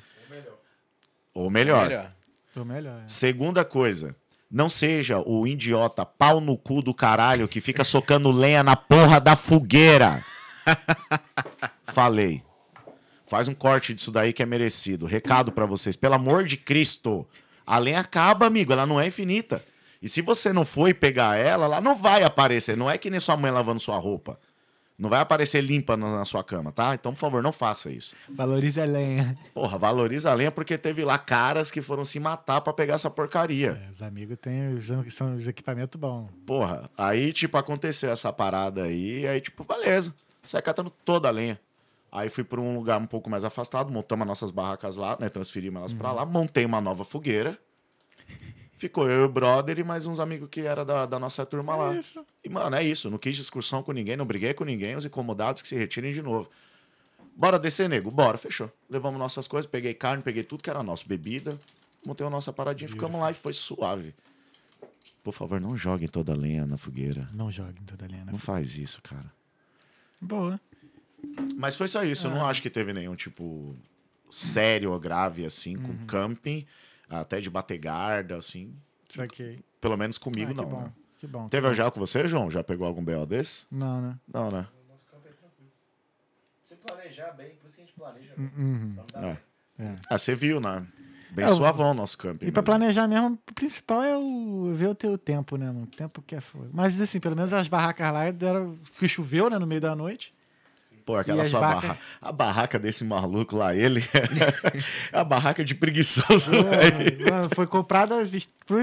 [1.34, 1.88] Ou melhor.
[1.88, 2.12] Melhor.
[2.54, 3.02] Foi melhor.
[3.02, 3.08] é.
[3.08, 4.14] Segunda coisa,
[4.48, 9.20] não seja o idiota pau no cu do caralho que fica socando lenha na porra
[9.20, 10.24] da fogueira.
[11.92, 12.42] Falei.
[13.26, 15.06] Faz um corte disso daí que é merecido.
[15.06, 15.96] Recado pra vocês.
[15.96, 17.26] Pelo amor de Cristo.
[17.66, 18.72] A lenha acaba, amigo.
[18.72, 19.60] Ela não é infinita.
[20.00, 22.76] E se você não foi pegar ela, ela não vai aparecer.
[22.76, 24.38] Não é que nem sua mãe lavando sua roupa.
[24.98, 26.92] Não vai aparecer limpa na sua cama, tá?
[26.92, 28.16] Então, por favor, não faça isso.
[28.28, 29.38] Valorize a lenha.
[29.54, 33.08] Porra, valoriza a lenha porque teve lá caras que foram se matar pra pegar essa
[33.08, 33.80] porcaria.
[33.86, 36.28] É, os amigos têm os, são os equipamentos bons.
[36.44, 40.12] Porra, aí, tipo, aconteceu essa parada aí, aí, tipo, beleza.
[40.42, 41.60] Sai catando toda a lenha.
[42.10, 45.28] Aí fui pra um lugar um pouco mais afastado, montamos as nossas barracas lá, né?
[45.28, 47.56] Transferimos elas pra lá, montei uma nova fogueira.
[48.78, 51.74] Ficou eu e o brother e mais uns amigos que era da, da nossa turma
[51.74, 52.00] lá.
[52.44, 53.10] E, mano, é isso.
[53.10, 54.94] Não quis discussão com ninguém, não briguei com ninguém.
[54.96, 56.48] Os incomodados que se retirem de novo.
[57.34, 58.10] Bora descer, nego?
[58.10, 58.70] Bora, fechou.
[58.88, 61.58] Levamos nossas coisas, peguei carne, peguei tudo que era nosso, bebida.
[62.04, 64.14] Montei a nossa paradinha, ficamos lá e foi suave.
[65.22, 67.28] Por favor, não joguem toda a lenha na fogueira.
[67.32, 68.24] Não joguem toda a lenha.
[68.24, 68.32] né?
[68.32, 69.30] Não faz isso, cara.
[70.20, 70.60] Boa.
[71.56, 72.28] Mas foi só isso.
[72.28, 73.74] Eu não acho que teve nenhum tipo
[74.30, 76.66] sério ou grave assim com camping,
[77.08, 78.74] até de bater guarda, assim.
[79.10, 79.62] Saquei.
[79.80, 80.64] Pelo menos comigo Ah, não.
[80.64, 80.80] que bom.
[80.82, 80.92] né?
[81.18, 81.48] Que bom.
[81.48, 82.50] Teve já com você, João?
[82.50, 83.66] Já pegou algum BO desse?
[83.70, 84.18] Não, né?
[84.32, 84.66] Não, né?
[84.88, 85.70] Nosso campo é tranquilo.
[86.64, 88.34] Se planejar bem, por isso que a gente planeja.
[88.38, 88.94] Uhum.
[88.96, 89.40] Não dar
[89.78, 89.96] É.
[90.08, 90.86] Ah, você viu, né?
[91.30, 92.46] Bem É, suavão o nosso camping.
[92.46, 92.64] E pra mesmo.
[92.64, 95.82] planejar mesmo, o principal é o ver o teu tempo, né, mano?
[95.82, 96.68] O tempo que é foda.
[96.72, 98.78] Mas assim, pelo menos as barracas lá deram.
[98.98, 100.32] Que choveu, né, no meio da noite.
[101.08, 101.82] Pô, aquela sua vacas?
[101.82, 101.98] barra...
[102.20, 104.04] A barraca desse maluco lá, ele.
[105.10, 106.50] é a barraca de preguiçoso.
[106.50, 108.14] Pô, mano, foi comprada
[108.66, 108.74] pô,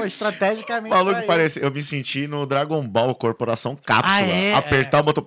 [0.00, 0.88] O estrategicamente.
[0.88, 1.26] pra maluco isso.
[1.28, 1.62] parece.
[1.62, 4.12] Eu me senti no Dragon Ball Corporação Cápsula.
[4.12, 4.54] Ah, é?
[4.54, 5.24] Apertar o botão.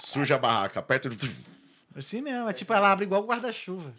[0.00, 0.80] Suja a barraca.
[0.80, 1.10] Aperta.
[1.94, 3.92] Assim mesmo, é tipo, ela abre igual o guarda-chuva.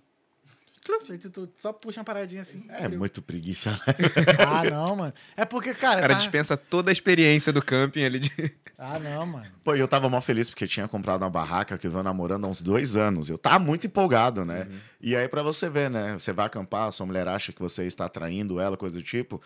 [1.09, 2.63] Aí tu, tu só puxa uma paradinha assim.
[2.69, 3.77] É muito preguiça, né?
[4.47, 5.13] Ah, não, mano.
[5.35, 5.97] É porque, cara.
[5.97, 8.31] O cara faz- dispensa toda a experiência do camping ali de.
[8.81, 9.45] Ah, não, mano.
[9.61, 12.45] Pô, e eu tava mó feliz porque tinha comprado uma barraca que eu venho namorando
[12.45, 13.29] há uns dois anos.
[13.29, 14.69] Eu tava muito empolgado, né?
[15.01, 16.13] E aí, pra você ver, né?
[16.17, 19.41] Você vai acampar, sua mulher acha que você está atraindo ela, coisa do tipo.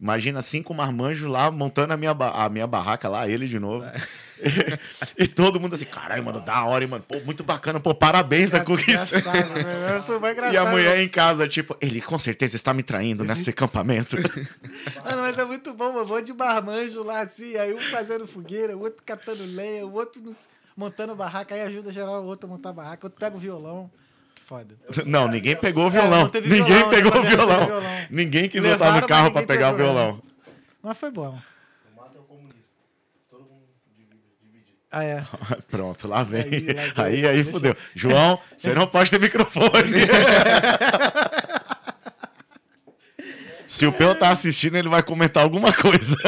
[0.00, 3.84] Imagina cinco marmanjos lá montando a minha, a minha barraca lá, ele de novo.
[5.18, 7.04] e todo mundo assim, caralho, mano, da hora, hein, mano.
[7.06, 9.16] Pô, muito bacana, pô, parabéns a conquista.
[9.16, 10.02] Né?
[10.06, 10.54] Foi mais engraçado.
[10.54, 14.16] E a mulher em casa, tipo, ele com certeza está me traindo nesse acampamento.
[15.04, 16.04] Mano, mas é muito bom, mano.
[16.04, 17.56] Um monte de marmanjo lá, assim.
[17.56, 20.22] Aí um fazendo fogueira, o outro catando lenha, o outro
[20.76, 21.54] montando barraca.
[21.54, 23.04] Aí ajuda geral o outro a montar barraca.
[23.04, 23.90] O outro pega o violão.
[24.48, 24.74] Foda.
[25.04, 26.30] Não, ninguém pegou o violão.
[26.32, 27.66] É, ninguém violão, pegou dessa o não violão.
[27.66, 27.82] violão.
[28.08, 29.76] Ninguém quis Levaram, voltar no carro pra pegar o né?
[29.84, 30.22] violão.
[30.82, 31.28] Mas foi bom.
[31.28, 32.62] O mato é o comunismo.
[33.28, 34.78] Todo mundo divide, dividido.
[34.90, 35.22] Ah, é.
[35.70, 36.44] Pronto, lá vem.
[36.44, 36.64] Aí,
[36.96, 37.76] Aí, lá aí, fudeu.
[37.94, 39.68] João, você não pode ter microfone.
[43.66, 46.16] Se o Peu tá assistindo, ele vai comentar alguma coisa.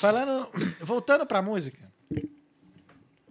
[0.00, 0.48] Falando.
[0.80, 1.86] Voltando pra música.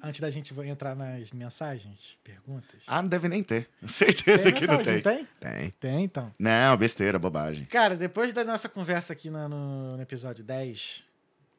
[0.02, 2.82] Antes da gente entrar nas mensagens, perguntas.
[2.86, 3.68] Ah, não deve nem ter.
[3.86, 5.02] Certeza que não tem.
[5.02, 5.28] Tem?
[5.40, 5.70] Tem.
[5.80, 6.34] Tem, então.
[6.38, 7.66] Não, besteira, bobagem.
[7.66, 9.48] Cara, depois da nossa conversa aqui no,
[9.96, 11.04] no episódio 10,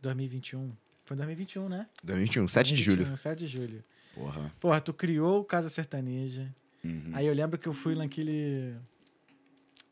[0.01, 0.72] 2021.
[1.05, 1.86] Foi 2021, né?
[2.05, 3.16] 2021, 7 de julho.
[3.16, 3.84] 7 de julho.
[4.14, 4.53] Porra.
[4.61, 6.49] Porra, tu criou o Casa Sertaneja.
[6.84, 7.11] Uhum.
[7.14, 8.76] Aí eu lembro que eu fui naquele.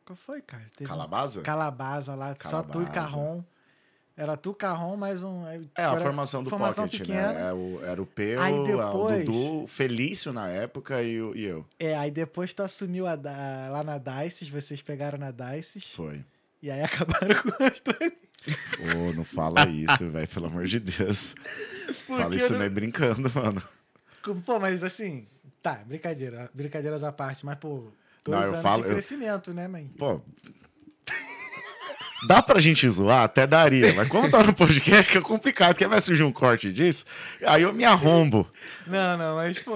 [0.05, 0.65] Qual foi, cara?
[0.77, 1.43] Teve um- Calabaza?
[1.43, 2.93] Calabaza lá, só tu e Calabaza.
[2.95, 3.43] Carrom.
[4.17, 5.47] Era tu, Carrom, mais um.
[5.47, 7.33] É, a era- formação do formação Pocket, pequena.
[7.35, 7.49] né?
[7.49, 11.17] É o- era o Peu, Aí a- depois- o Dudu, o Felício na época e,
[11.35, 11.67] e eu.
[11.79, 15.93] É, aí depois tu assumiu a da- lá na Dices, vocês pegaram na Dices.
[15.93, 16.25] Foi.
[16.63, 16.81] E aí
[17.29, 18.13] acabaram com a Austrália.
[18.97, 21.35] Ô, não fala isso, velho, pelo amor de Deus.
[22.07, 23.63] Fala Porque isso não- nem brincando, mano.
[24.47, 25.27] Pô, mas assim,
[25.63, 27.89] tá, brincadeira, brincadeiras à parte, mas, pô,
[28.25, 29.87] dois Não, eu anos falo- de eu- crescimento, né, mãe?
[29.99, 30.23] Pô.
[32.27, 33.23] Dá pra gente zoar?
[33.25, 33.93] Até daria.
[33.95, 35.69] Mas como tá no podcast, que é complicado.
[35.75, 37.05] Porque vai surgir um corte disso,
[37.47, 38.49] aí eu me arrombo.
[38.87, 39.75] Não, não, mas, pô,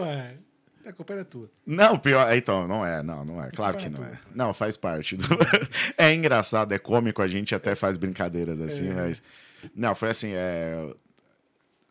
[0.87, 1.49] a culpa era tua.
[1.67, 2.33] Não, pior.
[2.35, 3.51] Então, não é, não, não é.
[3.51, 4.19] Claro que não é.
[4.35, 5.17] Não, faz parte.
[5.17, 5.27] do-
[5.97, 9.23] É engraçado, é cômico, a gente até faz brincadeiras assim, mas.
[9.75, 10.93] Não, foi assim, é.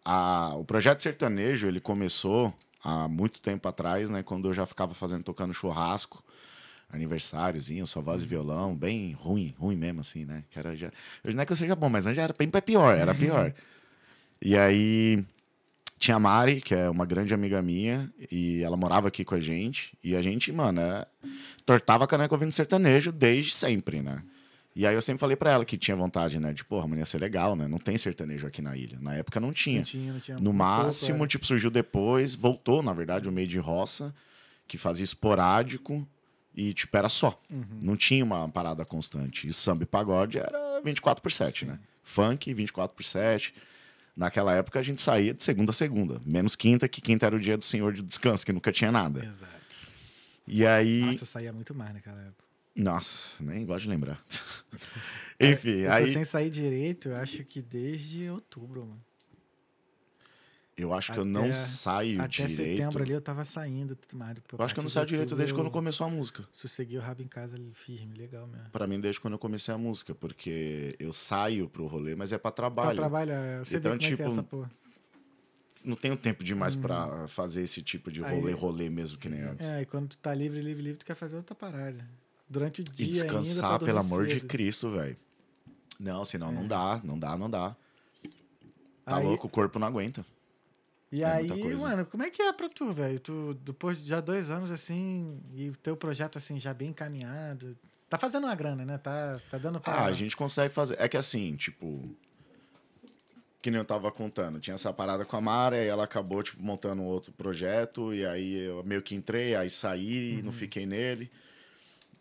[0.03, 2.53] a- O projeto sertanejo, ele começou
[2.84, 4.24] há muito tempo atrás, né?
[4.24, 6.24] Quando eu já ficava fazendo, tocando churrasco.
[6.92, 10.44] Aniversáriozinho, só voz e violão, bem ruim, ruim mesmo, assim, né?
[10.50, 10.92] Que era já...
[11.24, 13.54] Hoje não é que eu seja bom, mas já era bem pior, era pior.
[14.42, 15.24] e aí
[16.00, 19.40] tinha a Mari, que é uma grande amiga minha, e ela morava aqui com a
[19.40, 21.08] gente, e a gente, mano, era...
[21.66, 24.24] tortava a caneca ouvindo sertanejo desde sempre, né?
[24.76, 26.54] E aí eu sempre falei pra ela que tinha vontade, né?
[26.54, 27.68] De, porra, mano, ia ser legal, né?
[27.68, 28.98] Não tem sertanejo aqui na ilha.
[29.02, 29.80] Na época não tinha.
[29.80, 30.38] Não tinha, não tinha.
[30.38, 31.28] No máximo, pouco, é.
[31.28, 34.16] tipo, surgiu depois, voltou, na verdade, o meio de roça,
[34.68, 36.08] que fazia esporádico
[36.60, 37.39] e, tipo, era só.
[37.49, 37.64] Uhum.
[37.82, 39.47] Não tinha uma parada constante.
[39.47, 41.80] E samba e pagode era 24 por 7, né?
[42.03, 43.53] Funk, 24 por 7.
[44.14, 46.20] Naquela época a gente saía de segunda a segunda.
[46.26, 49.24] Menos quinta, que quinta era o dia do senhor de descanso, que nunca tinha nada.
[49.24, 49.53] Exato.
[50.45, 51.01] E aí.
[51.05, 52.43] Nossa, eu saía muito mais naquela época.
[52.76, 54.22] Nossa, nem gosto de lembrar.
[55.39, 56.12] Enfim, Eu tô aí.
[56.12, 59.01] sem sair direito, eu acho que desde outubro, mano.
[60.82, 62.56] Eu acho que eu Até- não saio Até direito.
[62.78, 64.38] setembro ali eu tava saindo tudo mais.
[64.38, 66.48] Eu acho que eu não saio direito desde quando começou a música.
[66.54, 68.70] Sosseguei o rabo em casa ali, firme, legal mesmo.
[68.72, 72.38] Pra mim, desde quando eu comecei a música, porque eu saio pro rolê, mas é
[72.38, 72.92] pra trabalho.
[72.92, 74.72] Pra trabalhar, eu sei Então, é é tipo, essa porra.
[75.84, 78.28] Não tenho tempo demais pra fazer esse tipo de Uhum.
[78.28, 79.68] Aí- rolê, rolê mesmo que nem antes.
[79.68, 82.06] É, e quando tu tá livre, livre, livre, tu quer fazer outra parada.
[82.50, 84.48] Durante o dia e descansar, ainda, pelo amor de cedo.
[84.48, 85.18] Cristo, velho.
[86.00, 87.76] Não, senão não dá, não dá, não dá.
[89.06, 90.26] Tá Aí- louco, o corpo não aguenta.
[91.12, 93.20] E É aí, mano, como é que é pra tu, velho?
[93.20, 97.76] Tu, depois de já dois anos, assim, e o teu projeto, assim, já bem encaminhado.
[98.07, 98.97] Tá fazendo uma grana, né?
[98.97, 99.93] Tá, tá dando pra...
[99.93, 100.95] Ah, a gente consegue fazer.
[100.99, 102.16] É que assim, tipo.
[103.62, 104.60] Que nem eu tava contando.
[104.60, 108.14] Tinha essa parada com a Mara, e ela acabou, tipo, montando um outro projeto.
[108.14, 110.43] E aí eu meio que entrei, aí saí, Uhum.
[110.45, 111.30] não fiquei nele.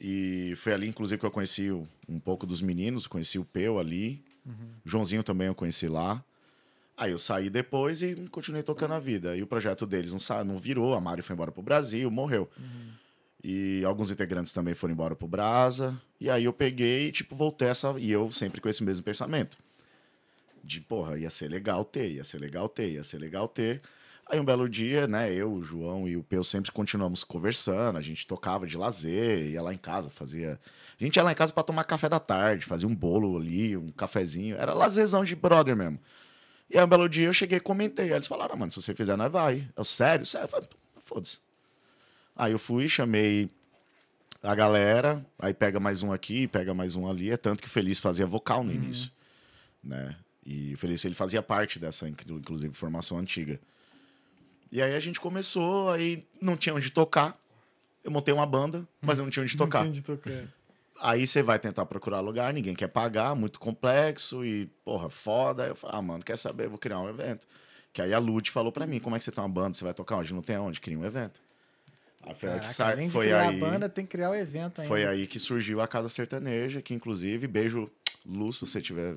[0.01, 1.70] E foi ali, inclusive, que eu conheci
[2.09, 3.07] um pouco dos meninos.
[3.07, 4.24] Conheci o Peu ali.
[4.45, 4.70] Uhum.
[4.84, 6.24] Joãozinho também eu conheci lá.
[7.01, 9.36] Aí eu saí depois e continuei tocando a vida.
[9.36, 10.94] E o projeto deles não, sa- não virou.
[10.94, 12.51] A Mari foi embora pro Brasil, morreu.
[13.42, 15.96] E alguns integrantes também foram embora pro Brasa.
[16.20, 17.94] E aí eu peguei e, tipo, voltei essa.
[17.99, 19.57] E eu sempre com esse mesmo pensamento.
[20.62, 23.80] De, porra, ia ser legal ter, ia ser legal ter, ia ser legal ter.
[24.26, 28.03] Aí um belo dia, né, eu, o João e o Peu sempre continuamos conversando, a
[28.03, 30.61] gente tocava de lazer, ia lá em casa, fazia.
[31.01, 33.74] A gente ia lá em casa pra tomar café da tarde, fazia um bolo ali,
[33.74, 34.57] um cafezinho.
[34.57, 35.99] Era lazerzão de brother mesmo.
[36.71, 38.07] E aí um belo dia eu cheguei e comentei.
[38.07, 39.69] Aí eles falaram, ah, mano, se você fizer, nós vai.
[39.77, 40.27] Eu, sério?
[40.27, 40.45] Sério?
[40.45, 40.69] Eu falei,
[41.03, 41.39] foda-se.
[42.37, 43.51] Aí eu fui, chamei
[44.43, 47.31] a galera, aí pega mais um aqui, pega mais um ali.
[47.31, 49.11] É tanto que o Feliz fazia vocal no início,
[49.83, 50.14] né?
[50.47, 53.59] E o Feliz, ele fazia parte dessa, inclu- inclusive, formação antiga.
[54.71, 57.37] E aí a gente começou, aí não tinha onde tocar.
[58.05, 59.81] Eu montei uma banda, mas eu não tinha onde Não tocar.
[59.81, 60.31] tinha de tocar.
[61.01, 65.64] Aí você vai tentar procurar lugar, ninguém quer pagar, muito complexo e, porra, foda.
[65.64, 66.68] Aí eu falei, ah, mano, quer saber?
[66.68, 67.46] Vou criar um evento.
[67.92, 69.84] Que aí a Lud falou pra mim, como é que você tem uma banda, você
[69.84, 70.34] vai tocar onde?
[70.34, 70.80] Não tem aonde?
[70.80, 71.40] Cria um evento.
[72.34, 74.34] Foi aí que sai, além de foi criar aí, a banda, tem que criar o
[74.34, 74.88] evento ainda.
[74.88, 77.90] foi aí que surgiu a Casa Sertaneja, que inclusive, beijo,
[78.26, 79.16] Lu, se você tiver,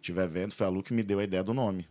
[0.00, 1.86] tiver vendo, foi a Lu que me deu a ideia do nome.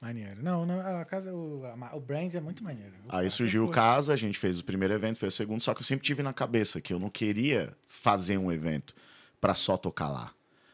[0.00, 0.42] Maneiro.
[0.42, 2.94] Não, não, a casa, o, a o brand é muito maneiro.
[3.08, 3.70] Aí Eu surgiu o.
[3.70, 6.22] Casa, a gente fez o primeiro evento, fez o segundo, só que eu sempre tive
[6.22, 8.94] na cabeça que eu não queria fazer um evento
[9.40, 10.32] pra só tocar lá.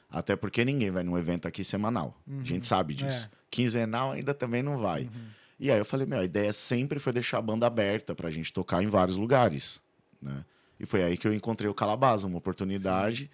[0.09, 2.17] Até porque ninguém vai num evento aqui semanal.
[2.41, 3.29] A gente sabe disso.
[3.33, 3.37] É.
[3.51, 5.11] Quinzenal ainda também não vai.
[5.59, 8.53] E aí eu falei, meu, a ideia sempre foi deixar a banda aberta pra gente
[8.53, 9.83] tocar em vários lugares,
[10.23, 10.45] né?
[10.79, 13.31] E foi aí que eu encontrei o Calabaza, uma oportunidade.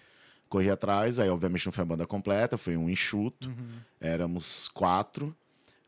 [0.49, 3.53] Corri atrás, aí obviamente não foi a banda completa, foi um enxuto.
[3.99, 5.35] Éramos quatro.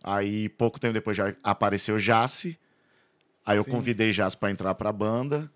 [0.07, 2.59] Aí pouco tempo depois já apareceu Jace.
[3.43, 3.71] Aí eu Sim.
[3.71, 5.49] convidei Jace pra entrar pra banda.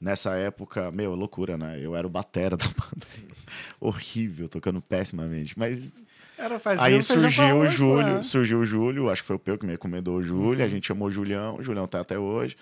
[0.00, 1.80] Nessa época, meu, loucura, né?
[1.82, 3.04] Eu era o batera da banda.
[3.80, 5.58] Horrível, tocando pessimamente.
[5.58, 5.92] Mas
[6.38, 8.22] Era fazer aí um surgiu o Júlio, né?
[8.22, 10.64] surgiu o Júlio, acho que foi o Peu que me recomendou o Júlio, Uhum.
[10.64, 12.56] a gente chamou o Julião, o Julião tá até hoje.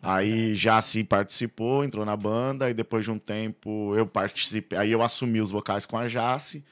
[0.00, 4.92] Aí já se participou, entrou na banda, e depois de um tempo eu participei, aí
[4.92, 6.64] eu assumi os vocais com a Jace,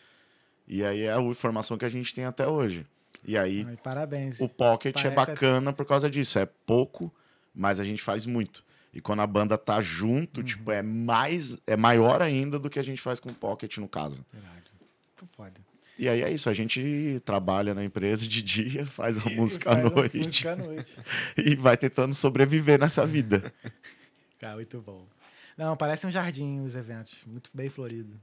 [0.68, 2.86] e aí é a informação que a gente tem até hoje.
[3.24, 4.40] E aí Ai, Parabéns.
[4.40, 7.12] o Pocket é Parece bacana por causa disso, é pouco,
[7.54, 8.64] mas a gente faz muito.
[8.92, 9.80] E quando a banda tá Uhum.
[9.82, 13.76] junto, tipo, é mais é maior ainda do que a gente faz com o Pocket
[13.78, 14.24] no caso.
[15.36, 15.60] Foda.
[15.98, 19.74] E aí é isso, a gente trabalha na empresa de dia, faz a música à
[19.76, 20.94] Faz noite Música à noite.
[21.36, 23.52] e vai tentando sobreviver nessa vida.
[24.38, 25.04] Cara, muito bom.
[25.56, 27.16] Não, parece um jardim os eventos.
[27.26, 28.20] Muito bem florido.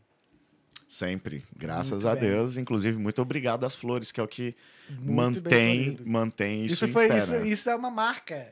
[0.87, 2.29] Sempre, graças Muito a bem.
[2.29, 2.57] Deus.
[2.57, 4.55] Inclusive, muito obrigado às flores, que é o que
[4.89, 7.47] Muito mantém, mantém isso, Isso, foi isso, né?
[7.47, 8.47] isso é uma marca,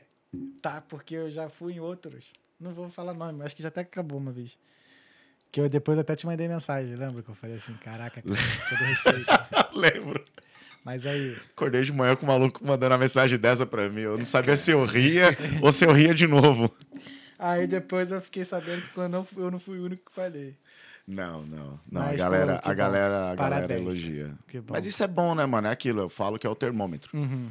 [0.60, 0.80] tá?
[0.80, 2.24] Porque eu já fui em outros.
[2.58, 4.58] Não vou falar nome, acho que já até acabou uma vez.
[5.52, 8.78] Que eu depois até te mandei mensagem, lembra que eu falei assim, caraca, com todo
[8.84, 9.26] respeito.
[9.78, 10.24] Lembro.
[10.84, 14.00] Mas aí, Acordei de manhã com o maluco mandando uma mensagem dessa pra mim.
[14.02, 15.28] Eu não sabia se eu ria
[15.62, 16.74] ou se eu ria de novo.
[17.38, 20.14] Aí depois eu fiquei sabendo que eu não, fui- eu não fui o único que
[20.14, 20.56] falei.
[21.06, 21.80] Não, não.
[21.90, 24.32] Não, Mas, a galera, pô, a galera, a galera elogia.
[24.68, 25.68] Mas isso é bom, né, mano?
[25.68, 27.16] É aquilo, eu falo que é o termômetro.
[27.16, 27.50] Uhum.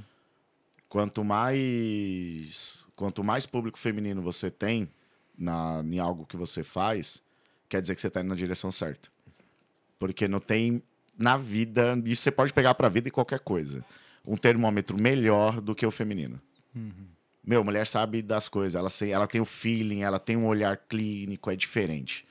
[0.89, 4.89] Quanto mais quanto mais público feminino você tem
[5.37, 7.23] na, em algo que você faz,
[7.67, 9.09] quer dizer que você tá indo na direção certa.
[9.97, 10.81] Porque não tem
[11.17, 13.83] na vida, isso você pode pegar pra vida e qualquer coisa,
[14.25, 16.39] um termômetro melhor do que o feminino.
[17.45, 21.51] Meu, mulher sabe das coisas, ela, ela tem o feeling, ela tem um olhar clínico,
[21.51, 22.25] é diferente.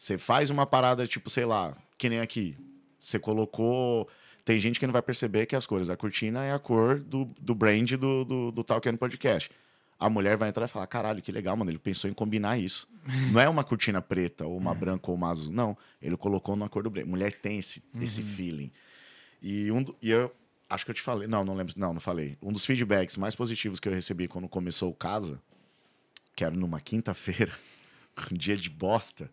[0.00, 2.56] Você faz uma parada, tipo, sei lá, que nem aqui.
[2.98, 4.08] Você colocou.
[4.46, 7.26] Tem gente que não vai perceber que as cores da cortina é a cor do,
[7.38, 9.50] do brand do, do, do Talkando Podcast.
[9.98, 11.70] A mulher vai entrar e falar: caralho, que legal, mano.
[11.70, 12.88] Ele pensou em combinar isso.
[13.30, 15.52] Não é uma cortina preta, ou uma branca, ou uma azul.
[15.52, 15.76] Não.
[16.00, 17.06] Ele colocou na cor do brand.
[17.06, 18.72] Mulher tem esse, esse feeling.
[19.42, 20.34] E, um, e eu
[20.70, 21.28] acho que eu te falei.
[21.28, 21.74] Não, não lembro.
[21.76, 22.38] Não, não falei.
[22.40, 25.38] Um dos feedbacks mais positivos que eu recebi quando começou o Casa,
[26.34, 27.52] que era numa quinta-feira,
[28.32, 29.30] um dia de bosta,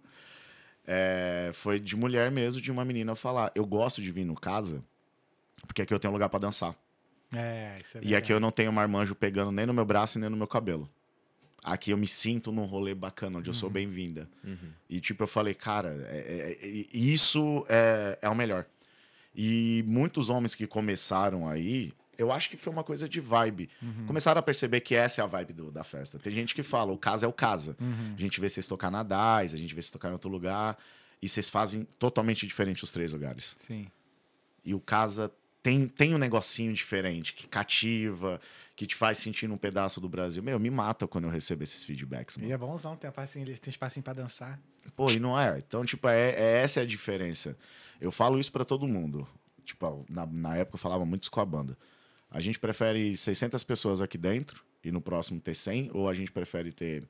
[0.87, 4.81] é, foi de mulher mesmo, de uma menina falar: Eu gosto de vir no Casa,
[5.67, 6.73] porque aqui eu tenho lugar pra dançar.
[7.35, 10.21] É, isso é E aqui eu não tenho marmanjo pegando nem no meu braço e
[10.21, 10.89] nem no meu cabelo.
[11.61, 14.29] Aqui eu me sinto num rolê bacana, onde eu sou bem-vinda.
[14.89, 18.65] E tipo, eu falei, cara, é- é- é- isso é, é o melhor.
[19.35, 23.69] E muitos homens que começaram aí, eu acho que foi uma coisa de vibe.
[24.05, 26.17] Começaram a perceber que essa é a vibe do- da festa.
[26.19, 27.75] Tem gente que fala, o casa é o casa.
[28.15, 30.77] A gente vê vocês tocar na DAIS, a gente vê vocês tocar em outro lugar.
[31.21, 33.55] E vocês fazem totalmente diferente os três lugares.
[33.57, 33.87] Sim.
[34.63, 35.31] E o casa
[35.63, 38.39] tem, tem um negocinho diferente, que cativa,
[38.75, 40.43] que te faz sentir um pedaço do Brasil.
[40.43, 42.49] Meu, me mata quando eu recebo esses feedbacks, mano.
[42.49, 43.11] E é bonzão, tem,
[43.41, 44.59] eles têm espacinho pra dançar.
[44.95, 45.57] Pô, e não é.
[45.57, 47.57] Então, tipo, é, é essa é a diferença.
[47.99, 49.27] Eu falo isso pra todo mundo.
[49.65, 51.77] Tipo, na, na época eu falava muito isso com a banda.
[52.29, 56.31] A gente prefere 600 pessoas aqui dentro e no próximo ter 100, ou a gente
[56.31, 57.07] prefere ter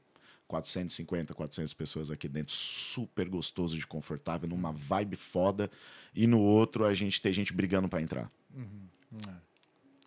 [0.47, 5.69] 450, 400 pessoas aqui dentro, super gostoso de confortável, numa vibe foda,
[6.15, 8.29] e no outro a gente ter gente brigando pra entrar.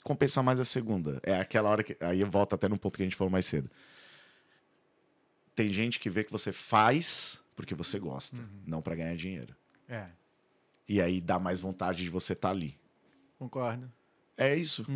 [0.02, 1.20] Compensa mais a segunda.
[1.22, 1.96] É aquela hora que.
[2.00, 3.70] Aí eu volto até no ponto que a gente falou mais cedo.
[5.54, 9.54] Tem gente que vê que você faz porque você gosta, não pra ganhar dinheiro.
[9.86, 10.06] É,
[10.88, 12.78] E aí dá mais vontade de você estar ali.
[13.38, 13.92] concordo.
[14.40, 14.86] É isso.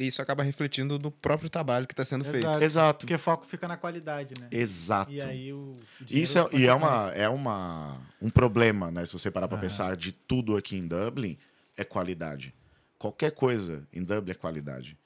[0.00, 2.46] E isso acaba refletindo no próprio trabalho que está sendo feito.
[2.46, 2.64] Exato.
[2.64, 2.98] Exato.
[3.00, 4.48] Porque foco fica na qualidade, né?
[4.50, 5.12] Exato.
[5.12, 5.72] E aí o.
[5.72, 5.74] o
[6.10, 9.04] Isso é, e é, uma, é uma, um problema, né?
[9.04, 11.36] Se você parar pra pensar de tudo aqui em Dublin,
[11.76, 12.54] é qualidade.
[12.98, 14.96] Qualquer coisa em Dublin é qualidade.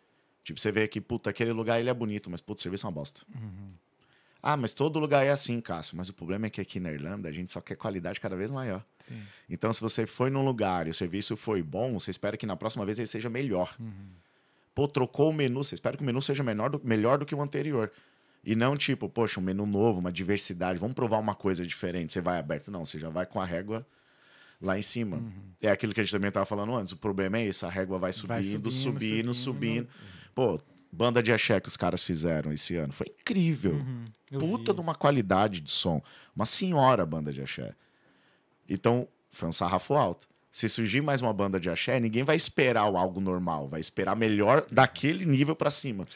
[0.44, 2.88] Tipo, você vê que, puta, aquele lugar ele é bonito, mas, puta, o serviço é
[2.88, 3.22] uma bosta.
[4.48, 5.96] Ah, mas todo lugar é assim, Cássio.
[5.96, 8.50] Mas o problema é que aqui na Irlanda a gente só quer qualidade cada vez
[8.50, 8.84] maior.
[8.98, 9.20] Sim.
[9.50, 12.54] Então, se você foi num lugar e o serviço foi bom, você espera que na
[12.54, 13.76] próxima vez ele seja melhor.
[14.74, 17.34] Pô, trocou o menu, você espera que o menu seja menor do- melhor do que
[17.34, 17.90] o anterior.
[18.44, 22.12] E não tipo, poxa, um menu novo, uma diversidade, vamos provar uma coisa diferente.
[22.12, 22.70] Você vai aberto.
[22.70, 23.84] Não, você já vai com a régua
[24.62, 25.20] lá em cima.
[25.60, 26.92] É aquilo que a gente também estava falando antes.
[26.92, 29.34] O problema é isso, a régua vai subindo, Vai subindo, subindo, subindo.
[29.34, 29.88] subindo.
[30.34, 30.60] Pô,
[30.96, 32.92] banda de axé que os caras fizeram esse ano.
[32.92, 33.78] Foi incrível.
[34.30, 34.76] eu Puta vi.
[34.76, 36.02] de uma qualidade de som.
[36.34, 37.70] Uma senhora banda de axé.
[38.68, 40.26] Então, foi um sarrafo alto.
[40.50, 44.16] Se surgir mais uma banda de axé, ninguém vai esperar o algo normal, vai esperar
[44.16, 46.08] melhor daquele nível pra cima.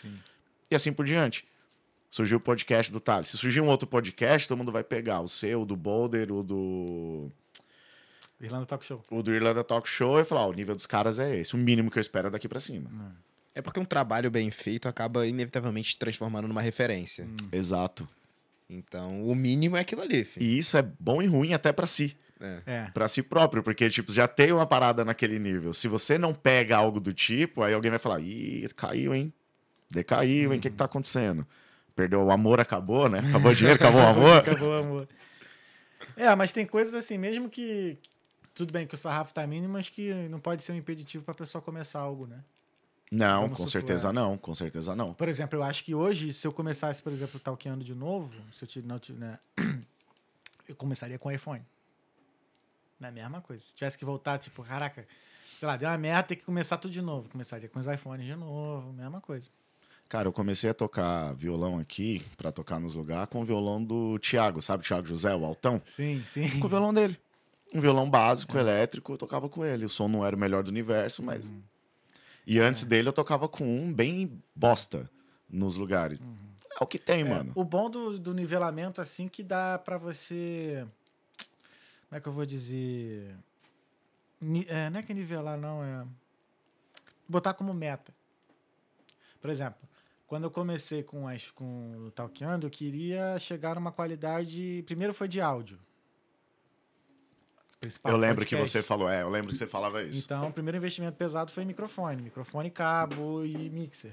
[0.70, 1.44] E assim por diante.
[2.08, 3.28] Surgiu o podcast do Thales.
[3.28, 6.42] Se surgir um outro podcast, todo mundo vai pegar o seu, o do Boulder, o
[6.42, 7.30] do,
[8.40, 9.02] Irlanda Talk Show.
[9.10, 11.54] o do Irlanda Talk Show e falar: o nível dos caras é esse.
[11.54, 12.90] O mínimo que eu espero é daqui pra cima.
[13.54, 17.26] É porque um trabalho bem feito acaba inevitavelmente se transformando numa referência.
[17.52, 18.08] Exato.
[18.68, 20.46] Então, o mínimo é aquilo ali, filho.
[20.46, 22.16] E isso é bom e ruim até pra si.
[22.40, 22.62] É.
[22.64, 22.90] É.
[22.94, 25.72] Pra si próprio, porque, tipo, já tem uma parada naquele nível.
[25.72, 29.32] Se você não pega algo do tipo, aí alguém vai falar, ih, caiu, hein?
[29.90, 30.58] Decaiu, hein?
[30.58, 31.46] O que que tá acontecendo?
[31.96, 33.18] Perdeu o amor, acabou, né?
[33.28, 34.38] Acabou o dinheiro, acabou o amor.
[34.38, 35.08] Acabou o amor.
[36.16, 37.98] É, mas tem coisas assim, mesmo que.
[38.54, 41.34] Tudo bem que o sarrafo tá mínimo, mas que não pode ser um impeditivo pra
[41.34, 42.38] pessoa começar algo, né?
[43.10, 44.12] Não, Vamos com supor, certeza é.
[44.12, 45.12] não, com certeza não.
[45.14, 48.62] Por exemplo, eu acho que hoje, se eu começasse, por exemplo, talqueando de novo, se
[48.64, 49.38] eu te, não, te- né,
[50.68, 51.64] eu começaria com o iPhone.
[53.00, 53.64] Não é mesma coisa.
[53.64, 55.06] Se tivesse que voltar, tipo, caraca,
[55.58, 57.28] sei lá, deu uma merda, tem que começar tudo de novo.
[57.30, 59.48] Começaria com os iPhones de novo, mesma coisa.
[60.08, 64.18] Cara, eu comecei a tocar violão aqui, pra tocar nos lugares, com o violão do
[64.18, 64.84] Thiago, sabe?
[64.84, 65.80] Thiago José, o Altão?
[65.84, 66.58] Sim, sim.
[66.60, 67.18] Com o violão dele.
[67.72, 69.84] Um violão básico, elétrico, eu tocava com ele.
[69.84, 71.50] O som não era o melhor do universo, mas.
[72.46, 75.08] E antes dele eu tocava com um bem bosta
[75.48, 76.18] nos lugares.
[76.80, 77.52] É o que tem, mano.
[77.54, 80.86] O bom do, do nivelamento, assim, que dá pra você.
[82.08, 83.36] Como é que eu vou dizer?
[84.40, 86.06] Ni- é, não é que nivelar, não, é.
[87.28, 88.12] Botar como meta.
[89.40, 89.80] Por exemplo,
[90.26, 94.82] quando eu comecei com, as, com o Talkando, eu queria chegar numa qualidade.
[94.86, 95.78] Primeiro foi de áudio.
[97.80, 98.78] Principal Eu lembro que podcast.
[98.78, 100.26] você falou, é, eu lembro que você falava isso.
[100.26, 102.20] Então, o primeiro investimento pesado foi microfone.
[102.20, 104.12] Microfone, cabo e mixer.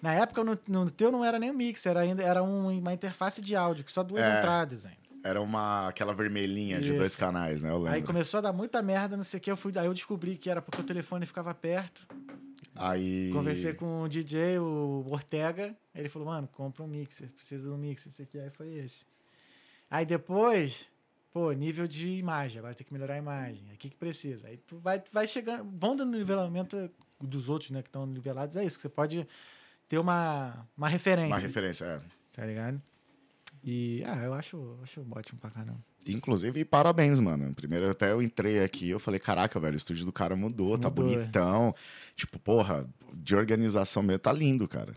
[0.00, 2.94] Na época, no, no teu não era nem um mixer, era, ainda, era um- uma
[2.94, 4.38] interface de áudio, que só duas É.
[4.38, 4.96] entradas ainda.
[5.22, 7.18] Era uma aquela vermelhinha de dois Isso.
[7.18, 7.70] canais, né?
[7.70, 7.92] Eu lembro.
[7.94, 9.50] Aí começou a dar muita merda, não sei o que.
[9.50, 12.06] Eu fui, aí eu descobri que era porque o telefone ficava perto.
[12.74, 15.74] Aí Conversei com o DJ, o Ortega.
[15.94, 18.38] Ele falou, mano, compra um mixer, precisa de um mixer, esse aqui.
[18.38, 19.04] Aí foi esse.
[19.90, 20.86] Aí depois,
[21.36, 23.70] pô, nível de imagem, agora tem que melhorar a imagem.
[23.70, 24.48] O que, precisa?
[24.48, 25.64] Aí tu vai, vai chegando.
[25.64, 26.90] Bom do nivelamento
[27.20, 29.28] dos outros, né, que estão nivelados, é isso, que você pode
[29.86, 31.34] ter uma, uma referência.
[31.34, 32.00] uma referência, é.
[32.32, 32.80] Tá ligado?
[33.62, 35.84] E, ah, eu acho, acho ótimo pra caramba.
[36.06, 37.54] Inclusive, parabéns, mano.
[37.54, 40.88] Primeiro até eu entrei aqui, eu falei, caraca, velho, o estúdio do cara mudou, tá
[40.88, 41.16] Mudou, é.
[41.16, 41.74] bonitão.
[42.14, 44.94] Tipo, porra, de organização mesmo, tá lindo, cara.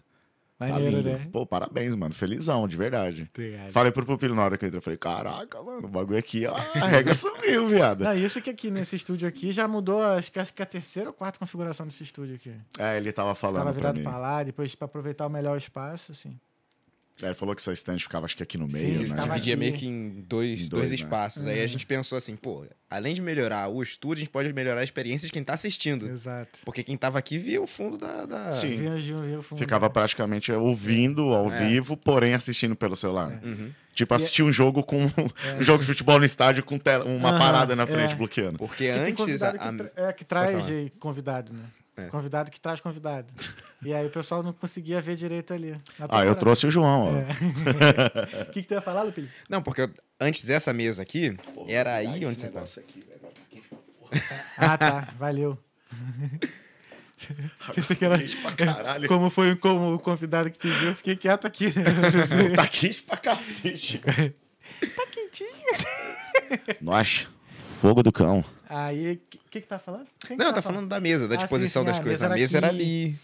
[0.67, 1.09] Tá Maneiro, lindo.
[1.09, 1.27] né?
[1.31, 2.13] Pô, parabéns, mano.
[2.13, 3.29] Felizão, de verdade.
[3.33, 3.71] Obrigado.
[3.71, 6.45] Falei pro Pupilo na hora que eu entrei, eu falei, caraca, mano, o bagulho aqui,
[6.45, 8.03] ó, a regra sumiu, viado.
[8.03, 11.09] Não, isso que aqui nesse estúdio aqui já mudou, acho que, acho que a terceira
[11.09, 12.53] ou quarta configuração desse estúdio aqui.
[12.77, 14.03] É, ele tava falando Tava pra virado mim.
[14.03, 16.37] pra lá, depois pra aproveitar o melhor espaço, assim.
[17.21, 19.05] É, ele falou que essa estante ficava, acho que aqui no Sim, meio, né?
[19.09, 20.95] ficava Dividia meio que em dois, Em dois, dois, né?
[20.95, 21.45] espaços.
[21.45, 24.79] Aí a gente pensou assim, pô, além de melhorar o estúdio, a gente pode melhorar
[24.79, 26.07] a experiência de quem tá assistindo.
[26.09, 26.59] Exato.
[26.63, 28.25] Porque quem tava aqui via o fundo da.
[28.25, 28.75] da- Sim.
[28.77, 29.59] Vinha, vinha o fundo.
[29.59, 31.67] Ficava praticamente ouvindo ao É.
[31.67, 33.39] vivo, porém assistindo pelo celular.
[33.43, 33.71] Uhum.
[33.93, 37.37] Tipo, assistir um jogo com um jogo de futebol no estádio com tela- uma Aham,
[37.39, 38.15] parada na frente é.
[38.15, 38.57] bloqueando.
[38.57, 39.41] Porque Porque antes.
[39.43, 40.65] a- que, tra- é, que traz
[40.99, 41.63] convidado, né?
[42.05, 42.07] É.
[42.09, 43.27] Convidado que traz convidado.
[43.81, 45.75] e aí o pessoal não conseguia ver direito ali.
[46.09, 47.11] Ah, eu trouxe o João, ó.
[47.17, 48.43] É.
[48.49, 49.29] O que, que tu ia falar, Lupili?
[49.49, 52.63] Não, porque eu- antes dessa mesa aqui, era aí onde você tá.
[54.57, 55.07] Ah, tá.
[55.19, 55.57] Valeu.
[57.75, 59.07] Pensei que era- Quente pra caralho.
[59.07, 61.67] Como foi como o convidado que pediu, eu fiquei quieto aqui.
[61.67, 62.55] Né?
[62.55, 63.99] Tá quente pra cacete.
[63.99, 65.49] tá quentinho.
[66.81, 68.43] Nossa, fogo do cão.
[68.67, 70.05] Aí, o que, que tá falando?
[70.19, 72.21] Quem que Não, tá falando da mesa, da Ah, sim, disposição sim, das a coisas.
[72.21, 73.19] mesa A era mesa era ali.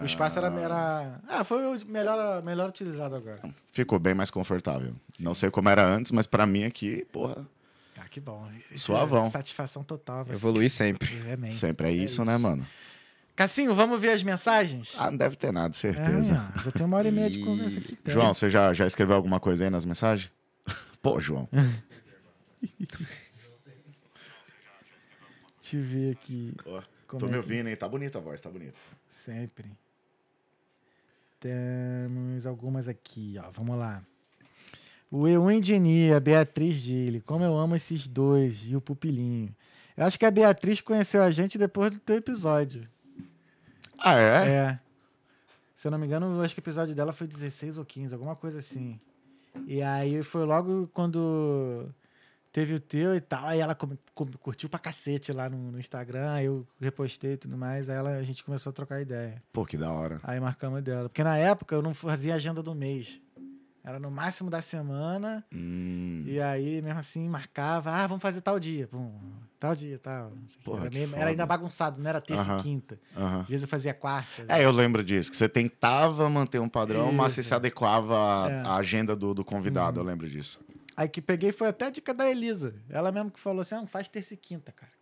[0.00, 1.20] O espaço era, era.
[1.28, 3.40] Ah, foi o melhor, melhor utilizado agora.
[3.72, 4.94] Ficou bem mais confortável.
[5.18, 7.44] Não sei como era antes, mas pra mim aqui, porra,
[7.98, 8.48] Ah, que bom.
[8.70, 9.24] Isso Suavão.
[9.24, 10.24] é Satisfação total.
[10.24, 10.32] você.
[10.32, 11.10] Evoluir sempre.
[11.46, 12.64] É, sempre é isso, né, mano?
[13.34, 14.94] Cassinho, vamos ver as mensagens?
[14.96, 16.34] Ah, não deve ter nada, certeza.
[16.56, 17.96] É, já tem uma hora e meia de conversa aqui.
[17.96, 18.14] Tem.
[18.14, 20.30] João, você já, já escreveu alguma coisa aí nas mensagens?
[21.02, 21.48] Pô, João.
[25.70, 26.52] Deixa eu ver aqui.
[26.66, 27.76] Ó, Como tô é me que- ouvindo, hein?
[27.76, 28.78] Tá bonita a voz, tá bonita.
[29.08, 29.66] Sempre.
[31.38, 33.50] Temos algumas aqui, ó.
[33.50, 34.02] Vamos lá.
[35.10, 35.24] O
[35.60, 37.20] Dini, a Beatriz Gile.
[37.20, 38.68] Como eu amo esses dois.
[38.68, 39.54] E o Pupilinho.
[39.96, 42.86] Eu acho que a Beatriz conheceu a gente depois do teu episódio.
[43.98, 44.48] Ah, é?
[44.48, 44.78] É.
[45.74, 48.12] Se eu não me engano, eu acho que o episódio dela foi 16 ou 15,
[48.14, 49.00] alguma coisa assim.
[49.66, 51.86] E aí foi logo quando
[52.52, 53.46] teve o teu e tal.
[53.46, 56.40] Aí ela curtiu pra cacete lá no, no Instagram.
[56.40, 57.88] Eu repostei e tudo mais.
[57.88, 59.42] Aí ela, a gente começou a trocar ideia.
[59.52, 60.20] Pô, que da hora.
[60.22, 61.08] Aí marcamos dela.
[61.08, 63.20] Porque na época eu não fazia agenda do mês.
[63.82, 65.42] Era no máximo da semana.
[65.52, 67.90] Hum, E aí, mesmo assim, marcava.
[67.90, 68.86] Ah, vamos fazer tal dia.
[68.86, 69.10] Pum,
[69.58, 70.24] tal dia, tal.
[70.30, 70.64] Não sei o quê.
[70.64, 72.58] Porra, era, meio- era ainda bagunçado, não era terça Aham.
[72.58, 73.00] e quinta.
[73.16, 73.40] aham.
[73.40, 74.44] Às vezes eu fazia quarta.
[74.48, 77.48] É, eu lembro disso, que você tentava manter um padrão, mas você Isso.
[77.48, 78.60] se adequava à- É.
[78.66, 80.60] à agenda do, do convidado, eu lembro disso.
[81.00, 82.74] Aí que peguei foi até a dica da Elisa.
[82.90, 84.92] Ela mesmo que falou assim: não, faz terça e quinta, cara.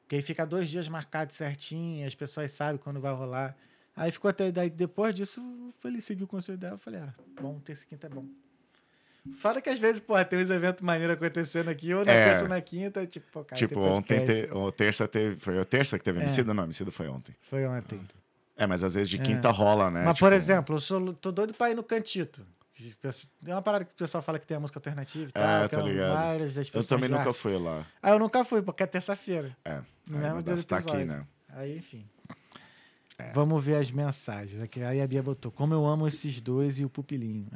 [0.00, 3.54] Porque aí fica dois dias marcados certinho, as pessoas sabem quando vai rolar.
[3.94, 4.50] Aí ficou até.
[4.50, 6.76] Daí, depois disso, eu falei, segui o conselho dela.
[6.76, 7.12] Eu falei, ah,
[7.42, 8.24] bom, terça e quinta é bom.
[9.36, 12.24] Fora que às vezes, pô, tem uns eventos maneiros acontecendo aqui, ou na É.
[12.28, 13.82] terça ou na quinta, tipo, pô, cara, tipo, tem
[14.20, 15.36] ontem, te, ou terça teve.
[15.36, 16.22] Foi a terça que teve É.
[16.22, 16.54] homicídio?
[16.54, 17.34] Não, homicídio foi ontem.
[17.42, 18.00] Foi ontem.
[18.56, 19.22] É, mas às vezes de É.
[19.22, 20.04] quinta rola, né?
[20.04, 22.46] Mas, por Tipo, exemplo, eu sou, tô doido pra ir no Cantito.
[23.46, 25.42] É uma parada que o pessoal fala que tem a música alternativa e tal.
[25.42, 26.12] É, tô é um- ligado.
[26.14, 27.86] várias Eu expressões também nunca fui lá.
[28.02, 29.56] Ah, eu nunca fui, porque é terça-feira.
[29.64, 29.80] É.
[30.08, 31.24] No aí mesmo dia do tá aqui, né?
[31.50, 32.04] Aí, enfim.
[33.32, 34.60] Vamos ver as mensagens.
[34.60, 35.52] Aqui, aí a Bia botou.
[35.52, 37.46] Como eu amo esses dois e o pupilinho.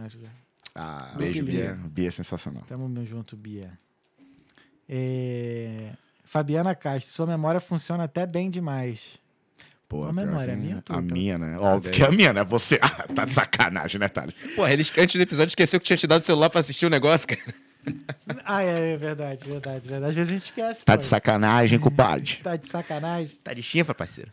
[0.75, 1.45] Ah, Meu beijo.
[1.45, 1.75] Bia.
[1.75, 2.63] Bia é sensacional.
[2.69, 3.77] Tamo junto, Bia.
[4.89, 5.93] É,
[6.25, 7.13] Fabiana Castro.
[7.13, 9.19] Sua memória funciona até bem demais.
[9.89, 11.59] Pô, A memória, que a minha ou A minha, né?
[11.59, 12.45] Óbvio que é a minha, né?
[12.45, 12.79] Você.
[12.85, 14.35] Ah, tá de sacanagem, né, Thales?
[14.55, 16.91] Porra, ele antes do episódio esqueceu que tinha te dado o celular pra assistir o
[16.91, 17.55] negócio, cara.
[18.45, 20.11] Ah, é, é verdade, verdade, verdade.
[20.11, 20.85] Às vezes a gente esquece.
[20.85, 20.99] Tá pô.
[20.99, 22.39] de sacanagem, compadre.
[22.45, 23.39] Tá de sacanagem.
[23.43, 24.31] Tá de chifra, parceiro.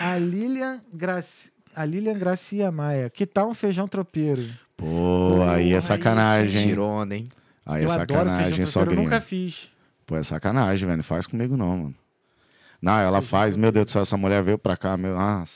[0.00, 1.52] A Lilian, Graci...
[1.76, 3.08] a Lilian Gracia Maia.
[3.08, 4.44] Que tal um feijão tropeiro?
[4.76, 6.66] Pô, aí é sacanagem.
[6.66, 7.28] Tirou onda, hein?
[7.64, 8.62] Aí é eu adoro feijão sacanagem, tropeiro.
[8.62, 9.02] Eu sogrinha.
[9.02, 9.70] nunca fiz.
[10.04, 10.96] Pô, é sacanagem, velho.
[10.96, 11.94] Não faz comigo, não, mano.
[12.82, 13.54] Não, ela faz.
[13.56, 15.14] Meu Deus do céu, essa mulher veio pra cá, meu.
[15.14, 15.52] Nossa.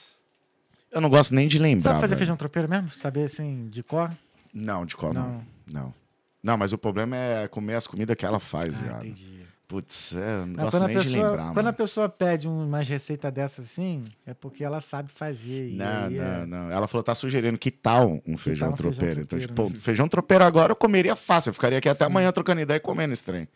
[0.92, 1.82] Eu não gosto nem de lembrar.
[1.90, 2.18] Sabe fazer velho.
[2.20, 2.88] feijão tropeiro mesmo?
[2.90, 4.10] Saber assim, de cor?
[4.54, 5.44] Não, de qual não.
[5.66, 5.82] Não.
[5.82, 5.94] Não.
[6.42, 9.04] Não, mas o problema é comer as comidas que ela faz, Ah, viado.
[9.04, 9.44] entendi.
[9.68, 11.72] Putz, é, eu não Não, gosto a nem de pessoa, lembrar, quando a mano.
[11.76, 15.72] pessoa pede um- umas receitas dessas assim, é porque ela sabe fazer.
[15.74, 16.70] Não, aí não, é- não.
[16.70, 19.20] Ela falou, tá sugerindo que tal um feijão tal um feijão tropeiro.
[19.22, 19.76] Então, tropeiro, tipo, né?
[19.80, 21.50] feijão tropeiro agora eu comeria fácil.
[21.50, 23.48] Eu ficaria aqui até amanhã trocando ideia e comendo esse trem.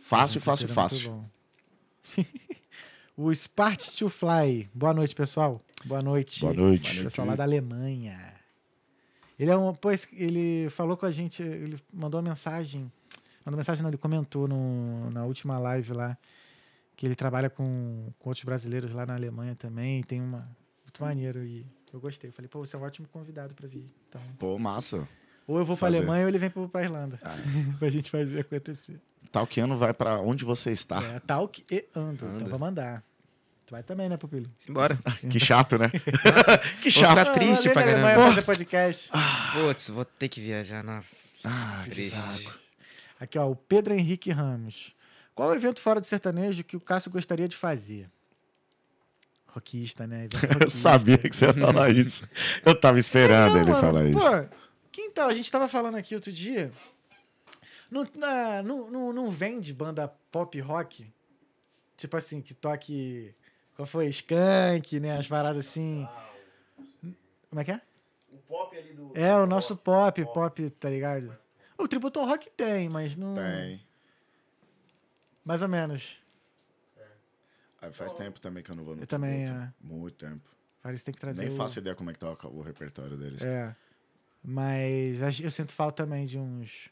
[0.00, 1.24] Fácil, fácil, Tropeiro é fácil.
[3.18, 4.70] o Spart to Fly.
[4.72, 5.60] Boa noite, pessoal.
[5.84, 6.40] Boa noite.
[6.40, 7.02] Boa noite.
[7.02, 8.16] Pessoal lá da Alemanha.
[9.36, 9.74] Ele é um.
[9.74, 12.90] Pois ele falou com a gente, ele mandou uma mensagem.
[13.44, 16.16] Mandou mensagem, não, ele comentou no, na última live lá
[16.96, 20.00] que ele trabalha com, com outros brasileiros lá na Alemanha também.
[20.04, 20.48] Tem uma.
[20.84, 21.44] Muito maneiro.
[21.44, 22.30] E eu gostei.
[22.30, 23.90] Eu falei, pô, você é um ótimo convidado pra vir.
[24.08, 25.08] Então, Pô, massa.
[25.44, 25.98] ou eu vou pra Fazer.
[25.98, 27.18] Alemanha ou ele vem pra Irlanda.
[27.80, 29.00] pra gente fazer acontecer.
[29.30, 31.02] Talkiano vai pra onde você está.
[31.02, 32.26] É, Talk e Ando.
[32.36, 33.02] Então vou mandar.
[33.66, 34.50] Tu vai também, né, Pupilo?
[34.56, 34.98] Simbora.
[35.30, 35.90] Que chato, né?
[36.80, 37.18] que Vou chato.
[37.18, 38.14] ficar triste Ah, pra caramba.
[38.28, 39.10] fazer podcast.
[39.52, 40.82] Putz, vou ter que viajar.
[40.82, 41.36] Nossa.
[41.44, 42.48] Ah, que triste.
[43.20, 44.94] Aqui, ó, o Pedro Henrique Ramos.
[45.34, 48.08] Qual o evento fora do sertanejo que o Cássio gostaria de fazer?
[49.48, 50.28] Roquista, né?
[50.60, 52.26] Eu sabia que você ia falar isso.
[52.64, 54.30] Eu tava esperando Não, ele mano, falar isso.
[54.30, 54.56] Pô,
[54.92, 56.70] quintal, a gente tava falando aqui outro dia.
[57.90, 61.12] Não, na- não, não, não vende banda pop rock?
[61.96, 63.34] Tipo assim, que toque.
[63.74, 64.06] Qual foi?
[64.08, 65.16] Skank, né?
[65.18, 66.06] As paradas assim.
[67.48, 67.80] Como é que é?
[68.30, 69.12] O pop ali do.
[69.16, 71.34] É, o nosso pop, pop, tá ligado?
[71.78, 73.34] O Tributo ao Rock tem, mas não.
[73.34, 73.82] Tem.
[75.44, 76.18] Mais ou menos.
[77.80, 79.64] Ah, Faz tempo também que eu não vou no Eu também, tributo.
[79.64, 79.72] é.
[79.80, 80.50] Muito tempo.
[80.82, 81.44] Parece tem que trazer.
[81.44, 81.56] Nem o...
[81.56, 83.42] faço ideia como é que tá o o repertório deles.
[83.42, 83.74] É.
[84.42, 86.90] Mas eu sinto falta também de uns.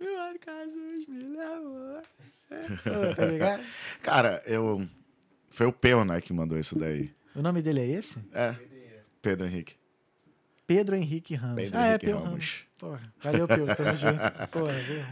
[0.00, 2.02] Ai, Jesus me levou.
[2.50, 3.64] É, tá ligado?
[4.02, 4.86] Cara, eu.
[5.50, 7.14] Foi o Peu, né, que mandou isso daí.
[7.34, 8.22] O nome dele é esse?
[8.32, 8.54] É.
[9.22, 9.74] Pedro Henrique.
[10.66, 11.56] Pedro Henrique Ramos.
[11.56, 12.30] Pedro ah, Henrique é, Pedro Ramos.
[12.30, 12.66] Ramos.
[12.78, 13.76] Porra, valeu, Pedro.
[13.76, 14.48] Tamo junto.
[14.50, 15.04] Porra, viu?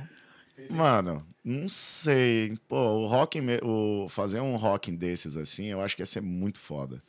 [0.71, 2.55] Mano, não sei.
[2.69, 6.59] Pô, o rock, o fazer um rock desses assim, eu acho que ia ser muito
[6.59, 7.03] foda.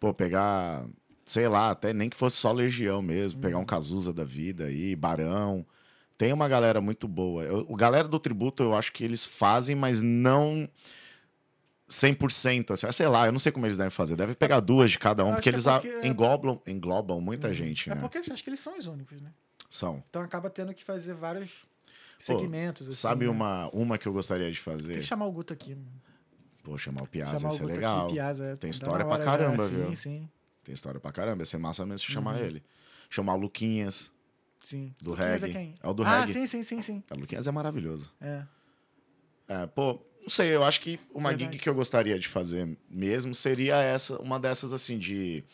[0.00, 0.86] Pô, pegar,
[1.24, 4.96] sei lá, até nem que fosse só Legião mesmo, pegar um Cazuza da vida aí,
[4.96, 5.66] Barão.
[6.22, 7.42] Tem uma galera muito boa.
[7.42, 10.68] Eu- o galera do tributo, eu acho que eles fazem, mas não
[11.88, 14.14] 100%, assim, sei lá, eu não sei como eles devem fazer.
[14.14, 17.52] Deve pegar duas de cada um, Eu porque eles é a- porque- englobam, englobam muita
[17.52, 18.00] gente, É né?
[18.00, 19.32] porque assim, acho que eles são os únicos, né?
[19.68, 20.00] São.
[20.08, 22.86] Então acaba tendo que fazer vários Pô, segmentos.
[22.86, 23.30] assim, Sabe né?
[23.32, 24.92] uma, uma que eu gostaria de fazer?
[24.92, 25.74] Tem que chamar o Guto aqui.
[25.74, 25.90] mano.
[26.62, 28.04] Pô, chamar o Piazza chamar ia ser legal.
[28.04, 28.44] aqui, Piazza.
[28.44, 29.68] é- Tem história pra hora, caramba, né?
[29.68, 29.96] Sim, viu?
[29.96, 30.28] sim,
[30.62, 31.42] Tem história pra caramba.
[31.42, 32.44] Ia ser massa mesmo se chamar Uhum.
[32.44, 32.62] ele.
[33.10, 34.12] Chamar o Luquinhas.
[34.62, 34.94] Sim.
[35.00, 35.50] Do Luquinhas reggae.
[35.50, 35.74] É, quem?
[35.82, 36.32] É o do ah, reggae.
[36.32, 37.02] sim, sim, sim, sim.
[37.10, 38.12] O Luquinhas é maravilhoso.
[38.20, 38.42] É.
[39.48, 41.52] É, pô, não sei, eu acho que uma Verdade.
[41.52, 45.44] gig que eu gostaria de fazer mesmo seria essa, uma dessas assim de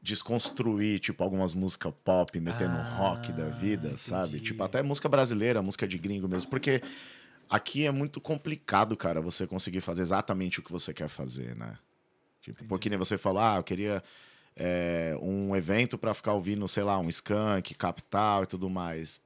[0.00, 4.22] desconstruir, tipo, algumas músicas pop, meter no rock da vida, sabe?
[4.22, 4.44] Ah, entendi.
[4.44, 6.80] Tipo, até música brasileira, música de gringo mesmo, porque
[7.48, 11.76] aqui é muito complicado, cara, você conseguir fazer exatamente o que você quer fazer, né?
[12.40, 14.02] Tipo, que nem você falou, ah, eu queria
[14.58, 19.20] é, um evento pra ficar ouvindo, sei lá, um skunk, capital e tudo mais.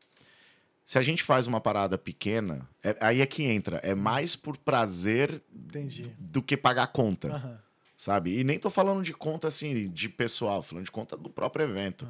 [0.84, 3.78] Se a gente faz uma parada pequena, é- aí é que entra.
[3.78, 6.14] É mais por prazer Entendi.
[6.18, 7.58] do que pagar conta, Aham.
[7.96, 8.38] sabe?
[8.38, 12.06] E nem tô falando de conta assim, de pessoal, falando de conta do próprio evento.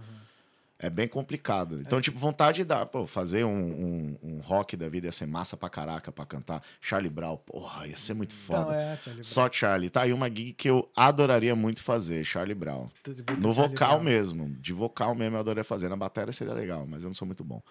[0.82, 1.80] É bem complicado.
[1.80, 5.56] Então, tipo, vontade dá, pô, fazer um, um, um rock da vida ia ser massa
[5.56, 6.60] pra caraca pra cantar.
[6.80, 8.62] Charlie Brown, porra, ia ser muito foda.
[8.62, 9.24] Então, é, Charlie.
[9.24, 9.90] Só Charlie.
[9.90, 12.88] Tá aí uma gig que eu adoraria muito fazer, Charlie Brown.
[13.06, 14.02] No Charlie vocal Brown.
[14.02, 14.56] mesmo.
[14.58, 15.88] De vocal mesmo eu adoraria fazer.
[15.88, 17.62] Na bateria seria legal, mas eu não sou muito bom.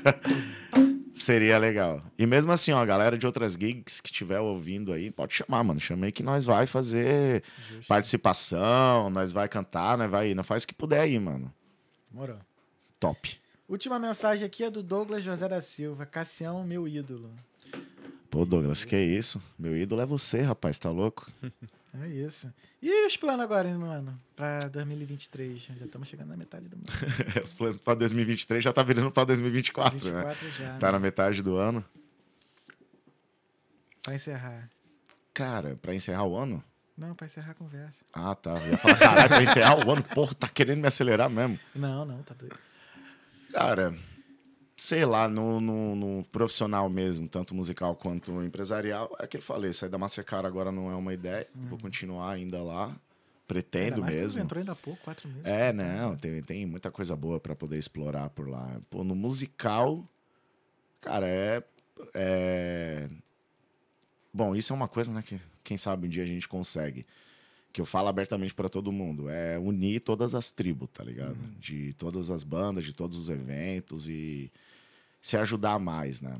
[1.14, 2.02] seria legal.
[2.18, 5.64] E mesmo assim, ó, a galera de outras gigs que estiver ouvindo aí, pode chamar,
[5.64, 5.80] mano.
[5.80, 7.42] Chamei que nós vai fazer
[7.88, 10.34] participação, nós vai cantar, nós vai.
[10.34, 11.50] Não faz o que puder aí, mano.
[12.10, 12.38] Morou.
[12.98, 13.40] Top.
[13.68, 16.04] Última mensagem aqui é do Douglas José da Silva.
[16.04, 17.30] Cassião, meu ídolo.
[18.28, 19.42] Pô, Douglas, que isso?
[19.58, 21.30] Meu ídolo é você, rapaz, tá louco?
[21.92, 22.52] É isso.
[22.80, 24.20] E os planos agora, hein, mano?
[24.36, 25.60] Pra 2023.
[25.60, 26.84] Já estamos chegando na metade do ano.
[27.42, 30.24] Os planos pra 2023 já tá virando pra 2024, né?
[30.28, 30.78] 24 já.
[30.78, 30.92] Tá né?
[30.92, 31.84] na metade do ano.
[34.02, 34.70] Pra encerrar.
[35.34, 36.62] Cara, pra encerrar o ano?
[37.00, 38.04] Não, pra encerrar a conversa.
[38.12, 38.58] Ah, tá.
[38.58, 41.58] Eu ia falar, caralho, pra encerrar o ano, porra, tá querendo me acelerar mesmo.
[41.74, 42.58] Não, não, tá doido.
[43.50, 43.96] Cara,
[44.76, 49.72] sei lá, no, no, no profissional mesmo, tanto musical quanto empresarial, é que eu falei,
[49.72, 51.48] sair da Mastercard agora não é uma ideia.
[51.54, 52.94] Vou continuar ainda lá.
[53.48, 54.38] Pretendo mesmo.
[54.40, 55.44] Entrou ainda há pouco, quatro meses.
[55.44, 58.78] É, não, tem, tem muita coisa boa pra poder explorar por lá.
[58.90, 60.06] Pô, no musical,
[61.00, 61.62] cara, é,
[62.14, 63.08] é.
[64.32, 67.04] Bom, isso é uma coisa, né, que quem sabe um dia a gente consegue.
[67.72, 71.36] que eu falo abertamente pra todo mundo, é unir todas as tribos, tá ligado?
[71.36, 71.54] Uhum.
[71.60, 74.50] De todas as bandas, de todos os eventos e
[75.22, 76.36] se ajudar mais, né?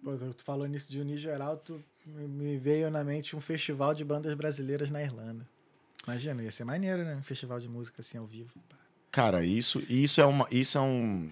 [0.00, 4.04] Pô, tu falou nisso de unir geral, tu me- veio na mente um festival de
[4.04, 5.44] bandas brasileiras na Irlanda.
[6.06, 7.16] Imagina, ia ser maneiro, né?
[7.16, 8.52] Um festival de música assim ao vivo.
[9.10, 11.28] Cara, isso, isso é uma, isso é um,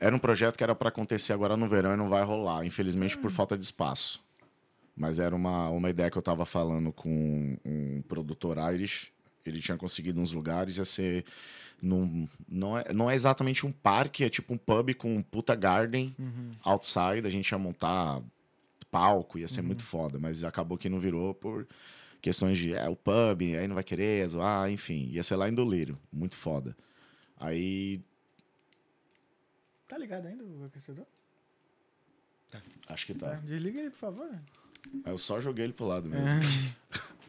[0.00, 3.18] era um projeto que era pra acontecer agora no verão e não vai rolar, infelizmente
[3.18, 4.22] por falta de espaço.
[5.00, 9.10] Mas era uma, uma ideia que eu tava falando com um produtor Irish.
[9.46, 11.24] Ele tinha conseguido uns lugares, ia ser
[11.80, 15.54] num, não é, não é exatamente um parque, é tipo um pub com um puta
[15.54, 16.14] garden
[16.62, 17.26] outside.
[17.26, 18.22] A gente ia montar
[18.90, 21.66] palco, ia ser muito foda, mas acabou que não virou por
[22.20, 25.54] questões de é o pub, aí não vai querer zoar, enfim, ia ser lá em
[25.54, 26.76] Dolírio, muito foda.
[27.38, 28.02] Aí
[29.88, 31.06] Tá ligado ainda o aquecedor?
[32.88, 33.30] acho que Tá.
[33.30, 33.36] tá.
[33.36, 34.28] Desliga ele, por favor.
[35.04, 36.40] Aí eu só joguei ele pro lado mesmo.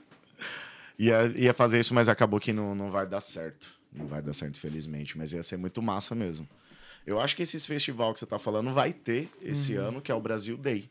[0.97, 3.79] ia, ia fazer isso, mas acabou que não, não vai dar certo.
[3.91, 5.17] Não vai dar certo, infelizmente.
[5.17, 6.47] Mas ia ser muito massa mesmo.
[7.05, 10.15] Eu acho que esses festival que você tá falando vai ter esse ano, que é
[10.15, 10.89] o Brasil Day.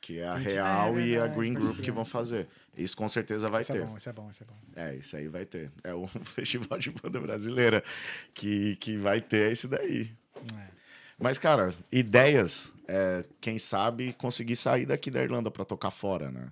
[0.00, 2.48] Que é a Real é e a Green Group que vão fazer.
[2.74, 3.82] Isso com certeza vai Isso ter.
[3.82, 4.56] é bom, isso é bom, isso é bom.
[4.74, 5.70] É, isso aí vai ter.
[5.84, 7.84] É um festival de banda brasileira
[8.32, 10.10] que, que vai ter esse daí.
[10.56, 10.79] É.
[11.20, 16.50] Mas, cara, ideias, é, quem sabe conseguir sair daqui da Irlanda pra tocar fora, né?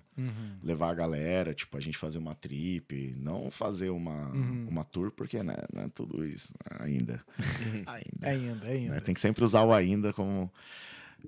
[0.63, 4.31] Levar a galera, tipo, a gente fazer uma trip, não fazer uma,
[4.69, 7.19] uma tour, porque né, não é tudo isso ainda.
[7.87, 8.27] ainda.
[8.27, 8.93] Ainda, ainda.
[8.93, 8.99] né?
[8.99, 10.51] Tem que sempre usar o ainda como.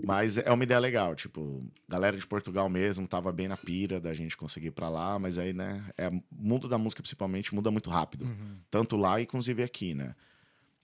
[0.05, 4.13] Mas é uma ideia legal, tipo, galera de Portugal mesmo tava bem na pira da
[4.13, 7.69] gente conseguir ir pra lá, mas aí, né, é, o mundo da música principalmente muda
[7.69, 8.25] muito rápido.
[8.69, 10.15] Tanto lá, inclusive aqui, né?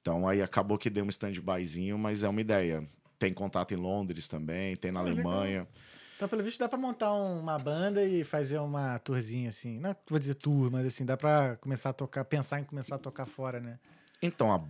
[0.07, 2.87] Então aí acabou que deu um stand-byzinho, mas é uma ideia.
[3.19, 5.25] Tem contato em Londres também, tem na Ah, legal.
[5.27, 5.67] Alemanha.
[6.15, 9.77] Então, pelo visto, dá pra montar um- uma banda e fazer uma tourzinha assim.
[9.77, 12.97] Não vou dizer tour, mas assim, dá pra começar a tocar, pensar em começar a
[12.97, 13.79] tocar fora, né?
[14.21, 14.63] Então, a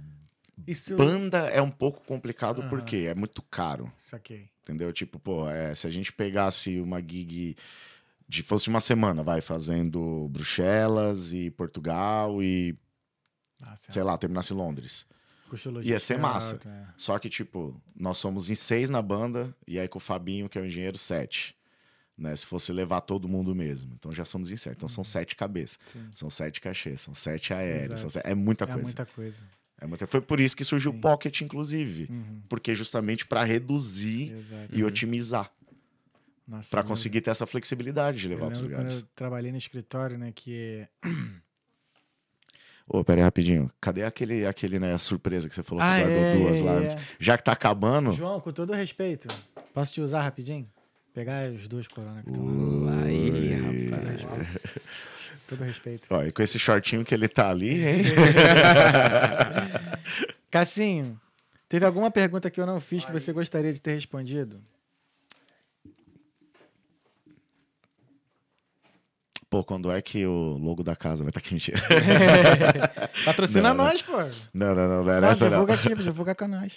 [0.65, 0.97] Isso.
[0.97, 3.93] banda é um pouco complicado porque é muito caro.
[3.95, 4.49] Saquei.
[4.63, 4.91] Entendeu?
[4.91, 7.55] Tipo, pô, é, se a gente pegasse uma gig
[8.27, 12.75] de fosse uma semana, vai fazendo Bruxelas e Portugal e,
[13.61, 15.05] Nossa, sei lá, terminasse em Londres.
[15.83, 16.59] Ia ser massa.
[16.65, 16.85] é.
[16.97, 20.57] Só que, tipo, nós somos em seis na banda e aí com o Fabinho, que
[20.57, 21.55] é o engenheiro, sete.
[22.17, 22.35] Né?
[22.35, 23.93] Se fosse levar todo mundo mesmo.
[23.93, 24.75] Então já somos em sete.
[24.77, 25.77] Então são sete cabeças.
[25.83, 26.09] Sim.
[26.15, 27.99] São sete cachês, são sete aéreos.
[27.99, 28.83] São sete- É muita É coisa.
[28.83, 29.37] muita coisa.
[29.79, 32.09] É muita- Foi por isso que surgiu o Pocket, inclusive.
[32.49, 34.39] Porque justamente para reduzir Uhum.
[34.39, 34.75] Exato.
[34.75, 35.51] e otimizar.
[36.47, 39.01] Nossa, Pra eu conseguir ter essa flexibilidade de levar para os lembro quando lugares.
[39.03, 40.87] eu trabalhei no escritório, né, que
[42.87, 43.69] Ô, pera aí rapidinho.
[43.81, 46.71] Cadê aquele, aquele né, surpresa que você falou Ah, que guardou é, duas é, lá
[46.71, 46.75] é.
[46.77, 46.97] antes?
[47.19, 48.13] Já que tá acabando.
[48.13, 49.27] João, com todo respeito,
[49.73, 50.67] posso te usar rapidinho?
[51.13, 52.45] Pegar os dois corona que estão
[52.85, 52.91] lá.
[52.91, 54.25] Lá ele, rapaz.
[55.47, 56.07] Todo respeito.
[56.11, 58.01] Ó, e com esse shortinho que ele tá ali, hein?
[60.51, 61.19] Cassinho,
[61.67, 64.61] teve alguma pergunta que eu não fiz que você gostaria de ter respondido?
[69.49, 71.53] Pô, quando é que o logo da casa vai estar aqui?
[71.53, 71.77] Mentira.
[73.23, 73.85] Patrocina Não, não.
[73.85, 74.17] nós, pô.
[74.53, 75.51] Não, não, não, não era Não, essa não.
[75.51, 76.75] divulga aqui, divulga com nós.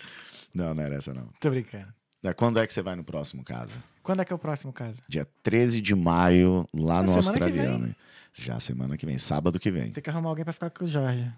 [0.54, 1.28] Não, não era essa não.
[1.40, 1.92] Tô brincando.
[2.22, 3.74] É, Quando é que você vai no próximo casa?
[4.02, 5.02] Quando é que é o próximo caso?
[5.08, 7.94] Dia 13 de maio, lá no Australiano.
[8.34, 9.90] Já semana que vem, sábado que vem.
[9.90, 11.30] Tem que arrumar alguém pra ficar com o Jorge.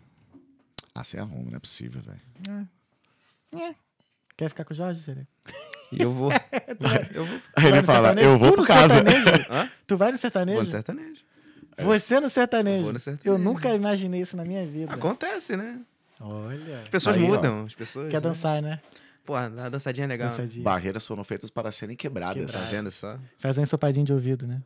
[0.95, 2.69] Ah, você arruma, não é possível, velho.
[3.59, 3.75] É.
[4.37, 5.27] Quer ficar com o Jorge, Jere?
[5.93, 6.31] E eu vou.
[7.15, 7.41] eu vou.
[7.57, 8.29] Aí ele fala, sertanejo?
[8.29, 9.05] eu vou Tu pro no casa.
[9.87, 10.57] Tu vai no sertanejo?
[10.57, 11.23] Vou no sertanejo.
[11.79, 12.83] Você no sertanejo.
[12.85, 13.37] Vou no sertanejo.
[13.37, 14.93] Eu nunca imaginei isso na minha vida.
[14.93, 15.81] Acontece, né?
[16.21, 16.81] Olha.
[16.83, 17.27] As pessoas Aí, ó.
[17.27, 17.65] mudam.
[17.67, 18.09] As pessoas.
[18.09, 18.29] Quer né?
[18.29, 18.81] dançar, né?
[19.25, 20.31] Pô, a dançadinha é legal.
[20.31, 20.65] Dançadinha.
[20.65, 22.53] Barreiras foram feitas para serem quebradas.
[22.53, 23.19] Tá vendo só?
[23.39, 24.61] Faz um ensopadinho de ouvido, né?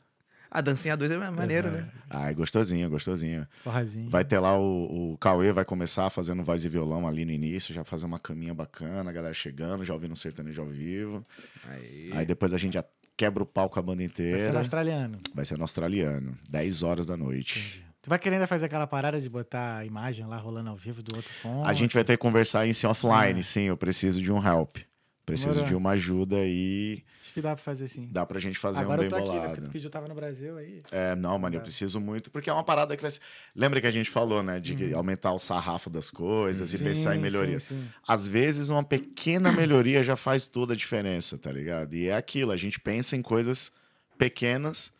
[0.56, 1.86] A dancinha a dois é maneiro, né?
[2.08, 3.46] Ai, gostosinho, gostosinho.
[3.62, 4.08] Forrazinho.
[4.08, 7.74] Vai ter lá o, o Cauê, vai começar fazendo voz e violão ali no início,
[7.74, 11.26] já fazer uma caminha bacana, a galera chegando, já ouvindo um sertanejo ao vivo.
[11.68, 12.10] Aí.
[12.14, 12.84] Aí depois a gente já
[13.18, 14.38] quebra o palco com a banda Vai inteira.
[14.38, 15.20] ser no australiano.
[15.34, 17.84] Vai ser no australiano, 10 horas da noite.
[18.00, 21.16] Tu vai querendo fazer aquela parada de botar a imagem lá rolando ao vivo do
[21.16, 21.68] outro ponto?
[21.68, 24.78] A gente vai ter que conversar isso em offline, sim, eu preciso de um help.
[25.26, 28.08] Preciso de uma ajuda e Acho que dá pra fazer sim.
[28.10, 29.40] dá pra gente fazer Agora um eu bem tô aqui, né?
[29.40, 29.54] bolado.
[29.56, 30.82] Porque o Pidgeot tava no Brasil aí.
[30.92, 33.20] É, não, mano, eu preciso muito, porque é uma parada que vai ser.
[33.54, 37.12] Lembra que a gente falou, né, de aumentar o sarrafo das coisas e Sim, pensar
[37.14, 37.64] em sim, melhorias.
[37.64, 37.88] sim.
[38.06, 41.94] Às vezes, uma pequena melhoria já faz toda a diferença, tá ligado?
[41.94, 43.72] E é aquilo, a gente pensa em coisas
[44.16, 44.94] pequenas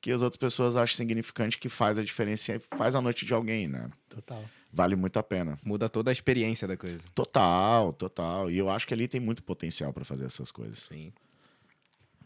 [0.00, 3.34] que as outras pessoas acham significante que faz a diferença e faz a noite de
[3.34, 3.90] alguém, né?
[4.08, 4.44] Total.
[4.72, 5.58] Vale muito a pena.
[5.62, 7.00] Muda toda a experiência da coisa.
[7.14, 8.50] Total, total.
[8.50, 10.78] E eu acho que ali tem muito potencial pra fazer essas coisas.
[10.88, 11.12] Sim.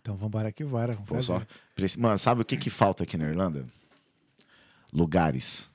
[0.01, 0.93] Então vambora que bora.
[0.93, 1.47] Vamos Pô, fazer.
[1.89, 2.01] só...
[2.01, 3.67] Mano, sabe o que, que falta aqui na Irlanda?
[4.93, 5.69] lugares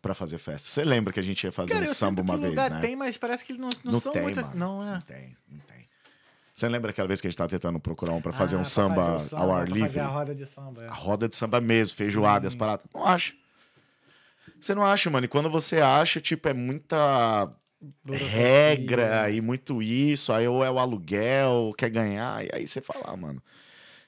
[0.00, 0.68] pra fazer festa.
[0.68, 2.50] Você lembra que a gente ia fazer Cara, um eu samba sinto uma que vez,
[2.52, 2.80] lugar né?
[2.80, 4.48] tem, mas parece que não, não, Não são tem, muitas...
[4.50, 4.58] mano.
[4.58, 4.92] Não, é.
[4.92, 5.88] Não tem, não tem.
[6.54, 8.62] Você lembra aquela vez que a gente tava tentando procurar um pra fazer Ah, um
[8.62, 9.88] pra samba, fazer o samba, ao ar pra livre?
[9.88, 10.84] fazer a roda de samba.
[10.84, 10.88] é.
[10.88, 12.86] A roda de samba mesmo, feijoada, as paradas.
[12.94, 13.34] Não acha.
[14.60, 15.24] Você não acha, mano.
[15.26, 17.50] E quando você acha, tipo, é muita
[18.04, 20.32] regra e muito isso.
[20.32, 22.44] Aí ou é o aluguel, quer ganhar.
[22.44, 23.42] E aí você fala, ah, mano,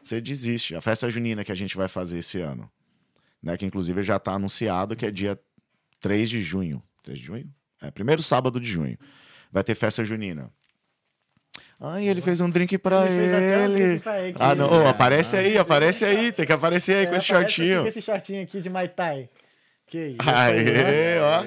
[0.02, 0.74] você desiste.
[0.74, 2.70] A festa junina que a gente vai fazer esse ano,
[3.42, 3.56] né?
[3.56, 5.38] Que inclusive já tá anunciado que é dia
[6.00, 6.82] 3 de junho.
[7.02, 7.54] 3 de junho?
[7.80, 8.98] É, primeiro sábado de junho.
[9.52, 10.50] Vai ter festa junina.
[11.80, 13.72] Ai, ele fez um drink pra Ele ele.
[13.72, 14.68] um drink pra ele, Ah, não.
[14.84, 16.32] Ô, aparece aí, aparece aí.
[16.32, 17.82] Tem que aparecer aí É, com esse shortinho.
[17.82, 19.30] Com esse shortinho aqui de Mai Tai.
[19.88, 21.44] Que isso, Aê, ó.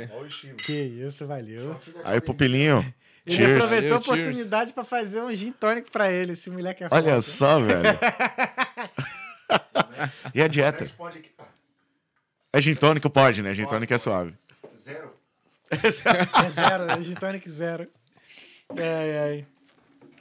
[0.58, 1.80] Que isso, valeu.
[2.04, 2.84] Aí, pupilinho.
[3.26, 3.66] Ele Cheers.
[3.66, 6.34] aproveitou a oportunidade pra fazer um gin tônico pra ele.
[6.34, 7.22] Esse moleque é Olha foda.
[7.22, 7.84] só, velho.
[10.34, 10.86] e a dieta?
[12.52, 13.54] É gin tônico, pode, né?
[13.54, 14.34] Gin tônico é suave.
[14.76, 15.14] Zero.
[15.72, 15.90] É
[16.50, 17.88] zero, é gin tônico zero.
[18.72, 19.46] Ai, ai.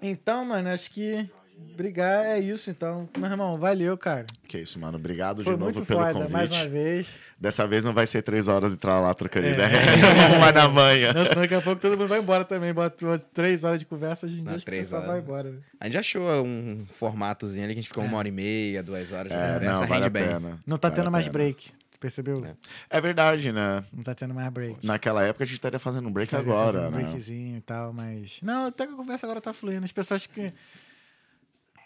[0.00, 1.28] Então, mano, acho que
[1.76, 3.08] brigar é isso, então.
[3.16, 4.26] Meu irmão, valeu, cara.
[4.48, 4.96] Que isso, mano.
[4.98, 6.32] Obrigado Foi de novo muito pelo foda, convite.
[6.32, 7.18] mais uma vez.
[7.38, 9.52] Dessa vez não vai ser três horas de trás lá trocando É.
[9.52, 9.70] ideia.
[10.38, 11.12] Vai na manhã.
[11.12, 12.72] Não, senão daqui a pouco todo mundo vai embora também.
[12.74, 15.06] Bota umas três horas de conversa, hoje em dia Não, acho que o três horas.
[15.06, 15.50] vai embora.
[15.50, 15.58] né?
[15.80, 19.10] A gente achou um formatozinho ali que a gente ficou uma hora e meia, duas
[19.12, 19.64] horas de É, conversa.
[19.72, 20.24] não, rende vale a bem.
[20.26, 20.58] pena.
[20.66, 21.32] Não tá Vale a tendo mais pena.
[21.32, 22.46] break, percebeu?
[22.90, 23.82] É verdade, né?
[23.92, 24.86] Não tá tendo mais break.
[24.86, 27.02] Naquela época a gente estaria fazendo um break agora, fazendo um né?
[27.04, 28.38] breakzinho e tal, mas.
[28.42, 29.84] Não, até que a conversa agora tá fluindo.
[29.84, 30.52] As pessoas que.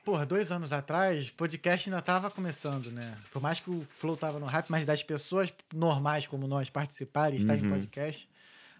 [0.04, 3.16] Porra, dois anos atrás, podcast ainda tava começando, né?
[3.32, 7.38] Por mais que o Flow tava no hype, mas das pessoas normais como nós participarem
[7.38, 7.68] e estarem Uhum.
[7.68, 8.28] em podcast,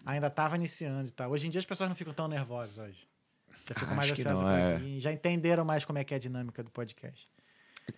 [0.05, 1.31] ainda tava iniciando e tal.
[1.31, 3.07] Hoje em dia as pessoas não ficam tão nervosas hoje.
[3.67, 4.79] Já ficam Acho mais ansiosas não, é.
[4.99, 7.27] Já entenderam mais como é que é a dinâmica do podcast.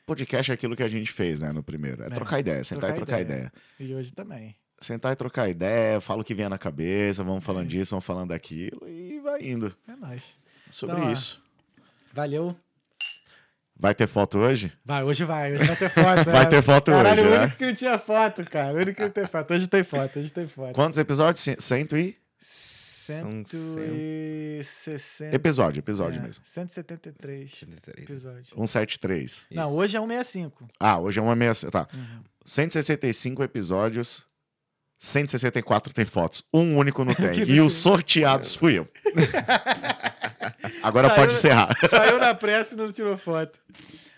[0.06, 2.04] Podcast é aquilo que a gente fez, né, no primeiro.
[2.04, 3.52] É, trocar ideia, sentar e trocar ideia.
[3.78, 4.56] E hoje também.
[4.80, 8.30] Sentar e trocar ideia, fala o que vier na cabeça, vamos falando disso, vamos falando
[8.30, 9.76] daquilo e vai indo.
[9.86, 10.24] É nóis.
[10.70, 11.12] Sobre Então, ó.
[11.12, 11.42] isso.
[12.14, 12.56] Valeu.
[13.80, 14.72] Vai ter foto hoje?
[14.84, 15.54] Vai, hoje vai.
[15.54, 16.26] Hoje vai ter foto.
[16.26, 16.46] Vai né?
[16.46, 17.42] ter foto Caralho, hoje, o né?
[17.44, 18.74] único que não tinha foto, cara.
[18.74, 19.54] O único que não tem foto.
[19.54, 20.74] Hoje tem foto, hoje tem foto.
[20.74, 21.46] Quantos episódios?
[21.60, 22.18] Cento e...
[22.42, 25.34] São 160.
[25.34, 26.44] Episódio, episódio é, mesmo.
[26.44, 28.10] 173 173.
[28.10, 28.50] episódios.
[28.50, 29.48] 173.
[29.52, 30.68] Não, hoje é 165.
[30.78, 31.54] Ah, hoje é uma meia...
[31.72, 31.88] Tá.
[31.94, 32.22] Uhum.
[32.44, 34.26] 165 episódios,
[34.98, 36.44] 164 tem fotos.
[36.54, 37.48] Um único não tem.
[37.48, 38.88] E os sorteados fui eu.
[40.84, 41.78] Agora Saiu- pode encerrar.
[41.90, 43.60] Saiu na pressa e não tirou foto.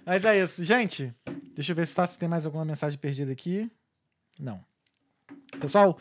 [0.06, 0.64] Mas é isso.
[0.64, 1.14] Gente,
[1.56, 3.70] deixa eu ver se só se tem mais alguma mensagem perdida aqui.
[4.40, 4.64] Não.
[5.60, 6.00] Pessoal,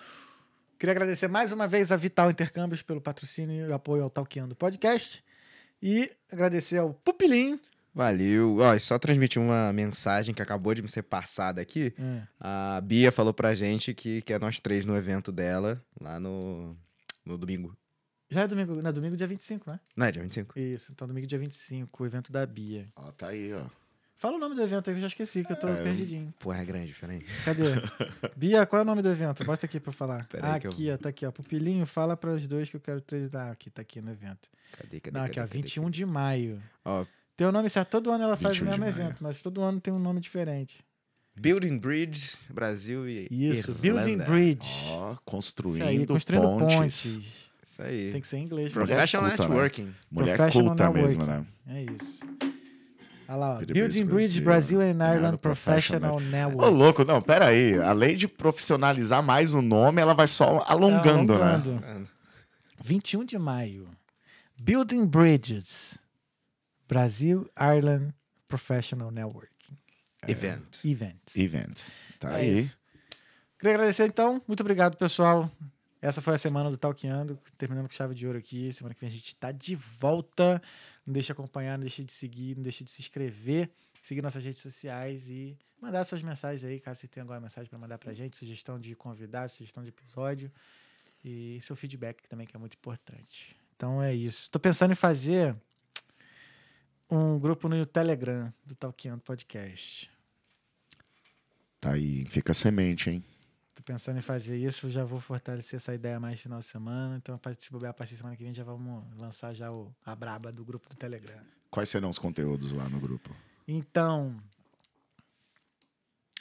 [0.78, 5.22] queria agradecer mais uma vez a Vital Intercâmbios pelo patrocínio e apoio ao Talkeando Podcast.
[5.82, 7.58] E agradecer ao Pupilim.
[7.94, 8.58] Valeu.
[8.58, 11.92] Ó, só transmitir uma mensagem que acabou de me ser passada aqui.
[11.98, 12.22] É.
[12.40, 16.76] A Bia falou pra gente que quer nós três no evento dela, lá no,
[17.24, 17.76] no domingo.
[18.30, 19.80] Já é domingo, não é domingo dia 25, né?
[19.96, 20.58] Não é dia 25?
[20.58, 22.88] Isso, então domingo dia 25, o evento da Bia.
[22.96, 23.64] Ó, tá aí, ó.
[24.16, 26.34] Fala o nome do evento aí eu já esqueci, que eu tô É, perdidinho.
[26.40, 27.24] Pô, é grande, peraí.
[27.44, 27.62] Cadê?
[28.36, 29.44] Bia, qual é o nome do evento?
[29.44, 30.26] Bota aqui pra eu falar.
[30.26, 31.30] Pera aí que eu- aqui, ó, tá aqui, ó.
[31.30, 33.48] Pupilinho, fala para os dois que eu quero treinar.
[33.48, 34.48] Ah, aqui, tá aqui no evento.
[34.72, 35.16] Cadê, cadê?
[35.16, 36.60] Não, cadê, aqui, ó, cadê, 21 de maio.
[36.84, 37.06] Ó,
[37.36, 39.62] Tem o nome certo, todo ano ela faz o 21 de mesmo evento, mas todo
[39.62, 40.84] ano tem um nome diferente.
[41.36, 43.80] Building Bridge, Brasil e Isso, Irlanda.
[43.80, 44.68] Building Bridge.
[44.88, 46.76] Ó, construindo, aí, construindo pontes.
[47.14, 47.47] pontes.
[47.68, 48.12] Isso aí.
[48.12, 48.72] Tem que ser em inglês.
[48.72, 49.48] Mulher Professional culta, né?
[49.48, 49.94] Networking.
[50.10, 51.18] Mulher Professional culta networking.
[51.18, 51.46] mesmo, né?
[51.66, 52.24] É isso.
[53.28, 53.64] Olha lá, ó.
[53.64, 56.74] Building Bridge Brasil and Ireland Ireland Professional Ô, Network.
[56.74, 57.78] louco, não, pera aí.
[57.78, 61.44] Além de profissionalizar mais o nome, ela vai só alongando, né?
[61.54, 62.08] Alongando.
[62.82, 63.86] 21 de maio.
[64.58, 65.98] Building Bridges.
[66.88, 68.14] Brasil Ireland
[68.48, 69.76] Professional Networking
[70.26, 70.82] Event.
[70.84, 71.36] Event.
[71.36, 71.80] Event.
[72.18, 72.60] Tá É aí.
[72.60, 72.78] isso.
[73.58, 74.40] Queria agradecer então.
[74.48, 75.50] Muito obrigado, pessoal.
[76.00, 78.72] Essa foi a semana do Talkeando, terminando com chave de ouro aqui.
[78.72, 80.62] Semana que vem a gente tá de volta.
[81.04, 83.70] Não deixe de acompanhar, não deixe de seguir, não deixe de se inscrever,
[84.02, 87.78] seguir nossas redes sociais e mandar suas mensagens aí, caso você tenha alguma mensagem para
[87.78, 90.52] mandar pra gente, sugestão de convidado, sugestão de episódio
[91.24, 93.56] e seu feedback também que é muito importante.
[93.76, 94.50] Então é isso.
[94.50, 95.56] Tô pensando em fazer
[97.10, 100.10] um grupo no Telegram do Talkeando Podcast.
[101.80, 102.24] Tá aí.
[102.26, 103.24] Fica a semente, hein?
[103.88, 107.16] Pensando em fazer isso, já vou fortalecer essa ideia mais no final de semana.
[107.16, 110.14] Então, se bobear a partir da semana que vem, já vamos lançar já o, a
[110.14, 111.40] braba do grupo do Telegram.
[111.70, 113.34] Quais serão os conteúdos lá no grupo?
[113.66, 114.36] Então,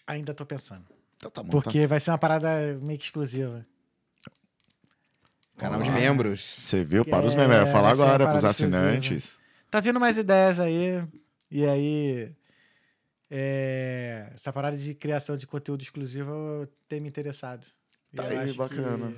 [0.06, 0.86] ainda tô pensando.
[1.16, 1.50] Então tá bom.
[1.52, 2.50] Porque vai ser uma parada
[2.82, 3.66] meio que exclusiva.
[5.56, 6.58] Canal de membros.
[6.60, 7.06] Você viu?
[7.06, 7.46] Para os É.
[7.46, 8.78] Eu ia falar agora pros parada exclusiva.
[8.78, 9.40] assinantes.
[9.72, 11.02] Tá vindo mais ideias aí.
[11.50, 12.36] E aí.
[13.30, 17.66] É, essa parada de criação de conteúdo exclusivo tem me interessado.
[18.16, 19.14] Tá Eu aí, acho que- bacana.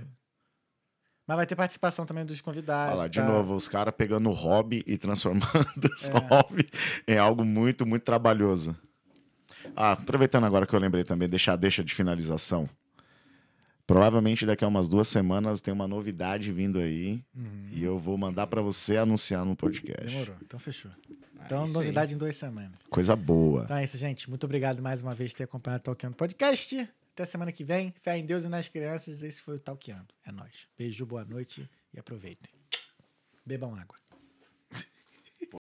[1.27, 2.93] Mas vai ter participação também dos convidados.
[2.93, 3.25] Olha lá, de tá?
[3.27, 5.45] novo, os caras pegando o hobby e transformando
[5.95, 6.17] esse É.
[6.17, 6.67] hobby
[7.07, 8.75] em algo muito, muito trabalhoso.
[9.75, 12.67] Ah, aproveitando agora que eu lembrei também, deixar deixa de finalização.
[13.85, 17.23] Provavelmente daqui a umas duas semanas tem uma novidade vindo aí
[17.71, 20.03] e eu vou mandar pra você anunciar no podcast.
[20.05, 20.11] Uhum.
[20.11, 20.91] Demorou, então fechou.
[21.45, 22.77] Então, é novidade em duas semanas.
[22.89, 23.63] Coisa boa.
[23.63, 24.29] Então é isso, gente.
[24.29, 26.89] Muito obrigado mais uma vez por ter acompanhado o Talkando Podcast.
[27.13, 27.93] Até semana que vem.
[28.01, 29.21] Fé em Deus e nas crianças.
[29.23, 30.07] Esse foi o Talkando.
[30.25, 30.67] É nóis.
[30.77, 32.51] Beijo, boa noite e aproveitem.
[33.45, 33.97] Bebam água.